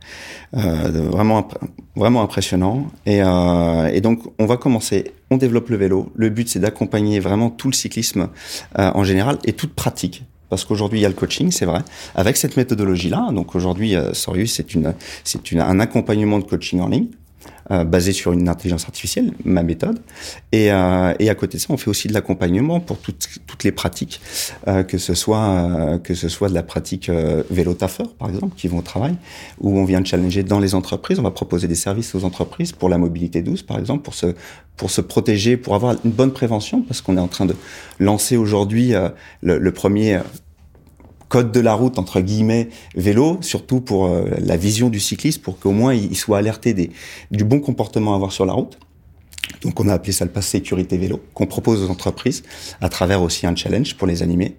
euh, 0.55 1.09
vraiment, 1.11 1.47
vraiment 1.95 2.23
impressionnant. 2.23 2.87
Et, 3.05 3.23
euh, 3.23 3.87
et 3.93 4.01
donc, 4.01 4.23
on 4.39 4.47
va 4.47 4.57
commencer, 4.57 5.13
on 5.31 5.37
développe 5.37 5.69
le 5.69 5.77
vélo. 5.77 6.11
Le 6.17 6.31
but, 6.31 6.49
c'est 6.49 6.59
d'accompagner 6.59 7.21
vraiment 7.21 7.51
tout 7.51 7.69
le 7.69 7.75
cyclisme 7.75 8.31
euh, 8.79 8.91
en 8.95 9.05
général 9.05 9.39
et 9.45 9.53
toute 9.53 9.75
pratique. 9.75 10.25
Parce 10.49 10.65
qu'aujourd'hui, 10.65 11.01
il 11.01 11.03
y 11.03 11.07
a 11.07 11.09
le 11.09 11.15
coaching, 11.15 11.51
c'est 11.51 11.67
vrai, 11.67 11.83
avec 12.15 12.37
cette 12.39 12.57
méthodologie-là. 12.57 13.31
Donc 13.33 13.55
aujourd'hui, 13.55 13.95
euh, 13.95 14.15
Sorius, 14.15 14.55
c'est 14.55 14.75
une, 14.75 14.95
c'est 15.23 15.53
une, 15.53 15.61
un 15.61 15.81
accompagnement 15.81 16.39
de 16.39 16.45
coaching 16.45 16.81
en 16.81 16.89
ligne. 16.89 17.09
Euh, 17.71 17.85
basé 17.85 18.13
sur 18.13 18.33
une 18.33 18.49
intelligence 18.49 18.85
artificielle, 18.85 19.33
ma 19.45 19.63
méthode. 19.63 19.99
Et, 20.53 20.71
euh, 20.71 21.15
et 21.19 21.31
à 21.31 21.35
côté 21.35 21.59
de 21.59 21.63
ça, 21.63 21.69
on 21.71 21.77
fait 21.77 21.91
aussi 21.91 22.09
de 22.09 22.15
l'accompagnement 22.15 22.81
pour 22.81 22.99
toutes, 22.99 23.29
toutes 23.47 23.65
les 23.65 23.73
pratiques, 23.73 24.21
euh, 24.69 24.83
que 24.83 24.99
ce 24.99 25.15
soit 25.15 25.45
euh, 25.45 25.99
que 25.99 26.15
ce 26.15 26.29
soit 26.29 26.49
de 26.49 26.55
la 26.55 26.63
pratique 26.63 27.09
euh, 27.09 27.43
vélo 27.51 27.75
taffeur, 27.75 28.15
par 28.15 28.29
exemple, 28.29 28.55
qui 28.57 28.69
vont 28.69 28.79
au 28.79 28.83
travail, 28.83 29.17
où 29.61 29.79
on 29.79 29.85
vient 29.85 30.01
de 30.01 30.07
challenger 30.07 30.43
dans 30.43 30.61
les 30.61 30.75
entreprises. 30.75 31.19
On 31.19 31.23
va 31.23 31.31
proposer 31.31 31.69
des 31.69 31.75
services 31.75 32.15
aux 32.15 32.25
entreprises 32.25 32.73
pour 32.73 32.89
la 32.89 32.99
mobilité 32.99 33.43
douce, 33.43 33.63
par 33.63 33.79
exemple, 33.79 34.03
pour 34.03 34.15
se 34.15 34.35
pour 34.77 34.91
se 34.91 35.01
protéger, 35.01 35.57
pour 35.57 35.75
avoir 35.75 35.97
une 36.05 36.11
bonne 36.11 36.33
prévention, 36.33 36.83
parce 36.83 37.01
qu'on 37.01 37.17
est 37.17 37.21
en 37.21 37.29
train 37.29 37.47
de 37.47 37.57
lancer 37.99 38.37
aujourd'hui 38.37 38.95
euh, 38.95 39.09
le, 39.43 39.59
le 39.59 39.73
premier 39.73 40.21
code 41.29 41.53
de 41.53 41.61
la 41.61 41.75
route 41.75 41.99
entre 41.99 42.21
guillemets 42.21 42.69
vélo, 42.95 43.39
surtout 43.41 43.81
pour 43.81 44.07
euh, 44.07 44.25
la 44.39 44.57
vision 44.57 44.89
du 44.89 45.01
cycliste, 45.01 45.43
pour 45.43 45.59
qu'au 45.59 45.73
moins 45.73 45.95
il, 45.95 46.17
soit 46.17 46.39
alerté 46.39 46.75
des, 46.75 46.91
du 47.31 47.45
bon 47.45 47.61
comportement 47.61 48.13
à 48.13 48.17
avoir 48.17 48.33
sur 48.33 48.47
la 48.47 48.53
route. 48.53 48.79
Donc 49.63 49.79
on 49.81 49.89
a 49.89 49.95
appelé 49.95 50.13
ça 50.13 50.25
le 50.25 50.31
pass 50.31 50.47
sécurité 50.47 50.99
vélo, 50.99 51.23
qu'on 51.35 51.47
propose 51.47 51.83
aux 51.83 51.91
entreprises 51.91 52.43
à 52.81 52.89
travers 52.89 53.23
aussi 53.23 53.47
un 53.47 53.55
challenge 53.55 53.97
pour 53.97 54.07
les 54.07 54.23
animer. 54.23 54.57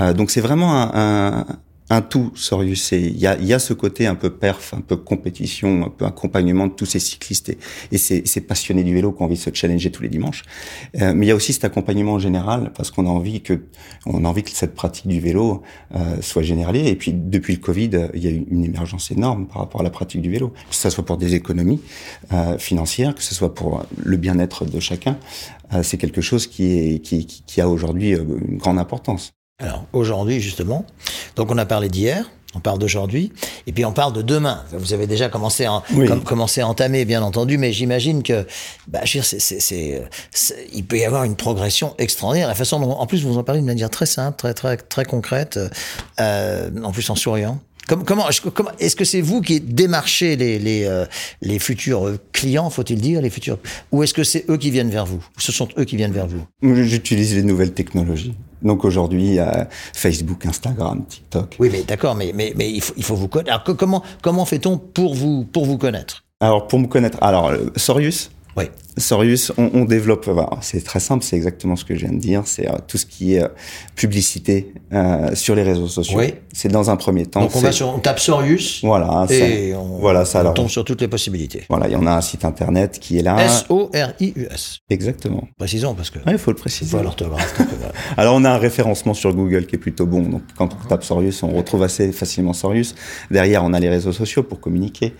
Euh, 0.00 0.12
donc 0.12 0.30
c'est 0.30 0.40
vraiment 0.40 0.74
un, 0.74 0.90
un, 0.94 1.46
un 1.90 2.02
tout, 2.02 2.32
Sorius. 2.34 2.92
Il 2.92 3.16
y 3.16 3.26
a, 3.26 3.38
y 3.38 3.52
a 3.52 3.58
ce 3.58 3.72
côté 3.72 4.06
un 4.06 4.14
peu 4.14 4.30
perf, 4.30 4.74
un 4.74 4.80
peu 4.80 4.96
compétition, 4.96 5.84
un 5.86 5.90
peu 5.90 6.04
accompagnement 6.04 6.66
de 6.66 6.72
tous 6.72 6.86
ces 6.86 6.98
cyclistes 6.98 7.48
et, 7.48 7.58
et 7.92 7.98
ces, 7.98 8.22
ces 8.26 8.40
passionnés 8.40 8.82
du 8.82 8.92
vélo 8.92 9.12
qui 9.12 9.22
ont 9.22 9.26
envie 9.26 9.36
de 9.36 9.40
se 9.40 9.50
challenger 9.52 9.90
tous 9.90 10.02
les 10.02 10.08
dimanches. 10.08 10.42
Euh, 11.00 11.12
mais 11.14 11.26
il 11.26 11.28
y 11.28 11.32
a 11.32 11.36
aussi 11.36 11.52
cet 11.52 11.64
accompagnement 11.64 12.14
en 12.14 12.18
général 12.18 12.72
parce 12.76 12.90
qu'on 12.90 13.06
a 13.06 13.10
envie 13.10 13.40
que 13.40 13.62
on 14.04 14.24
a 14.24 14.28
envie 14.28 14.42
que 14.42 14.50
cette 14.50 14.74
pratique 14.74 15.06
du 15.06 15.20
vélo 15.20 15.62
euh, 15.94 16.20
soit 16.20 16.42
généralisée. 16.42 16.88
Et 16.88 16.96
puis 16.96 17.12
depuis 17.12 17.54
le 17.54 17.60
Covid, 17.60 18.08
il 18.14 18.24
y 18.24 18.26
a 18.26 18.30
eu 18.30 18.46
une 18.50 18.64
émergence 18.64 19.10
énorme 19.10 19.46
par 19.46 19.58
rapport 19.58 19.80
à 19.80 19.84
la 19.84 19.90
pratique 19.90 20.22
du 20.22 20.30
vélo, 20.30 20.52
que 20.68 20.74
ce 20.74 20.90
soit 20.90 21.04
pour 21.04 21.16
des 21.16 21.34
économies 21.34 21.80
euh, 22.32 22.58
financières, 22.58 23.14
que 23.14 23.22
ce 23.22 23.34
soit 23.34 23.54
pour 23.54 23.84
le 24.02 24.16
bien-être 24.16 24.64
de 24.64 24.80
chacun. 24.80 25.18
Euh, 25.72 25.82
c'est 25.82 25.98
quelque 25.98 26.20
chose 26.20 26.46
qui 26.46 26.64
est 26.64 26.98
qui, 27.00 27.26
qui, 27.26 27.42
qui 27.46 27.60
a 27.60 27.68
aujourd'hui 27.68 28.14
euh, 28.14 28.24
une 28.48 28.58
grande 28.58 28.78
importance. 28.78 29.32
Alors 29.58 29.86
aujourd'hui 29.94 30.40
justement, 30.40 30.84
donc 31.34 31.50
on 31.50 31.56
a 31.56 31.64
parlé 31.64 31.88
d'hier, 31.88 32.30
on 32.54 32.60
parle 32.60 32.78
d'aujourd'hui, 32.78 33.32
et 33.66 33.72
puis 33.72 33.86
on 33.86 33.92
parle 33.92 34.12
de 34.12 34.20
demain. 34.20 34.62
Vous 34.72 34.92
avez 34.92 35.06
déjà 35.06 35.30
commencé 35.30 35.64
à, 35.64 35.82
Oui. 35.94 36.06
com- 36.06 36.22
commencé 36.22 36.60
à 36.60 36.68
entamer, 36.68 37.06
bien 37.06 37.22
entendu, 37.22 37.56
mais 37.56 37.72
j'imagine 37.72 38.22
que, 38.22 38.46
bah, 38.86 39.00
je 39.04 39.12
veux 39.16 39.20
dire, 39.20 39.24
c'est, 39.24 39.38
c'est, 39.40 39.60
c'est, 39.60 40.02
c'est- 40.30 40.66
il 40.74 40.84
peut 40.84 40.98
y 40.98 41.06
avoir 41.06 41.24
une 41.24 41.36
progression 41.36 41.94
extraordinaire. 41.96 42.48
La 42.48 42.54
façon 42.54 42.80
dont, 42.80 42.90
en 42.92 43.06
plus, 43.06 43.24
vous 43.24 43.38
en 43.38 43.44
parlez 43.44 43.62
de 43.62 43.66
manière 43.66 43.88
très 43.88 44.04
simple, 44.04 44.36
très 44.36 44.52
très 44.52 44.76
très 44.76 45.06
concrète, 45.06 45.58
euh, 46.20 46.68
en 46.84 46.92
plus 46.92 47.08
en 47.08 47.14
souriant. 47.14 47.58
Comme- 47.88 48.04
Comment, 48.04 48.28
est-ce 48.28 48.40
que- 48.42 48.48
comment, 48.50 48.72
est-ce 48.78 48.96
que 48.96 49.04
c'est 49.06 49.20
vous 49.22 49.40
qui 49.40 49.60
démarchez 49.60 50.36
les, 50.36 50.58
les, 50.58 50.84
euh, 50.84 51.06
les 51.40 51.58
futurs 51.58 52.06
euh, 52.08 52.18
clients, 52.32 52.68
faut-il 52.68 53.00
dire, 53.00 53.22
les 53.22 53.30
futurs, 53.30 53.58
ou 53.92 54.02
est-ce 54.02 54.12
que 54.12 54.24
c'est 54.24 54.44
eux 54.50 54.56
qui 54.58 54.70
viennent 54.70 54.90
vers 54.90 55.06
vous? 55.06 55.24
Ce 55.38 55.50
sont 55.52 55.68
eux 55.78 55.84
qui 55.84 55.96
viennent 55.96 56.12
vers 56.12 56.26
vous? 56.26 56.44
J'utilise 56.62 57.34
les 57.34 57.42
nouvelles 57.42 57.72
technologies. 57.72 58.34
Donc 58.62 58.84
aujourd'hui, 58.84 59.24
il 59.26 59.34
y 59.34 59.38
a 59.38 59.68
Facebook, 59.70 60.46
Instagram, 60.46 61.04
TikTok. 61.08 61.56
Oui, 61.58 61.68
mais 61.70 61.82
d'accord, 61.82 62.14
mais, 62.14 62.32
mais, 62.34 62.52
mais 62.56 62.70
il, 62.70 62.80
faut, 62.80 62.94
il 62.96 63.04
faut 63.04 63.14
vous 63.16 63.28
connaître. 63.28 63.50
Alors, 63.50 64.02
comment 64.22 64.44
fait-on 64.44 64.78
pour 64.78 65.14
vous, 65.14 65.44
pour 65.44 65.64
vous 65.66 65.78
connaître? 65.78 66.24
Alors 66.40 66.66
pour 66.66 66.78
me 66.78 66.86
connaître, 66.86 67.16
alors 67.22 67.48
euh, 67.48 67.72
Sorius, 67.76 68.30
Oui. 68.56 68.64
Sorius, 68.98 69.52
on, 69.58 69.70
on 69.74 69.84
développe, 69.84 70.26
voilà, 70.26 70.50
c'est 70.62 70.82
très 70.82 71.00
simple, 71.00 71.22
c'est 71.24 71.36
exactement 71.36 71.76
ce 71.76 71.84
que 71.84 71.94
je 71.94 72.06
viens 72.06 72.14
de 72.14 72.18
dire, 72.20 72.42
c'est 72.46 72.66
euh, 72.68 72.72
tout 72.88 72.96
ce 72.98 73.04
qui 73.06 73.34
est 73.34 73.42
euh, 73.42 73.48
publicité 73.94 74.72
euh, 74.92 75.34
sur 75.34 75.54
les 75.54 75.62
réseaux 75.62 75.88
sociaux. 75.88 76.18
Oui. 76.18 76.34
C'est 76.52 76.68
dans 76.68 76.88
un 76.90 76.96
premier 76.96 77.26
temps. 77.26 77.40
Donc 77.42 77.54
on 77.56 77.60
va 77.60 77.72
sur, 77.72 77.88
on 77.88 77.98
tape 77.98 78.18
Sorius 78.18 78.80
Voilà, 78.82 79.26
et 79.28 79.72
ça- 79.72 79.78
on, 79.78 79.98
voilà, 79.98 80.24
ça 80.24 80.38
on 80.38 80.40
alors. 80.40 80.54
tombe 80.54 80.68
sur 80.68 80.84
toutes 80.84 81.00
les 81.02 81.08
possibilités. 81.08 81.64
Voilà, 81.68 81.88
il 81.88 81.92
y 81.92 81.96
en 81.96 82.06
a 82.06 82.12
un 82.12 82.20
site 82.22 82.44
internet 82.44 82.98
qui 82.98 83.18
est 83.18 83.22
là. 83.22 83.36
S-O-R-I-U-S. 83.44 84.78
Exactement. 84.90 85.46
Précisons 85.58 85.94
parce 85.94 86.10
que 86.10 86.18
Ouais, 86.20 86.32
il 86.32 86.38
faut 86.38 86.50
le 86.50 86.56
préciser. 86.56 86.96
pas 86.96 87.02
l'orthographe. 87.02 87.60
Alors 88.16 88.34
on 88.34 88.44
a 88.44 88.50
un 88.50 88.58
référencement 88.58 89.12
sur 89.14 89.34
Google 89.34 89.66
qui 89.66 89.76
est 89.76 89.78
plutôt 89.78 90.06
bon. 90.06 90.22
Donc 90.22 90.42
quand 90.56 90.70
on 90.74 90.88
tape 90.88 91.04
Sorius, 91.04 91.42
on 91.42 91.48
retrouve 91.54 91.82
assez 91.82 92.12
facilement 92.12 92.52
Sorius. 92.52 92.94
Derrière, 93.30 93.64
on 93.64 93.72
a 93.72 93.80
les 93.80 93.88
réseaux 93.90 94.12
sociaux 94.12 94.42
pour 94.42 94.60
communiquer. 94.60 95.14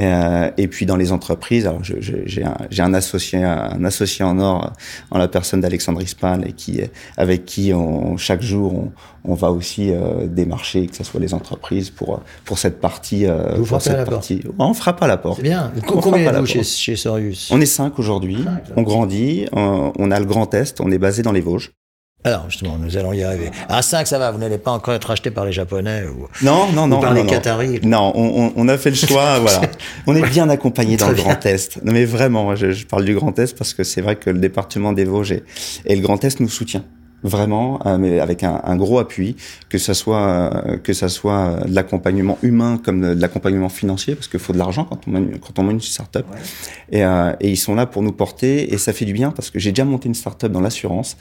Euh, 0.00 0.50
et 0.56 0.66
puis 0.68 0.86
dans 0.86 0.96
les 0.96 1.12
entreprises, 1.12 1.66
alors 1.66 1.80
un, 1.80 2.54
j'ai 2.68 2.82
un 2.82 2.94
associé, 2.94 3.19
un 3.36 3.84
associé 3.84 4.24
en 4.24 4.38
or 4.38 4.72
en 5.10 5.18
la 5.18 5.28
personne 5.28 5.60
d'Alexandre 5.60 6.02
Ispal 6.02 6.46
et 6.48 6.52
qui, 6.52 6.80
avec 7.16 7.44
qui 7.44 7.72
on, 7.74 8.16
chaque 8.16 8.42
jour 8.42 8.74
on, 8.74 8.92
on 9.24 9.34
va 9.34 9.50
aussi 9.52 9.92
euh, 9.92 10.26
démarcher, 10.26 10.86
que 10.86 10.96
ce 10.96 11.04
soit 11.04 11.20
les 11.20 11.34
entreprises 11.34 11.90
pour 11.90 12.20
pour 12.44 12.58
cette 12.58 12.80
partie. 12.80 13.26
euh, 13.26 13.54
Vous 13.56 13.64
pour 13.66 13.66
frappez 13.66 13.76
à 13.76 13.80
cette 13.80 13.92
la 13.98 14.04
porte. 14.04 14.14
partie. 14.16 14.34
Ouais, 14.46 14.52
on 14.58 14.74
frappe 14.74 15.02
à 15.02 15.06
la 15.06 15.16
porte. 15.16 15.36
C'est 15.36 15.42
bien. 15.42 15.72
On 15.88 16.00
Combien 16.00 16.32
êtes-vous 16.32 16.46
chez, 16.46 16.58
porte. 16.60 16.68
chez 16.70 16.96
Sorius? 16.96 17.50
On 17.52 17.60
est 17.60 17.66
cinq 17.66 17.98
aujourd'hui. 17.98 18.38
On 18.76 18.82
grandit. 18.82 19.46
On, 19.52 19.92
on 19.98 20.10
a 20.10 20.18
le 20.18 20.26
Grand 20.26 20.52
Est. 20.54 20.80
On 20.80 20.90
est 20.90 20.98
basé 20.98 21.22
dans 21.22 21.32
les 21.32 21.40
Vosges. 21.40 21.70
Alors 22.22 22.44
justement, 22.50 22.76
nous 22.78 22.98
allons 22.98 23.14
y 23.14 23.22
arriver. 23.22 23.50
À 23.68 23.80
5, 23.80 24.06
ça 24.06 24.18
va, 24.18 24.30
vous 24.30 24.38
n'allez 24.38 24.58
pas 24.58 24.72
encore 24.72 24.92
être 24.92 25.10
acheté 25.10 25.30
par 25.30 25.46
les 25.46 25.52
Japonais 25.52 26.04
ou, 26.04 26.26
Non, 26.42 26.70
non, 26.72 26.84
ou 26.84 26.86
non. 26.88 27.00
par 27.00 27.14
les 27.14 27.22
non. 27.22 27.30
Qataris. 27.30 27.80
Non, 27.82 28.12
on, 28.14 28.68
a 28.68 28.76
fait 28.76 28.90
le 28.90 28.96
choix, 28.96 29.38
voilà. 29.40 29.62
On 30.06 30.14
est 30.14 30.28
bien 30.28 30.48
accompagné 30.50 30.98
dans 30.98 31.08
le 31.08 31.14
Grand 31.14 31.44
Est. 31.46 31.82
Non 31.82 31.92
mais 31.92 32.04
vraiment, 32.04 32.54
je, 32.56 32.72
je 32.72 32.86
parle 32.86 33.06
du 33.06 33.14
Grand 33.14 33.38
Est 33.38 33.56
parce 33.56 33.72
que 33.72 33.84
c'est 33.84 34.02
vrai 34.02 34.16
que 34.16 34.28
le 34.28 34.38
département 34.38 34.92
des 34.92 35.04
Vosges 35.04 35.32
et, 35.32 35.44
et 35.86 35.96
le 35.96 36.02
Grand 36.02 36.22
Est 36.22 36.40
nous 36.40 36.48
soutient 36.50 36.84
vraiment, 37.22 37.80
euh, 37.86 37.98
mais 37.98 38.20
avec 38.20 38.42
un, 38.44 38.60
un 38.64 38.76
gros 38.76 38.98
appui, 38.98 39.36
que 39.68 39.78
ça 39.78 39.94
soit 39.94 40.20
euh, 40.20 40.76
que 40.78 40.92
ça 40.92 41.08
soit 41.08 41.60
de 41.66 41.74
l'accompagnement 41.74 42.38
humain 42.42 42.80
comme 42.84 43.00
de, 43.00 43.14
de 43.14 43.20
l'accompagnement 43.20 43.68
financier, 43.68 44.14
parce 44.14 44.28
qu'il 44.28 44.40
faut 44.40 44.52
de 44.52 44.58
l'argent 44.58 44.84
quand 44.84 45.00
on 45.06 45.10
mène, 45.10 45.38
quand 45.38 45.58
on 45.58 45.62
mène 45.62 45.76
une 45.76 45.80
start-up. 45.80 46.26
Et, 46.92 47.04
euh, 47.04 47.32
et 47.40 47.50
ils 47.50 47.56
sont 47.56 47.74
là 47.74 47.86
pour 47.86 48.02
nous 48.02 48.12
porter 48.12 48.72
et 48.72 48.78
ça 48.78 48.92
fait 48.92 49.04
du 49.04 49.12
bien 49.12 49.30
parce 49.30 49.50
que 49.50 49.58
j'ai 49.58 49.70
déjà 49.72 49.84
monté 49.84 50.08
une 50.08 50.14
start-up 50.14 50.50
dans 50.50 50.60
l'assurance. 50.60 51.16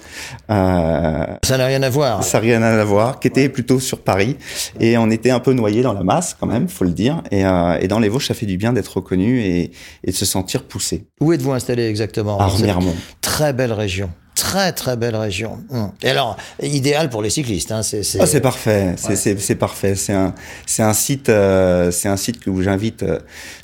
Euh, 0.50 1.26
Ça 1.44 1.58
n'a 1.58 1.66
rien 1.66 1.82
à 1.84 1.90
voir. 1.90 2.24
ça 2.24 2.38
n'a 2.38 2.42
rien 2.44 2.62
à 2.64 2.84
voir, 2.84 3.20
qui 3.20 3.28
était 3.28 3.50
plutôt 3.50 3.80
sur 3.80 4.00
Paris. 4.02 4.38
Et 4.80 4.98
on 4.98 5.10
était 5.12 5.30
un 5.32 5.40
peu 5.40 5.54
noyé 5.54 5.82
dans 5.82 5.94
la 5.94 6.04
masse, 6.04 6.36
quand 6.40 6.48
même, 6.48 6.68
faut 6.68 6.86
le 6.86 6.92
dire. 6.92 7.22
Et, 7.32 7.46
euh, 7.46 7.78
et 7.80 7.88
dans 7.88 8.00
les 8.00 8.10
Vosges, 8.10 8.28
ça 8.28 8.34
fait 8.34 8.46
du 8.46 8.58
bien 8.58 8.74
d'être 8.74 8.98
reconnu 8.98 9.42
et, 9.42 9.72
et 10.04 10.12
de 10.12 10.16
se 10.16 10.26
sentir 10.26 10.64
poussé. 10.64 11.06
Où 11.22 11.34
êtes-vous 11.34 11.52
installé 11.52 11.88
exactement? 11.88 12.40
À 12.40 12.48
Remiremont. 12.48 12.96
Très 13.22 13.54
belle 13.54 13.74
région. 13.74 14.10
Très 14.50 14.72
très 14.74 14.98
belle 14.98 15.16
région. 15.16 15.60
Hum. 15.70 15.92
Et 16.02 16.10
alors, 16.10 16.36
idéal 16.62 17.10
pour 17.10 17.22
les 17.22 17.30
cyclistes. 17.30 17.72
Hein, 17.72 17.84
c'est, 17.84 18.02
c'est- 18.04 18.20
Ah, 18.20 18.26
c'est 18.26 18.42
parfait, 18.42 18.96
c'est 18.98 19.56
parfait. 19.56 19.96
C'est 19.96 20.14
un, 20.14 20.94
site, 20.94 21.30
euh, 21.30 21.92
c'est 21.92 22.08
un 22.10 22.18
site 22.18 22.48
où 22.48 22.62
j'invite 22.62 23.04
euh, 23.04 23.20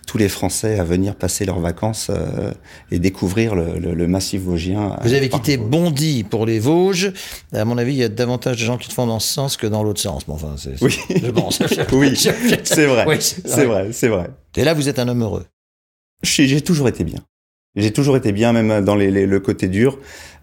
tous 0.05 0.17
les 0.19 0.29
Français 0.29 0.77
à 0.77 0.83
venir 0.83 1.15
passer 1.15 1.45
leurs 1.45 1.59
vacances 1.59 2.11
euh, 2.11 2.51
et 2.91 2.99
découvrir 2.99 3.55
le, 3.55 3.79
le- 3.79 3.93
le 3.95 4.07
massif 4.07 4.41
vosgien. 4.41 4.95
Vous 5.01 5.13
avez 5.13 5.29
quitté 5.29 5.57
Bondy 5.57 6.23
pour 6.23 6.45
les 6.45 6.59
Vosges. 6.59 7.11
À 7.53 7.65
mon 7.65 7.77
avis, 7.77 7.93
il 7.93 7.97
y 7.99 8.03
a 8.03 8.09
davantage 8.09 8.57
de 8.57 8.65
gens 8.65 8.77
qui 8.77 8.87
te 8.87 8.93
font 8.93 9.07
dans 9.07 9.19
ce 9.19 9.33
sens 9.33 9.57
que 9.57 9.65
dans 9.67 9.81
l'autre 9.83 10.01
sens. 10.01 10.25
Bon, 10.27 10.35
enfin, 10.35 10.55
c'est, 10.57 10.81
Oui. 10.83 10.95
je 11.09 11.31
pense. 11.31 11.59
Oui, 11.93 12.15
c'est 12.15 12.85
vrai, 12.85 13.05
Oui, 13.07 13.17
c'est 13.19 13.65
vrai, 13.65 13.89
c'est 13.91 14.07
vrai. 14.07 14.27
Et 14.55 14.63
là, 14.63 14.73
vous 14.75 14.87
êtes 14.87 14.99
un 14.99 15.07
homme 15.07 15.23
heureux. 15.23 15.45
J'ai 16.23 16.61
toujours 16.61 16.87
été 16.87 17.03
bien. 17.03 17.19
J'ai 17.75 17.91
toujours 17.91 18.15
été 18.17 18.31
bien, 18.31 18.53
même 18.53 18.83
dans 18.83 18.95
les, 18.95 19.11
les- 19.11 19.25
le 19.25 19.39
côté 19.39 19.67
dur. 19.67 19.97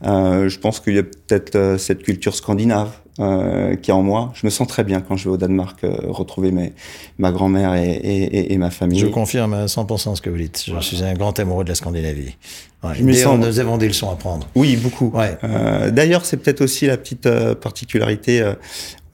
Euh, 0.04 0.48
je 0.48 0.58
pense 0.58 0.80
qu'il 0.80 0.94
y 0.94 0.98
a 0.98 1.02
peut-être 1.02 1.54
euh, 1.56 1.78
cette 1.78 2.02
culture 2.02 2.34
scandinave 2.34 2.90
euh, 3.20 3.76
qui 3.76 3.90
est 3.90 3.94
en 3.94 4.02
moi. 4.02 4.32
Je 4.34 4.46
me 4.46 4.50
sens 4.50 4.66
très 4.66 4.82
bien 4.84 5.00
quand 5.00 5.16
je 5.16 5.24
vais 5.24 5.30
au 5.30 5.36
Danemark 5.36 5.82
euh, 5.84 5.94
retrouver 6.08 6.50
mes, 6.50 6.72
ma 7.18 7.30
grand-mère 7.30 7.74
et, 7.74 7.90
et, 7.92 8.52
et- 8.52 8.58
ma 8.58 8.70
famille. 8.70 8.98
Je 8.98 9.06
confirme 9.06 9.54
à 9.54 9.66
100% 9.66 10.16
ce 10.16 10.20
que 10.20 10.28
vous 10.28 10.36
dites. 10.38 10.64
Je 10.66 10.80
suis 10.84 11.02
un 11.04 11.14
grand 11.14 11.38
amoureux 11.38 11.62
de 11.64 11.68
la 11.68 11.74
Scandinavie. 11.76 12.36
Ouais. 12.82 12.94
Je 12.94 13.02
me 13.04 13.12
sens- 13.12 13.38
Nous 13.38 13.60
avons 13.60 13.78
des 13.78 13.86
leçons 13.88 14.10
à 14.10 14.16
prendre. 14.16 14.48
Oui, 14.56 14.76
beaucoup. 14.76 15.10
Ouais. 15.14 15.38
Euh, 15.44 15.90
D'ailleurs, 15.92 16.24
c'est 16.24 16.36
peut-être 16.36 16.60
aussi 16.62 16.86
la 16.86 16.96
petite 16.96 17.26
euh, 17.26 17.54
particularité 17.54 18.40
euh, 18.42 18.54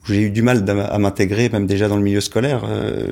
où 0.03 0.11
j'ai 0.11 0.21
eu 0.23 0.29
du 0.31 0.41
mal 0.41 0.65
à 0.89 0.97
m'intégrer, 0.97 1.49
même 1.49 1.67
déjà 1.67 1.87
dans 1.87 1.97
le 1.97 2.01
milieu 2.03 2.21
scolaire. 2.21 2.63
Euh, 2.67 3.05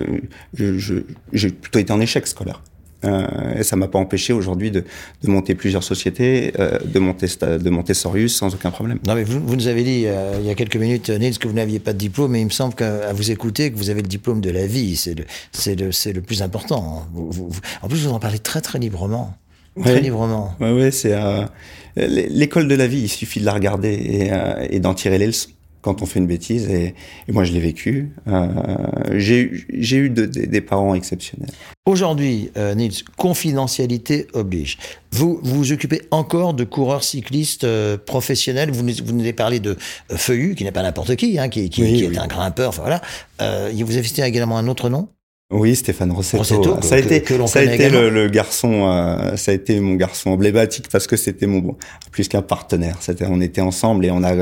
J'ai 0.53 1.49
plutôt 1.49 1.79
été 1.79 1.93
en 1.93 2.01
échec 2.01 2.25
scolaire. 2.27 2.61
Euh, 3.07 3.59
et 3.59 3.63
ça 3.63 3.75
m'a 3.75 3.87
pas 3.87 3.99
empêché 3.99 4.33
aujourd'hui 4.33 4.69
de, 4.69 4.83
de 5.23 5.29
monter 5.29 5.55
plusieurs 5.55 5.83
sociétés, 5.83 6.53
euh, 6.59 6.77
de 6.83 6.99
monter 6.99 7.27
de 7.41 7.69
monter 7.69 7.93
Sorius 7.93 8.35
sans 8.35 8.53
aucun 8.53 8.69
problème. 8.71 8.99
Non, 9.07 9.15
mais 9.15 9.23
vous, 9.23 9.39
vous 9.45 9.55
nous 9.55 9.67
avez 9.67 9.83
dit 9.83 10.03
euh, 10.05 10.37
il 10.41 10.45
y 10.45 10.49
a 10.49 10.55
quelques 10.55 10.75
minutes, 10.75 11.09
Nils, 11.09 11.39
que 11.39 11.47
vous 11.47 11.53
n'aviez 11.53 11.79
pas 11.79 11.93
de 11.93 11.97
diplôme, 11.97 12.31
mais 12.31 12.41
il 12.41 12.45
me 12.45 12.49
semble 12.51 12.75
qu'à 12.75 13.13
vous 13.13 13.31
écouter, 13.31 13.71
que 13.71 13.77
vous 13.77 13.89
avez 13.89 14.01
le 14.01 14.07
diplôme 14.07 14.41
de 14.41 14.49
la 14.49 14.67
vie. 14.67 14.95
C'est 14.97 15.15
le, 15.15 15.23
c'est 15.51 15.75
le, 15.75 15.91
c'est 15.91 16.13
le 16.13 16.21
plus 16.21 16.41
important. 16.41 17.07
Vous- 17.13 17.31
vous- 17.31 17.49
vous- 17.49 17.61
en 17.81 17.87
plus, 17.87 18.05
vous 18.05 18.11
en 18.11 18.19
parlez 18.19 18.39
très, 18.39 18.61
très 18.61 18.79
librement. 18.79 19.35
Très 19.81 20.01
librement. 20.01 20.55
Ouais, 20.59 20.71
ouais, 20.73 20.89
c'est 20.91 21.13
euh, 21.13 21.45
l'école 21.95 22.67
de 22.67 22.75
la 22.75 22.87
vie. 22.87 23.01
Il 23.01 23.09
suffit 23.09 23.39
de 23.39 23.45
la 23.45 23.53
regarder 23.53 23.93
et, 23.93 24.33
euh, 24.33 24.65
et 24.69 24.79
d'en 24.79 24.95
tirer 24.95 25.19
les 25.19 25.27
leçons 25.27 25.49
quand 25.87 26.01
on 26.01 26.05
fait 26.05 26.19
une 26.19 26.27
bêtise. 26.27 26.67
Et, 26.69 26.93
et 27.27 27.31
moi, 27.31 27.43
je 27.45 27.53
l'ai 27.53 27.59
vécu. 27.59 28.11
Euh, 28.27 28.47
j'ai 29.15 29.39
eu- 29.97 30.09
de- 30.09 30.25
de- 30.25 30.45
des 30.45 30.61
parents 30.61 30.93
exceptionnels. 30.95 31.49
Aujourd'hui, 31.85 32.51
euh, 32.57 32.75
Nils, 32.75 33.03
confidentialité 33.17 34.27
oblige. 34.33 34.77
Vous 35.11 35.39
vous 35.41 35.55
vous 35.55 35.71
occupez 35.71 36.01
encore 36.11 36.53
de 36.53 36.65
coureurs 36.65 37.03
cyclistes 37.03 37.63
euh, 37.63 37.97
professionnels? 37.97 38.69
Vous 38.71 38.83
nous, 38.83 38.93
vous 39.05 39.13
nous 39.13 39.21
avez 39.21 39.31
parlé 39.33 39.59
de 39.61 39.71
euh, 40.11 40.17
Feuillu, 40.17 40.55
qui 40.55 40.63
n'est 40.65 40.71
pas 40.73 40.83
n'importe 40.83 41.15
qui, 41.15 41.39
hein, 41.39 41.47
qui, 41.47 41.69
qui, 41.69 41.81
Oui, 41.83 41.93
qui 41.93 42.07
oui. 42.07 42.15
est 42.15 42.19
un 42.19 42.27
grimpeur. 42.27 42.69
Enfin, 42.69 42.81
voilà. 42.81 43.01
Vous 43.71 43.97
avez 43.97 44.03
cité 44.07 44.23
également 44.23 44.57
un 44.57 44.67
autre 44.67 44.89
nom? 44.89 45.07
Oui, 45.49 45.77
Stéphane 45.77 46.11
Rossetto. 46.11 46.39
Rossetto, 46.39 46.75
que- 46.75 46.85
ça 46.85 46.95
a 46.95 46.97
été, 46.97 47.21
que 47.21 47.47
ça 47.47 47.59
a 47.59 47.63
été 47.63 47.89
le, 47.89 48.09
le 48.09 48.27
garçon, 48.27 48.85
euh, 48.91 49.37
ça 49.37 49.51
a 49.51 49.53
été 49.53 49.79
mon 49.79 49.93
garçon 49.95 50.31
emblématique 50.31 50.89
parce 50.91 51.07
que 51.07 51.15
c'était 51.15 51.47
mon 51.47 51.59
bon, 51.59 51.77
plus 52.11 52.27
qu'un 52.27 52.41
partenaire. 52.41 52.97
C'était, 52.99 53.25
on 53.29 53.39
était 53.39 53.61
ensemble 53.61 54.05
et 54.05 54.11
on 54.11 54.23
a, 54.23 54.33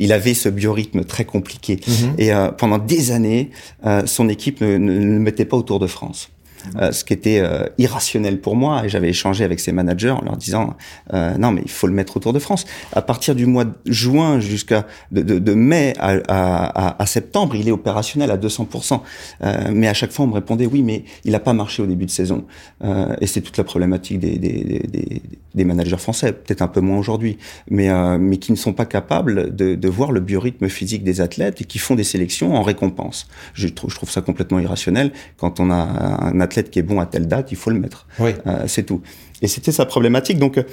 il 0.00 0.12
avait 0.12 0.34
ce 0.34 0.48
biorhythme 0.48 1.04
très 1.04 1.24
compliqué. 1.24 1.78
Mhm. 1.86 2.14
Et 2.18 2.32
euh, 2.34 2.50
pendant 2.50 2.78
des 2.78 3.12
années, 3.12 3.50
euh, 3.86 4.02
son 4.06 4.28
équipe 4.28 4.60
ne, 4.60 4.76
ne, 4.78 4.98
ne 4.98 5.04
le 5.14 5.20
mettait 5.20 5.44
pas 5.44 5.56
au 5.56 5.62
Tour 5.62 5.78
de 5.78 5.86
France. 5.86 6.28
Euh, 6.76 6.92
ce 6.92 7.04
qui 7.04 7.12
était 7.12 7.40
euh, 7.40 7.66
irrationnel 7.78 8.40
pour 8.40 8.56
moi 8.56 8.84
et 8.84 8.88
j'avais 8.88 9.08
échangé 9.08 9.44
avec 9.44 9.60
ses 9.60 9.72
managers 9.72 10.10
en 10.10 10.22
leur 10.22 10.36
disant 10.36 10.76
euh, 11.14 11.36
non 11.38 11.52
mais 11.52 11.62
il 11.64 11.70
faut 11.70 11.86
le 11.86 11.92
mettre 11.92 12.16
au 12.16 12.20
Tour 12.20 12.32
de 12.32 12.38
France. 12.38 12.64
À 12.92 13.02
partir 13.02 13.34
du 13.34 13.46
mois 13.46 13.64
de 13.64 13.72
juin 13.86 14.40
jusqu'à 14.40 14.86
de, 15.12 15.22
de, 15.22 15.38
de 15.38 15.54
mai 15.54 15.94
à, 15.98 16.16
à, 16.28 17.02
à, 17.02 17.06
septembre 17.06 17.56
il 17.56 17.68
est 17.68 17.72
opérationnel 17.72 18.30
à 18.30 18.36
200% 18.36 19.00
euh, 19.42 19.70
mais 19.72 19.88
à 19.88 19.94
chaque 19.94 20.10
fois 20.10 20.24
on 20.24 20.28
me 20.28 20.34
répondait 20.34 20.66
oui 20.66 20.82
mais 20.82 21.04
il 21.24 21.32
n'a 21.32 21.40
pas 21.40 21.52
marché 21.52 21.82
au 21.82 21.86
début 21.86 22.06
de 22.06 22.10
saison. 22.10 22.44
Euh, 22.84 23.14
et 23.20 23.26
c'est 23.26 23.40
toute 23.40 23.56
la 23.56 23.64
problématique 23.64 24.18
des, 24.18 24.38
des, 24.38 24.82
des, 24.88 25.22
des 25.54 25.64
managers 25.64 25.96
français 25.96 26.32
peut-être 26.32 26.62
un 26.62 26.68
peu 26.68 26.80
moins 26.80 26.98
aujourd'hui 26.98 27.38
mais 27.70 27.88
euh, 27.88 28.18
mais 28.18 28.38
qui 28.38 28.52
ne 28.52 28.56
sont 28.56 28.72
pas 28.72 28.86
capables 28.86 29.54
de, 29.54 29.74
de 29.74 29.88
voir 29.88 30.12
le 30.12 30.20
biorhythme 30.20 30.68
physique 30.68 31.04
des 31.04 31.20
athlètes 31.20 31.60
et 31.60 31.64
qui 31.64 31.78
font 31.78 31.94
des 31.94 32.04
sélections 32.04 32.54
en 32.54 32.62
récompense. 32.62 33.28
Je 33.54 33.68
trouve 33.68 33.90
je 33.90 33.96
trouve 33.96 34.10
ça 34.10 34.20
complètement 34.20 34.58
irrationnel 34.58 35.12
quand 35.38 35.60
on 35.60 35.70
a 35.70 35.74
un 35.74 36.40
athlète 36.40 36.47
qui 36.48 36.78
est 36.78 36.82
bon 36.82 37.00
à 37.00 37.06
telle 37.06 37.26
date, 37.26 37.52
il 37.52 37.56
faut 37.56 37.70
le 37.70 37.78
mettre. 37.78 38.06
Oui. 38.18 38.34
Euh, 38.46 38.64
c'est 38.66 38.84
tout. 38.84 39.02
Et 39.42 39.48
c'était 39.48 39.72
sa 39.72 39.86
problématique. 39.86 40.38
Donc, 40.38 40.58
euh, 40.58 40.64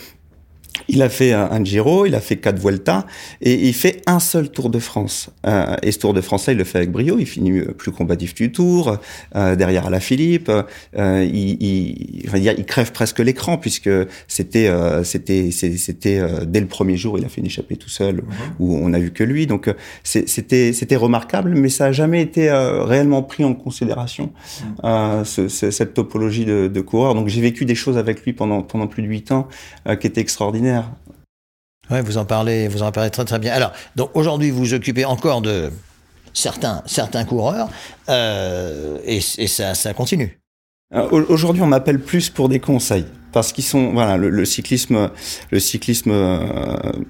il 0.88 1.02
a 1.02 1.10
fait 1.10 1.32
un, 1.34 1.50
un 1.52 1.64
Giro, 1.64 2.06
il 2.06 2.16
a 2.16 2.20
fait 2.22 2.38
quatre 2.38 2.60
Vuelta, 2.60 3.06
et 3.42 3.54
il 3.68 3.74
fait 3.74 4.02
un 4.08 4.20
seul 4.20 4.50
Tour 4.50 4.70
de 4.70 4.80
France. 4.80 5.30
Euh, 5.46 5.76
et 5.84 5.92
ce 5.92 6.00
Tour 6.00 6.14
de 6.14 6.22
France, 6.22 6.48
là, 6.48 6.54
il 6.54 6.58
le 6.60 6.64
fait 6.64 6.78
avec 6.78 6.92
brio. 6.92 7.18
Il 7.20 7.26
finit 7.26 7.60
euh, 7.60 7.74
plus 7.78 7.92
combatif 7.92 8.34
du 8.36 8.52
Tour, 8.52 8.98
euh, 9.36 9.56
derrière 9.56 9.86
Alain 9.88 10.00
Philippe. 10.00 10.50
Euh, 10.98 11.24
il, 11.32 11.62
il, 11.64 12.24
enfin, 12.28 12.38
il 12.38 12.66
crève 12.66 12.92
presque 12.92 13.20
l'écran 13.20 13.58
puisque 13.58 13.90
c'était, 14.28 14.68
euh, 14.68 15.04
c'était, 15.04 15.52
c'était 15.52 16.20
euh, 16.20 16.46
dès 16.46 16.60
le 16.60 16.68
premier 16.68 16.98
jour, 16.98 17.18
il 17.18 17.26
a 17.26 17.30
fait 17.30 17.42
une 17.42 17.48
échappée 17.48 17.76
tout 17.78 17.90
seul, 17.90 18.24
où 18.60 18.76
on 18.76 18.94
a 18.94 19.00
vu 19.00 19.12
que 19.12 19.24
lui. 19.24 19.48
Donc, 19.48 19.74
c'était, 20.04 20.74
c'était 20.74 20.96
remarquable, 20.96 21.54
mais 21.56 21.70
ça 21.70 21.86
a 21.86 21.92
jamais 21.92 22.22
été 22.22 22.50
euh, 22.50 22.84
réellement 22.84 23.24
pris 23.24 23.44
en 23.44 23.54
considération 23.54 24.32
euh, 24.84 25.24
ce- 25.24 25.48
ce- 25.48 25.72
cette 25.72 25.94
topologie 25.94 26.46
de, 26.46 26.68
de 26.68 26.82
coureur. 26.82 27.16
Donc, 27.16 27.28
j'ai 27.28 27.42
vécu 27.42 27.66
des 27.66 27.76
choses 27.76 27.98
avec 27.98 28.24
lui 28.24 28.34
pendant 28.34 28.62
pendant 28.62 28.88
plus 28.88 29.04
de 29.04 29.08
huit 29.08 29.32
ans 29.32 29.48
euh, 29.88 29.96
qui 29.96 30.08
étaient 30.08 30.22
extraordinaires. 30.22 30.75
Ouais, 31.92 32.02
vous 32.02 32.18
en 32.18 32.26
parlez, 32.26 32.68
vous 32.68 32.82
en 32.82 32.92
parlez 32.92 33.12
très 33.12 33.26
très 33.26 33.38
bien. 33.40 33.54
Alors, 33.54 33.72
donc 33.96 34.10
aujourd'hui, 34.16 34.50
vous 34.50 34.60
vous 34.60 34.74
occupez 34.74 35.06
encore 35.06 35.42
de 35.42 35.72
certains 36.34 36.82
certains 36.86 37.26
coureurs 37.26 37.70
euh, 38.10 38.98
et, 39.06 39.18
et 39.38 39.48
ça 39.48 39.76
ça 39.76 39.94
continue. 39.94 40.40
Euh, 40.94 41.08
au- 41.12 41.32
Aujourd'hui, 41.32 41.62
on 41.62 41.68
m'appelle 41.68 42.00
plus 42.00 42.30
pour 42.30 42.50
des 42.50 42.60
conseils 42.60 43.06
parce 43.32 43.52
qu'ils 43.52 43.64
sont 43.64 43.92
voilà 43.94 44.16
le, 44.18 44.30
le 44.30 44.46
cyclisme 44.46 45.10
le 45.52 45.60
cyclisme 45.60 46.12
euh, 46.12 46.40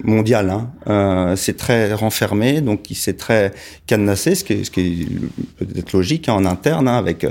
mondial 0.03 0.49
hein, 0.49 0.71
euh, 0.87 1.35
c'est 1.35 1.55
très 1.55 1.93
renfermé 1.93 2.61
donc 2.61 2.89
il 2.89 2.95
s'est 2.95 3.13
très 3.13 3.53
cadenassé 3.85 4.33
ce 4.33 4.43
qui 4.43 4.53
est, 4.53 4.63
ce 4.63 4.71
qui 4.71 4.81
est 5.03 5.05
peut-être 5.65 5.93
logique 5.93 6.27
hein, 6.27 6.33
en 6.33 6.45
interne 6.45 6.87
hein, 6.87 6.97
avec 6.97 7.25
euh, 7.25 7.29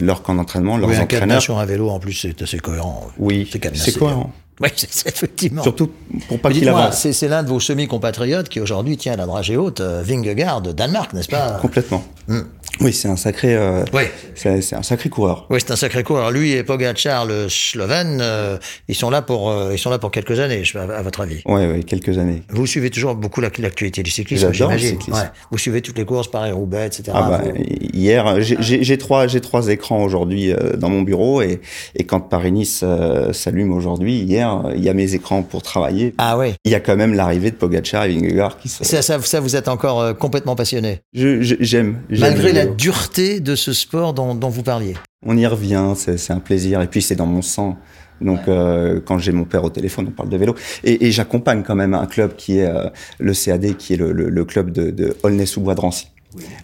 leur 0.00 0.22
camp 0.22 0.34
d'entraînement 0.34 0.78
leurs 0.78 0.88
Oui, 0.88 0.96
un 0.96 1.02
entraîneurs 1.02 1.20
cadenas 1.28 1.40
sur 1.40 1.58
un 1.58 1.66
vélo 1.66 1.90
en 1.90 1.98
plus, 2.00 2.14
c'est 2.14 2.40
assez 2.40 2.58
cohérent. 2.58 3.06
oui 3.18 3.48
c'est 3.74 3.98
cohérent 3.98 4.32
Oui, 4.60 4.68
c'est 4.76 5.08
effectivement. 5.08 5.62
Surtout 5.62 5.90
pour 6.28 6.40
pas 6.40 6.50
qu'il 6.50 6.68
avance. 6.68 7.06
c'est 7.10 7.28
l'un 7.28 7.42
de 7.42 7.48
vos 7.48 7.60
semi-compatriotes 7.60 8.48
qui 8.48 8.60
aujourd'hui 8.60 8.96
tient 8.96 9.16
la 9.16 9.26
dragée 9.26 9.56
haute, 9.56 9.80
euh, 9.80 10.02
Vingegaard 10.02 10.62
Danemark, 10.62 11.12
n'est-ce 11.12 11.28
pas? 11.28 11.58
Complètement. 11.60 12.02
Hmm. 12.28 12.42
Oui, 12.80 12.92
c'est 12.92 13.08
un 13.08 13.16
sacré, 13.16 13.54
euh, 13.56 13.84
Oui. 13.92 14.02
c'est 14.34 14.74
un 14.74 14.82
sacré 14.82 15.08
coureur. 15.08 15.46
Oui, 15.50 15.58
c'est 15.60 15.70
un 15.72 15.76
sacré. 15.76 16.04
Alors 16.08 16.30
lui 16.30 16.52
et 16.52 16.62
Pogacar, 16.62 17.24
le 17.26 17.48
Slovène, 17.48 18.18
euh, 18.20 18.58
ils 18.88 18.94
sont 18.94 19.10
là 19.10 19.22
pour 19.22 19.50
euh, 19.50 19.70
ils 19.72 19.78
sont 19.78 19.90
là 19.90 19.98
pour 19.98 20.10
quelques 20.10 20.38
années, 20.40 20.62
à, 20.74 20.80
à 20.98 21.02
votre 21.02 21.20
avis. 21.20 21.40
Ouais, 21.46 21.66
ouais, 21.66 21.82
quelques 21.82 22.18
années. 22.18 22.42
Vous 22.50 22.66
suivez 22.66 22.90
toujours 22.90 23.14
beaucoup 23.14 23.40
la- 23.40 23.50
l'actualité 23.58 24.02
du 24.02 24.10
cyclisme, 24.10 24.52
j'imagine. 24.52 24.98
Ouais. 25.08 25.20
Vous 25.50 25.58
suivez 25.58 25.80
toutes 25.80 25.96
les 25.98 26.04
courses, 26.04 26.30
Paris 26.30 26.52
Roubaix, 26.52 26.86
etc. 26.86 27.04
Ah 27.14 27.22
bah, 27.30 27.40
Vous- 27.44 27.62
hier, 27.94 28.40
j'ai- 28.42 28.82
j'ai 28.84 28.98
trois, 28.98 29.26
j'ai 29.26 29.40
trois 29.40 29.68
écrans 29.68 30.02
aujourd'hui 30.04 30.52
euh, 30.52 30.76
dans 30.76 30.90
mon 30.90 31.02
bureau 31.02 31.40
et, 31.42 31.60
et 31.94 32.04
quand 32.04 32.20
Paris-Nice 32.20 32.80
euh, 32.82 33.32
s'allume 33.32 33.72
aujourd'hui, 33.72 34.18
hier, 34.18 34.62
il 34.76 34.84
y 34.84 34.88
a 34.88 34.94
mes 34.94 35.14
écrans 35.14 35.42
pour 35.42 35.62
travailler. 35.62 36.14
Ah 36.18 36.36
oui. 36.36 36.54
Il 36.64 36.72
y 36.72 36.74
a 36.74 36.80
quand 36.80 36.96
même 36.96 37.14
l'arrivée 37.14 37.50
de 37.50 37.56
Pogacar 37.56 38.04
et 38.04 38.12
Vingegaard 38.12 38.58
qui 38.58 38.68
se. 38.68 38.84
Ça, 38.84 39.00
ça, 39.02 39.20
ça, 39.22 39.40
vous 39.40 39.56
êtes 39.56 39.68
encore 39.68 40.16
complètement 40.18 40.56
passionné, 40.56 41.00
J'aime. 41.14 42.00
malgré 42.10 42.52
la. 42.52 42.65
Dureté 42.66 43.40
de 43.40 43.54
ce 43.54 43.72
sport 43.72 44.12
dont, 44.14 44.34
dont 44.34 44.48
vous 44.48 44.62
parliez. 44.62 44.94
On 45.24 45.36
y 45.36 45.46
revient, 45.46 45.92
c'est 45.96 46.32
un 46.32 46.40
plaisir. 46.40 46.80
Et 46.82 46.86
puis 46.86 47.02
c'est 47.02 47.16
dans 47.16 47.26
mon 47.26 47.42
sang. 47.42 47.76
Donc 48.20 48.48
euh, 48.48 49.00
quand 49.04 49.18
j'ai 49.18 49.32
mon 49.32 49.44
père 49.44 49.64
au 49.64 49.70
téléphone, 49.70 50.06
on 50.08 50.12
parle 50.12 50.28
de 50.30 50.36
vélo. 50.36 50.54
Et, 50.84 51.06
et 51.06 51.12
j'accompagne 51.12 51.62
quand 51.62 51.74
même 51.74 51.94
un 51.94 52.06
club 52.06 52.34
qui 52.36 52.58
est 52.58 52.66
euh, 52.66 52.88
le 53.18 53.34
CAD, 53.34 53.76
qui 53.76 53.94
est 53.94 53.96
le, 53.96 54.12
le- 54.12 54.30
le 54.30 54.44
club 54.44 54.70
de, 54.70 54.90
de 54.90 55.16
Aulnay-sous-Bois 55.22 55.74
de 55.74 55.80
Rancy, 55.80 56.08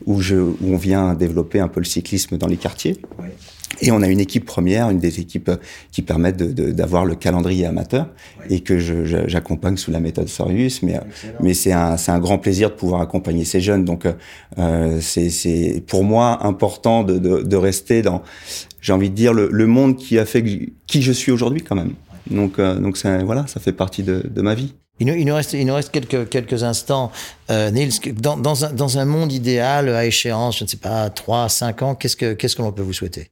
où, 0.07 0.21
je, 0.23 0.37
où 0.37 0.57
on 0.63 0.77
vient 0.77 1.13
développer 1.15 1.61
un 1.61 1.69
peu 1.69 1.81
le 1.81 1.85
cyclisme 1.87 2.39
dans 2.39 2.47
les 2.47 2.57
quartiers. 2.57 2.97
Et 3.85 3.91
on 3.91 4.01
a 4.01 4.07
une 4.09 4.21
équipe 4.21 4.45
première, 4.47 4.89
une 4.91 4.99
des 4.99 5.21
équipes 5.21 5.49
euh, 5.51 5.57
qui 5.91 6.01
permettent 6.03 6.37
de- 6.39 6.53
de- 6.53 6.71
d'avoir 6.71 7.05
le 7.05 7.15
calendrier 7.17 7.67
amateur 7.67 8.07
et 8.49 8.61
que 8.61 8.79
je- 8.79 9.05
je- 9.05 9.27
j'accompagne 9.29 9.77
sous 9.77 9.91
la 9.91 10.01
méthode 10.01 10.29
Sorius. 10.29 10.83
Mais, 10.83 10.97
euh, 10.97 11.01
mais 11.41 11.53
c'est 11.53 11.73
un, 11.73 11.97
c'est 11.97 12.13
un 12.13 12.21
grand 12.21 12.39
plaisir 12.39 12.71
de 12.71 12.75
pouvoir 12.75 13.01
accompagner 13.01 13.45
ces 13.45 13.61
jeunes. 13.61 13.85
Donc 13.85 14.07
euh, 14.07 14.13
euh, 14.59 14.99
c'est- 15.01 15.31
c'est 15.31 15.83
pour 15.87 16.05
moi 16.05 16.47
important 16.47 17.03
de, 17.03 17.19
de, 17.19 17.43
de 17.43 17.57
rester 17.57 18.03
dans, 18.03 18.23
j'ai 18.81 18.93
envie 18.93 19.11
de 19.11 19.15
dire, 19.17 19.33
le, 19.35 19.49
le 19.51 19.67
monde 19.67 19.97
qui 19.97 20.19
a 20.19 20.25
fait 20.25 20.43
que- 20.43 20.71
qui 20.87 21.03
je 21.03 21.13
suis 21.13 21.33
aujourd'hui 21.33 21.63
quand 21.63 21.75
même. 21.77 21.93
Donc, 22.31 22.59
euh, 22.61 22.79
donc 22.79 22.97
ça, 22.97 23.19
voilà, 23.25 23.47
ça 23.49 23.59
fait 23.59 23.73
partie 23.73 24.05
de, 24.05 24.23
de 24.29 24.43
ma 24.43 24.55
vie. 24.55 24.75
Il 25.01 25.07
nous, 25.09 25.15
il 25.15 25.25
nous 25.25 25.35
reste, 25.35 25.55
il 25.55 25.67
nous 25.67 25.75
reste 25.75 25.91
quelques, 25.91 26.29
quelques 26.29 26.63
instants. 26.63 27.11
Euh, 27.51 27.71
Niels, 27.73 27.99
que- 28.01 28.11
dans, 28.11 28.37
dans, 28.37 28.65
un, 28.65 28.73
dans 28.73 28.99
un 28.99 29.05
monde 29.05 29.33
idéal, 29.33 29.89
à 29.89 30.07
échéance, 30.07 30.59
je 30.59 30.65
ne 30.65 30.69
sais 30.69 30.77
pas, 30.77 31.11
3, 31.11 31.49
5 31.49 31.83
ans, 31.83 31.95
qu'est-ce 31.97 32.15
que, 32.17 32.35
qu'est-ce 32.35 32.55
que 32.55 32.63
l'on 32.63 32.71
peut 32.71 32.83
vous 32.83 32.93
souhaiter? 32.93 33.31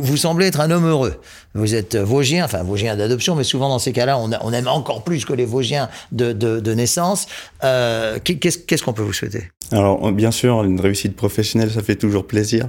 Vous, 0.00 0.16
semblez 0.16 0.46
être 0.46 0.60
un 0.60 0.70
homme 0.70 0.86
heureux. 0.86 1.14
Vous 1.54 1.74
êtes 1.74 1.96
Vosgien, 1.96 2.44
enfin 2.44 2.62
Vosgien 2.62 2.96
d'adoption, 2.96 3.34
mais 3.34 3.44
souvent 3.44 3.68
dans 3.68 3.78
ces 3.78 3.92
cas-là, 3.92 4.18
on, 4.18 4.52
aime 4.52 4.68
encore 4.68 5.04
plus 5.04 5.24
que 5.24 5.32
les 5.32 5.44
Vosgiens 5.44 5.88
de, 6.12 6.32
de, 6.32 6.74
naissance. 6.74 7.26
Euh, 7.64 8.18
qu'est-ce, 8.24 8.82
qu'on 8.82 8.92
peut 8.92 9.02
vous 9.02 9.12
souhaiter? 9.12 9.44
Alors, 9.70 10.10
bien 10.12 10.30
sûr, 10.30 10.64
une 10.64 10.80
réussite 10.80 11.14
professionnelle, 11.16 11.70
ça 11.70 11.82
fait 11.82 11.96
toujours 11.96 12.26
plaisir 12.26 12.68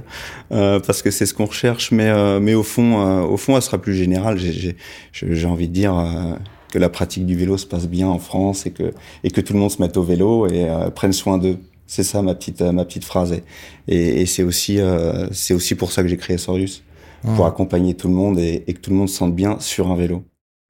euh, 0.52 0.80
parce 0.80 1.02
que 1.02 1.10
c'est 1.10 1.26
ce 1.26 1.34
qu'on 1.34 1.46
recherche. 1.46 1.90
Mais, 1.92 2.08
euh, 2.08 2.40
mais 2.40 2.54
au 2.54 2.62
fond, 2.62 3.00
euh, 3.00 3.22
au 3.22 3.36
fond, 3.36 3.56
elle 3.56 3.62
sera 3.62 3.78
plus 3.78 3.94
générale. 3.94 4.38
J'ai- 4.38 4.76
envie 5.44 5.68
de 5.68 5.74
dire 5.74 5.96
euh, 5.96 6.34
que 6.72 6.78
la 6.78 6.88
pratique 6.88 7.26
du 7.26 7.36
vélo 7.36 7.58
se 7.58 7.66
passe 7.66 7.86
bien 7.86 8.08
en 8.08 8.18
France 8.18 8.66
et 8.66 8.70
que 8.70 8.92
et 9.22 9.30
que 9.30 9.40
tout 9.40 9.52
le 9.52 9.58
monde 9.58 9.70
se 9.70 9.80
mette 9.82 9.96
au 9.96 10.02
vélo 10.02 10.46
et 10.46 10.68
euh, 10.68 10.90
prenne 10.90 11.12
soin 11.12 11.38
d'eux. 11.38 11.58
C'est 11.86 12.02
ça 12.02 12.22
ma 12.22 12.34
petite 12.34 12.62
euh, 12.62 12.72
ma 12.72 12.84
petite 12.84 13.04
phrase. 13.04 13.34
Et, 13.86 14.22
et, 14.22 14.26
c'est 14.26 14.42
aussi 14.42 14.80
euh, 14.80 15.28
c'est 15.32 15.54
aussi 15.54 15.74
pour 15.74 15.92
ça 15.92 16.02
que 16.02 16.08
j'ai 16.08 16.16
créé 16.16 16.38
Sorius 16.38 16.82
pour 17.34 17.46
accompagner 17.46 17.94
tout 17.94 18.08
le 18.08 18.14
monde 18.14 18.38
et, 18.38 18.64
et 18.66 18.74
que 18.74 18.80
tout 18.80 18.90
le 18.90 18.96
monde 18.96 19.08
se 19.08 19.16
sente 19.16 19.34
bien 19.34 19.58
sur 19.60 19.90
un 19.90 19.96
vélo. 19.96 20.24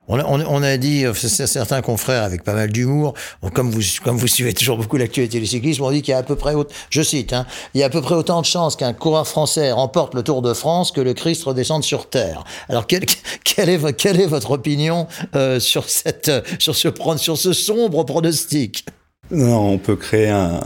On 0.06 0.18
a, 0.18 0.24
on, 0.26 0.76
dit, 0.76 1.06
euh, 1.06 1.14
certains 1.14 1.80
confrères 1.80 2.24
avec 2.24 2.44
pas 2.44 2.52
mal 2.52 2.70
d'humour, 2.70 3.14
comme 3.54 3.70
vous, 3.70 3.80
comme 4.02 4.18
vous 4.18 4.26
suivez 4.28 4.52
toujours 4.52 4.76
beaucoup 4.76 4.98
l'actualité 4.98 5.40
du 5.40 5.46
cyclisme, 5.46 5.82
on 5.82 5.90
dit 5.90 6.02
qu'il 6.02 6.12
y 6.12 6.14
a 6.14 6.18
à 6.18 6.22
peu 6.22 6.36
près, 6.36 6.52
je 6.90 7.00
cite, 7.02 7.32
hein, 7.32 7.46
il 7.72 7.80
y 7.80 7.82
a 7.82 7.86
à 7.86 7.90
peu 7.90 8.02
près 8.02 8.14
autant 8.14 8.42
de 8.42 8.46
chances 8.46 8.76
qu'un 8.76 8.92
coureur 8.92 9.26
français 9.26 9.72
remporte 9.72 10.14
le 10.14 10.22
Tour 10.22 10.42
de 10.42 10.52
France 10.52 10.92
que 10.92 11.00
le 11.00 11.14
Christ 11.14 11.44
redescende 11.44 11.84
sur 11.84 12.10
Terre. 12.10 12.44
Alors, 12.68 12.86
quelle, 12.86 13.06
quelle, 13.44 13.70
est, 13.70 13.78
vo- 13.78 13.92
quelle 13.92 14.20
est 14.20 14.26
votre 14.26 14.50
opinion 14.50 15.06
euh, 15.34 15.58
sur, 15.58 15.88
cette, 15.88 16.28
euh, 16.28 16.42
sur, 16.58 16.76
ce, 16.76 16.88
pro- 16.88 17.16
sur 17.16 17.38
ce 17.38 17.54
sombre 17.54 18.04
pronostic? 18.04 18.84
Non, 19.30 19.70
on 19.70 19.78
peut 19.78 19.96
créer 19.96 20.28
un, 20.28 20.60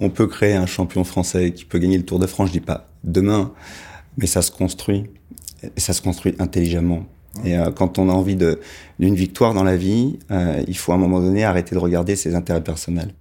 on 0.00 0.10
peut 0.10 0.26
créer 0.26 0.54
un 0.54 0.66
champion 0.66 1.04
français 1.04 1.52
qui 1.52 1.64
peut 1.64 1.78
gagner 1.78 1.96
le 1.96 2.04
Tour 2.04 2.18
de 2.18 2.26
France. 2.26 2.48
Je 2.48 2.54
dis 2.54 2.60
pas 2.60 2.88
demain, 3.04 3.52
mais 4.16 4.26
ça 4.26 4.42
se 4.42 4.50
construit. 4.50 5.04
Et 5.76 5.80
ça 5.80 5.92
se 5.92 6.02
construit 6.02 6.34
intelligemment. 6.38 7.06
Et 7.42 7.56
euh, 7.56 7.70
quand 7.72 7.98
on 7.98 8.08
a 8.08 8.12
envie 8.12 8.36
de 8.36 8.60
d'une 9.00 9.14
victoire 9.14 9.54
dans 9.54 9.64
la 9.64 9.76
vie, 9.76 10.18
euh, 10.30 10.62
il 10.68 10.76
faut 10.76 10.92
à 10.92 10.94
un 10.94 10.98
moment 10.98 11.20
donné 11.20 11.42
arrêter 11.44 11.74
de 11.74 11.80
regarder 11.80 12.16
ses 12.16 12.34
intérêts 12.34 12.62
personnels. 12.62 13.14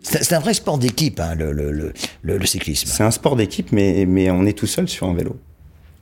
C'est 0.00 0.24
c'est 0.24 0.34
un 0.34 0.40
vrai 0.40 0.54
sport 0.54 0.78
d'équipe, 0.78 1.20
hein, 1.20 1.34
le, 1.34 1.52
le, 1.52 1.92
le, 2.22 2.46
cyclisme. 2.46 2.88
C'est 2.88 3.02
un 3.02 3.10
sport 3.10 3.36
d'équipe, 3.36 3.72
mais 3.72 4.06
mais 4.06 4.30
on 4.30 4.46
est 4.46 4.56
tout 4.56 4.66
seul 4.66 4.88
sur 4.88 5.08
un 5.08 5.14
vélo. 5.14 5.36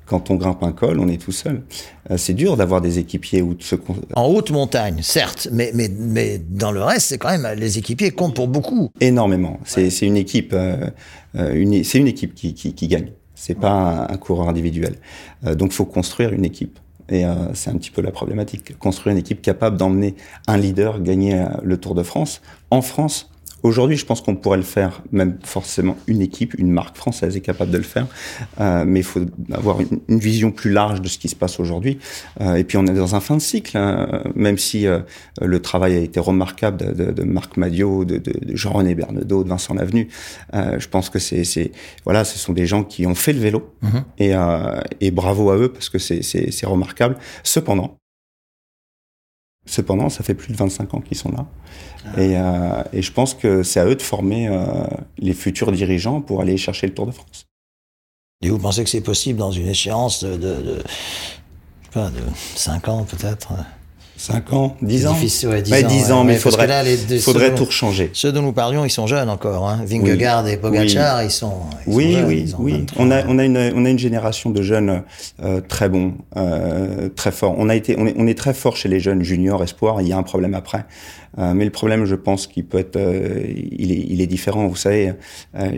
Quand 0.05 0.31
on 0.31 0.37
grimpe 0.37 0.63
un 0.63 0.71
col, 0.71 1.01
on 1.01 1.09
est 1.09 1.21
tout 1.21 1.33
seul. 1.33 1.63
Euh, 2.13 2.17
c'est 2.17 2.35
dur 2.35 2.57
d'avoir 2.57 2.81
des 2.81 3.01
équipiers 3.01 3.43
ou 3.43 3.55
de 3.55 3.63
se 3.65 3.75
En 4.15 4.27
haute 4.27 4.53
montagne, 4.53 5.01
certes, 5.03 5.49
mais, 5.51 5.73
mais, 5.75 5.89
mais 5.89 6.39
dans 6.39 6.71
le 6.71 6.81
reste, 6.81 7.09
c'est 7.09 7.19
quand 7.19 7.37
même, 7.37 7.59
les 7.59 7.79
équipiers 7.79 8.13
comptent 8.13 8.37
pour 8.37 8.47
beaucoup. 8.47 8.93
énormément. 9.01 9.59
C'est 9.65 9.91
c'est 9.91 10.07
une 10.07 10.17
équipe, 10.17 10.55
une, 11.35 11.83
c'est 11.83 11.99
une 11.99 12.07
équipe 12.07 12.35
qui, 12.37 12.55
qui, 12.55 12.73
qui 12.75 12.87
gagne. 12.87 13.11
C'est 13.37 13.55
pas 13.55 14.09
un, 14.11 14.17
coureur 14.17 14.49
individuel. 14.49 14.97
Euh, 15.47 15.55
donc, 15.55 15.73
faut 15.73 15.85
construire 15.85 16.33
une 16.33 16.45
équipe. 16.45 16.81
Et 17.09 17.25
euh, 17.25 17.55
c'est 17.55 17.71
un 17.71 17.77
petit 17.77 17.91
peu 17.91 18.03
la 18.03 18.11
problématique. 18.11 18.77
Construire 18.79 19.13
une 19.13 19.21
équipe 19.21 19.43
capable 19.43 19.77
d'emmener 19.77 20.17
un 20.49 20.57
leader 20.57 21.01
gagner 21.01 21.39
euh, 21.39 21.47
le 21.63 21.77
Tour 21.77 21.95
de 21.95 22.03
France 22.03 22.41
en 22.71 22.83
France. 22.83 23.31
Aujourd'hui, 23.67 23.97
je 23.97 24.07
pense 24.07 24.21
qu'on 24.21 24.37
pourrait 24.37 24.59
le 24.59 24.63
faire, 24.63 25.03
même 25.11 25.39
forcément 25.43 25.97
une 26.07 26.23
équipe, 26.23 26.55
une 26.57 26.71
marque 26.71 26.97
française 26.97 27.37
est 27.37 27.41
capable 27.41 27.73
de 27.73 27.79
le 27.79 27.83
faire, 27.83 28.07
Euh, 28.61 28.85
mais 28.87 29.01
il 29.01 29.03
faut 29.03 29.21
avoir 29.53 29.81
une, 29.81 29.99
une 30.09 30.19
vision 30.19 30.51
plus 30.53 30.71
large 30.71 31.01
de 31.01 31.09
ce 31.09 31.19
qui 31.19 31.29
se 31.29 31.35
passe 31.35 31.59
aujourd'hui. 31.59 31.99
Euh, 32.41 32.55
et 32.55 32.65
puis 32.65 32.77
on 32.79 32.87
est 32.87 32.95
dans 32.95 33.15
un 33.17 33.21
fin 33.21 33.37
de 33.37 33.43
cycle, 33.43 33.77
hein, 33.77 34.23
même 34.35 34.57
si 34.57 34.87
euh, 34.87 35.01
le 35.43 35.61
travail 35.61 35.97
a 35.97 35.99
été 35.99 36.21
remarquable 36.21 36.77
de, 36.77 36.93
de, 36.93 37.11
de 37.11 37.23
Marc 37.25 37.57
Madiot, 37.57 38.05
de, 38.05 38.23
Jean-René 38.55 38.95
Bernaudot, 38.95 39.43
de 39.43 39.49
Vincent 39.49 39.75
Lavenu. 39.75 40.09
Euh, 40.55 40.79
je 40.79 40.89
pense 40.89 41.11
que 41.11 41.19
c'est, 41.19 41.73
voilà, 42.05 42.25
ce 42.25 42.39
sont 42.39 42.53
des 42.53 42.67
gens 42.67 42.85
qui 42.85 43.05
ont 43.07 43.17
fait 43.17 43.33
le 43.33 43.41
vélo 43.41 43.75
et, 44.19 44.35
euh, 44.35 44.81
et 45.01 45.11
bravo 45.11 45.51
à 45.51 45.57
eux 45.57 45.73
parce 45.73 45.89
que 45.89 45.99
c'est 45.99 46.67
remarquable. 46.67 47.17
Cependant, 47.43 47.99
cependant, 49.67 50.09
ça 50.09 50.25
fait 50.25 50.35
plus 50.35 50.53
de 50.53 50.57
25 50.57 50.95
ans 50.95 51.01
qu'ils 51.01 51.17
sont 51.17 51.31
là. 51.31 51.47
Et, 52.17 52.37
euh, 52.37 52.83
et 52.93 53.03
je 53.03 53.13
pense 53.13 53.35
que 53.35 53.63
c'est 53.63 53.81
à 53.81 53.87
eux 53.87 53.97
de 53.97 54.03
former 54.03 54.49
euh, 54.49 54.87
les 55.19 55.35
futurs 55.35 55.73
dirigeants 55.73 56.21
pour 56.21 56.41
aller 56.41 56.57
chercher 56.57 56.87
le 56.87 56.95
Tour 56.95 57.07
de 57.07 57.13
France. 57.13 57.47
Et 58.43 58.51
vous 58.51 58.59
pensez 58.59 58.85
que 58.85 58.91
c'est 58.91 59.01
possible 59.01 59.39
dans 59.39 59.51
une 59.51 59.67
échéance 59.67 60.23
de, 60.23 60.83
pas, 61.93 62.11
de 62.11 62.21
5 62.55 62.89
ans 62.89 63.05
peut-être? 63.05 63.53
5 64.17 64.53
ans, 64.53 64.77
10 64.83 65.01
C'est 65.01 65.07
ans 65.07 65.13
difficile, 65.13 65.49
ouais, 65.51 65.63
10 65.63 65.73
Ouais, 65.73 65.85
ans, 65.85 65.89
10 65.89 66.05
ouais. 66.07 66.13
ans, 66.13 66.25
mais 66.25 66.35
il 66.35 66.39
faudrait, 66.39 66.67
là, 66.67 66.83
les 66.83 66.97
deux- 66.97 67.19
faudrait 67.19 67.55
tout 67.55 67.65
dont- 67.65 67.71
changer. 67.71 68.11
Ceux 68.13 68.33
dont 68.33 68.43
nous 68.43 68.53
parlions, 68.53 68.85
ils 68.85 68.91
sont 68.91 69.07
jeunes 69.07 69.29
encore. 69.29 69.69
Hein. 69.69 69.81
Vingegaard 69.87 70.47
et 70.49 70.57
Pogacar, 70.57 71.23
ils 71.23 71.31
sont. 71.31 71.53
ils 71.87 71.93
sont 71.93 71.97
Oui, 71.97 72.13
jeunes, 72.13 72.25
oui, 72.27 72.55
oui. 72.59 72.73
23 72.73 73.05
On 73.05 73.11
a, 73.11 73.25
on 73.27 73.39
a 73.39 73.45
une, 73.45 73.73
on 73.77 73.85
a 73.85 73.91
une 73.91 73.99
génération 73.99 74.51
de 74.51 74.63
jeunes 74.63 75.03
euh, 75.43 75.61
très 75.61 75.89
bons, 75.89 76.15
euh, 76.37 77.09
très 77.15 77.31
forts. 77.33 77.55
On 77.59 77.69
a 77.69 77.75
été, 77.77 77.97
on 77.99 78.07
est, 78.07 78.15
on 78.17 78.27
est 78.27 78.37
très 78.39 78.55
fort 78.55 78.77
chez 78.77 78.89
les 78.89 79.01
jeunes 79.01 79.23
juniors, 79.23 79.63
espoirs. 79.63 80.01
Il 80.01 80.09
y 80.09 80.13
a 80.13 80.17
un 80.19 80.23
problème 80.23 80.55
après, 80.55 80.85
Euh, 81.39 81.53
mais 81.53 81.67
le 81.67 81.71
problème, 81.71 82.07
je 82.07 82.15
pense, 82.15 82.47
qu'il 82.47 82.65
peut 82.65 82.79
être, 82.79 82.97
euh, 82.97 83.43
il 83.47 83.93
est, 83.93 84.07
il 84.09 84.23
est 84.23 84.27
différent. 84.27 84.69
Vous 84.69 84.77
savez, 84.77 85.13
euh, 85.55 85.71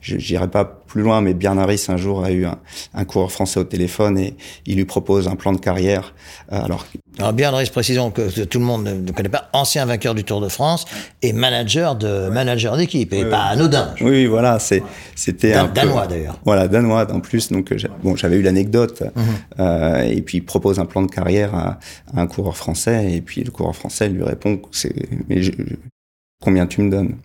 j'irai 0.00 0.48
pas 0.48 0.82
plus 0.86 1.02
loin, 1.02 1.20
mais 1.20 1.34
Bernard 1.34 1.68
un 1.88 1.96
jour 1.96 2.24
a 2.24 2.30
eu 2.30 2.44
un, 2.46 2.58
un 2.94 3.04
coureur 3.04 3.32
français 3.32 3.60
au 3.60 3.64
téléphone 3.64 4.18
et 4.18 4.36
il 4.66 4.76
lui 4.76 4.84
propose 4.84 5.28
un 5.28 5.36
plan 5.36 5.52
de 5.52 5.58
carrière. 5.58 6.14
Euh, 6.52 6.62
alors 6.62 6.86
Alors, 7.18 7.32
Andrés, 7.48 7.64
précisons 7.72 8.10
que 8.10 8.44
tout 8.44 8.58
le 8.58 8.64
monde 8.64 8.84
ne 8.84 9.12
connaît 9.12 9.28
pas, 9.28 9.48
ancien 9.52 9.84
vainqueur 9.84 10.14
du 10.14 10.24
Tour 10.24 10.40
de 10.40 10.48
France 10.48 10.84
et 11.22 11.32
manager 11.32 11.96
de 11.96 12.28
manager 12.28 12.76
d'équipe, 12.76 13.12
et 13.12 13.24
pas 13.24 13.44
anodin. 13.44 13.94
Oui, 14.00 14.10
oui, 14.10 14.26
voilà, 14.26 14.58
c'est, 14.58 14.82
c'était 15.14 15.54
un 15.54 15.66
danois, 15.66 16.06
d'ailleurs. 16.06 16.38
Voilà, 16.44 16.68
danois 16.68 17.10
en 17.12 17.20
plus. 17.20 17.50
Donc, 17.50 17.72
euh, 17.72 17.76
bon, 18.02 18.16
j'avais 18.16 18.36
eu 18.36 18.42
l'anecdote. 18.42 19.02
Mhm. 19.14 19.24
euh, 19.60 20.02
et 20.02 20.22
puis, 20.22 20.38
il 20.38 20.44
propose 20.44 20.78
un 20.78 20.86
plan 20.86 21.02
de 21.02 21.10
carrière 21.10 21.54
à, 21.54 21.78
à 22.14 22.20
un 22.20 22.26
coureur 22.26 22.56
français. 22.56 23.12
Et 23.12 23.20
puis, 23.20 23.42
le 23.42 23.50
coureur 23.50 23.74
français 23.74 24.08
lui 24.08 24.22
répond, 24.22 24.60
c'est, 24.72 24.94
combien 26.42 26.66
tu 26.66 26.82
me 26.82 26.90
donnes? 26.90 27.16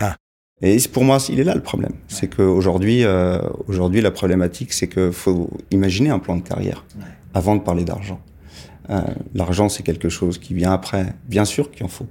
Ah. 0.00 0.16
Et 0.62 0.78
c'est- 0.78 0.88
pour 0.90 1.04
moi, 1.04 1.18
il 1.28 1.38
est 1.40 1.44
là 1.44 1.54
le 1.54 1.62
problème. 1.62 1.92
C'est 2.08 2.28
qu'aujourd'hui, 2.34 3.04
euh, 3.04 3.38
aujourd'hui, 3.68 4.00
la 4.00 4.10
problématique, 4.10 4.72
c'est 4.72 4.88
que 4.88 5.10
faut 5.10 5.50
imaginer 5.70 6.10
un 6.10 6.18
plan 6.18 6.36
de 6.36 6.42
carrière 6.42 6.84
avant 7.34 7.54
de 7.56 7.60
parler 7.60 7.84
d'argent. 7.84 8.20
Euh, 8.90 9.02
L'argent, 9.34 9.68
c'est 9.68 9.82
quelque 9.82 10.08
chose 10.08 10.38
qui 10.38 10.54
vient 10.54 10.72
après. 10.72 11.12
Bien 11.28 11.44
sûr 11.44 11.70
qu'il 11.70 11.84
en 11.84 11.88
faut, 11.88 12.06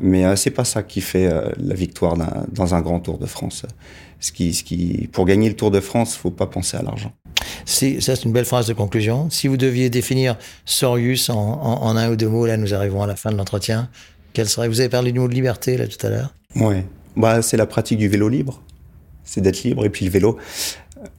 mais 0.00 0.24
euh, 0.26 0.34
c'est 0.34 0.50
pas 0.50 0.64
ça 0.64 0.82
qui 0.82 1.00
fait 1.00 1.26
euh, 1.32 1.50
la 1.56 1.74
victoire 1.76 2.16
dans 2.52 2.74
un 2.74 2.80
grand 2.80 2.98
Tour 2.98 3.18
de 3.18 3.26
France. 3.26 3.64
Ce 4.18 4.32
qui, 4.32 4.52
ce 4.52 4.64
qui, 4.64 5.08
pour 5.12 5.24
gagner 5.24 5.48
le 5.48 5.54
Tour 5.54 5.70
de 5.70 5.78
France, 5.80 6.16
faut 6.16 6.30
pas 6.32 6.46
penser 6.46 6.76
à 6.76 6.82
l'argent. 6.82 7.12
Si, 7.64 8.02
ça, 8.02 8.16
c'est 8.16 8.24
une 8.24 8.32
belle 8.32 8.44
phrase 8.44 8.66
de 8.66 8.72
conclusion. 8.72 9.28
Si 9.30 9.46
vous 9.46 9.56
deviez 9.56 9.88
définir 9.88 10.36
Sorius 10.64 11.30
en, 11.30 11.36
en, 11.36 11.82
en 11.84 11.96
un 11.96 12.10
ou 12.10 12.16
deux 12.16 12.28
mots, 12.28 12.44
là, 12.46 12.56
nous 12.56 12.74
arrivons 12.74 13.02
à 13.02 13.06
la 13.06 13.14
fin 13.14 13.30
de 13.30 13.36
l'entretien. 13.36 13.88
Quel 14.32 14.48
serait 14.48 14.68
Vous 14.68 14.80
avez 14.80 14.88
parlé 14.88 15.12
du 15.12 15.20
mot 15.20 15.28
de 15.28 15.34
liberté 15.34 15.76
là 15.76 15.86
tout 15.86 16.04
à 16.04 16.10
l'heure. 16.10 16.34
Ouais. 16.56 16.84
Bah, 17.16 17.42
c'est 17.42 17.56
la 17.56 17.66
pratique 17.66 17.98
du 17.98 18.08
vélo 18.08 18.28
libre. 18.28 18.62
C'est 19.24 19.40
d'être 19.40 19.62
libre 19.64 19.84
et 19.84 19.90
puis 19.90 20.04
le 20.04 20.10
vélo. 20.10 20.38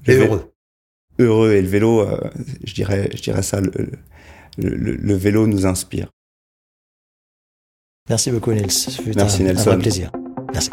Et 0.06 0.16
le 0.16 0.26
heureux. 0.26 0.54
Heureux 1.20 1.52
et 1.54 1.62
le 1.62 1.68
vélo, 1.68 2.02
euh, 2.02 2.30
je 2.64 2.74
dirais, 2.74 3.10
je 3.16 3.22
dirais 3.22 3.42
ça. 3.44 3.60
Le, 3.60 3.72
le, 4.58 4.70
le- 4.76 4.96
le 4.96 5.14
vélo 5.16 5.48
nous 5.48 5.66
inspire. 5.66 6.10
Merci 8.10 8.32
beaucoup, 8.32 8.54
Nils. 8.54 8.62
Merci, 9.16 9.42
un, 9.42 9.46
un 9.46 9.48
Nelson. 9.50 9.64
vrai 9.72 9.80
plaisir. 9.80 10.12
Merci. 10.54 10.70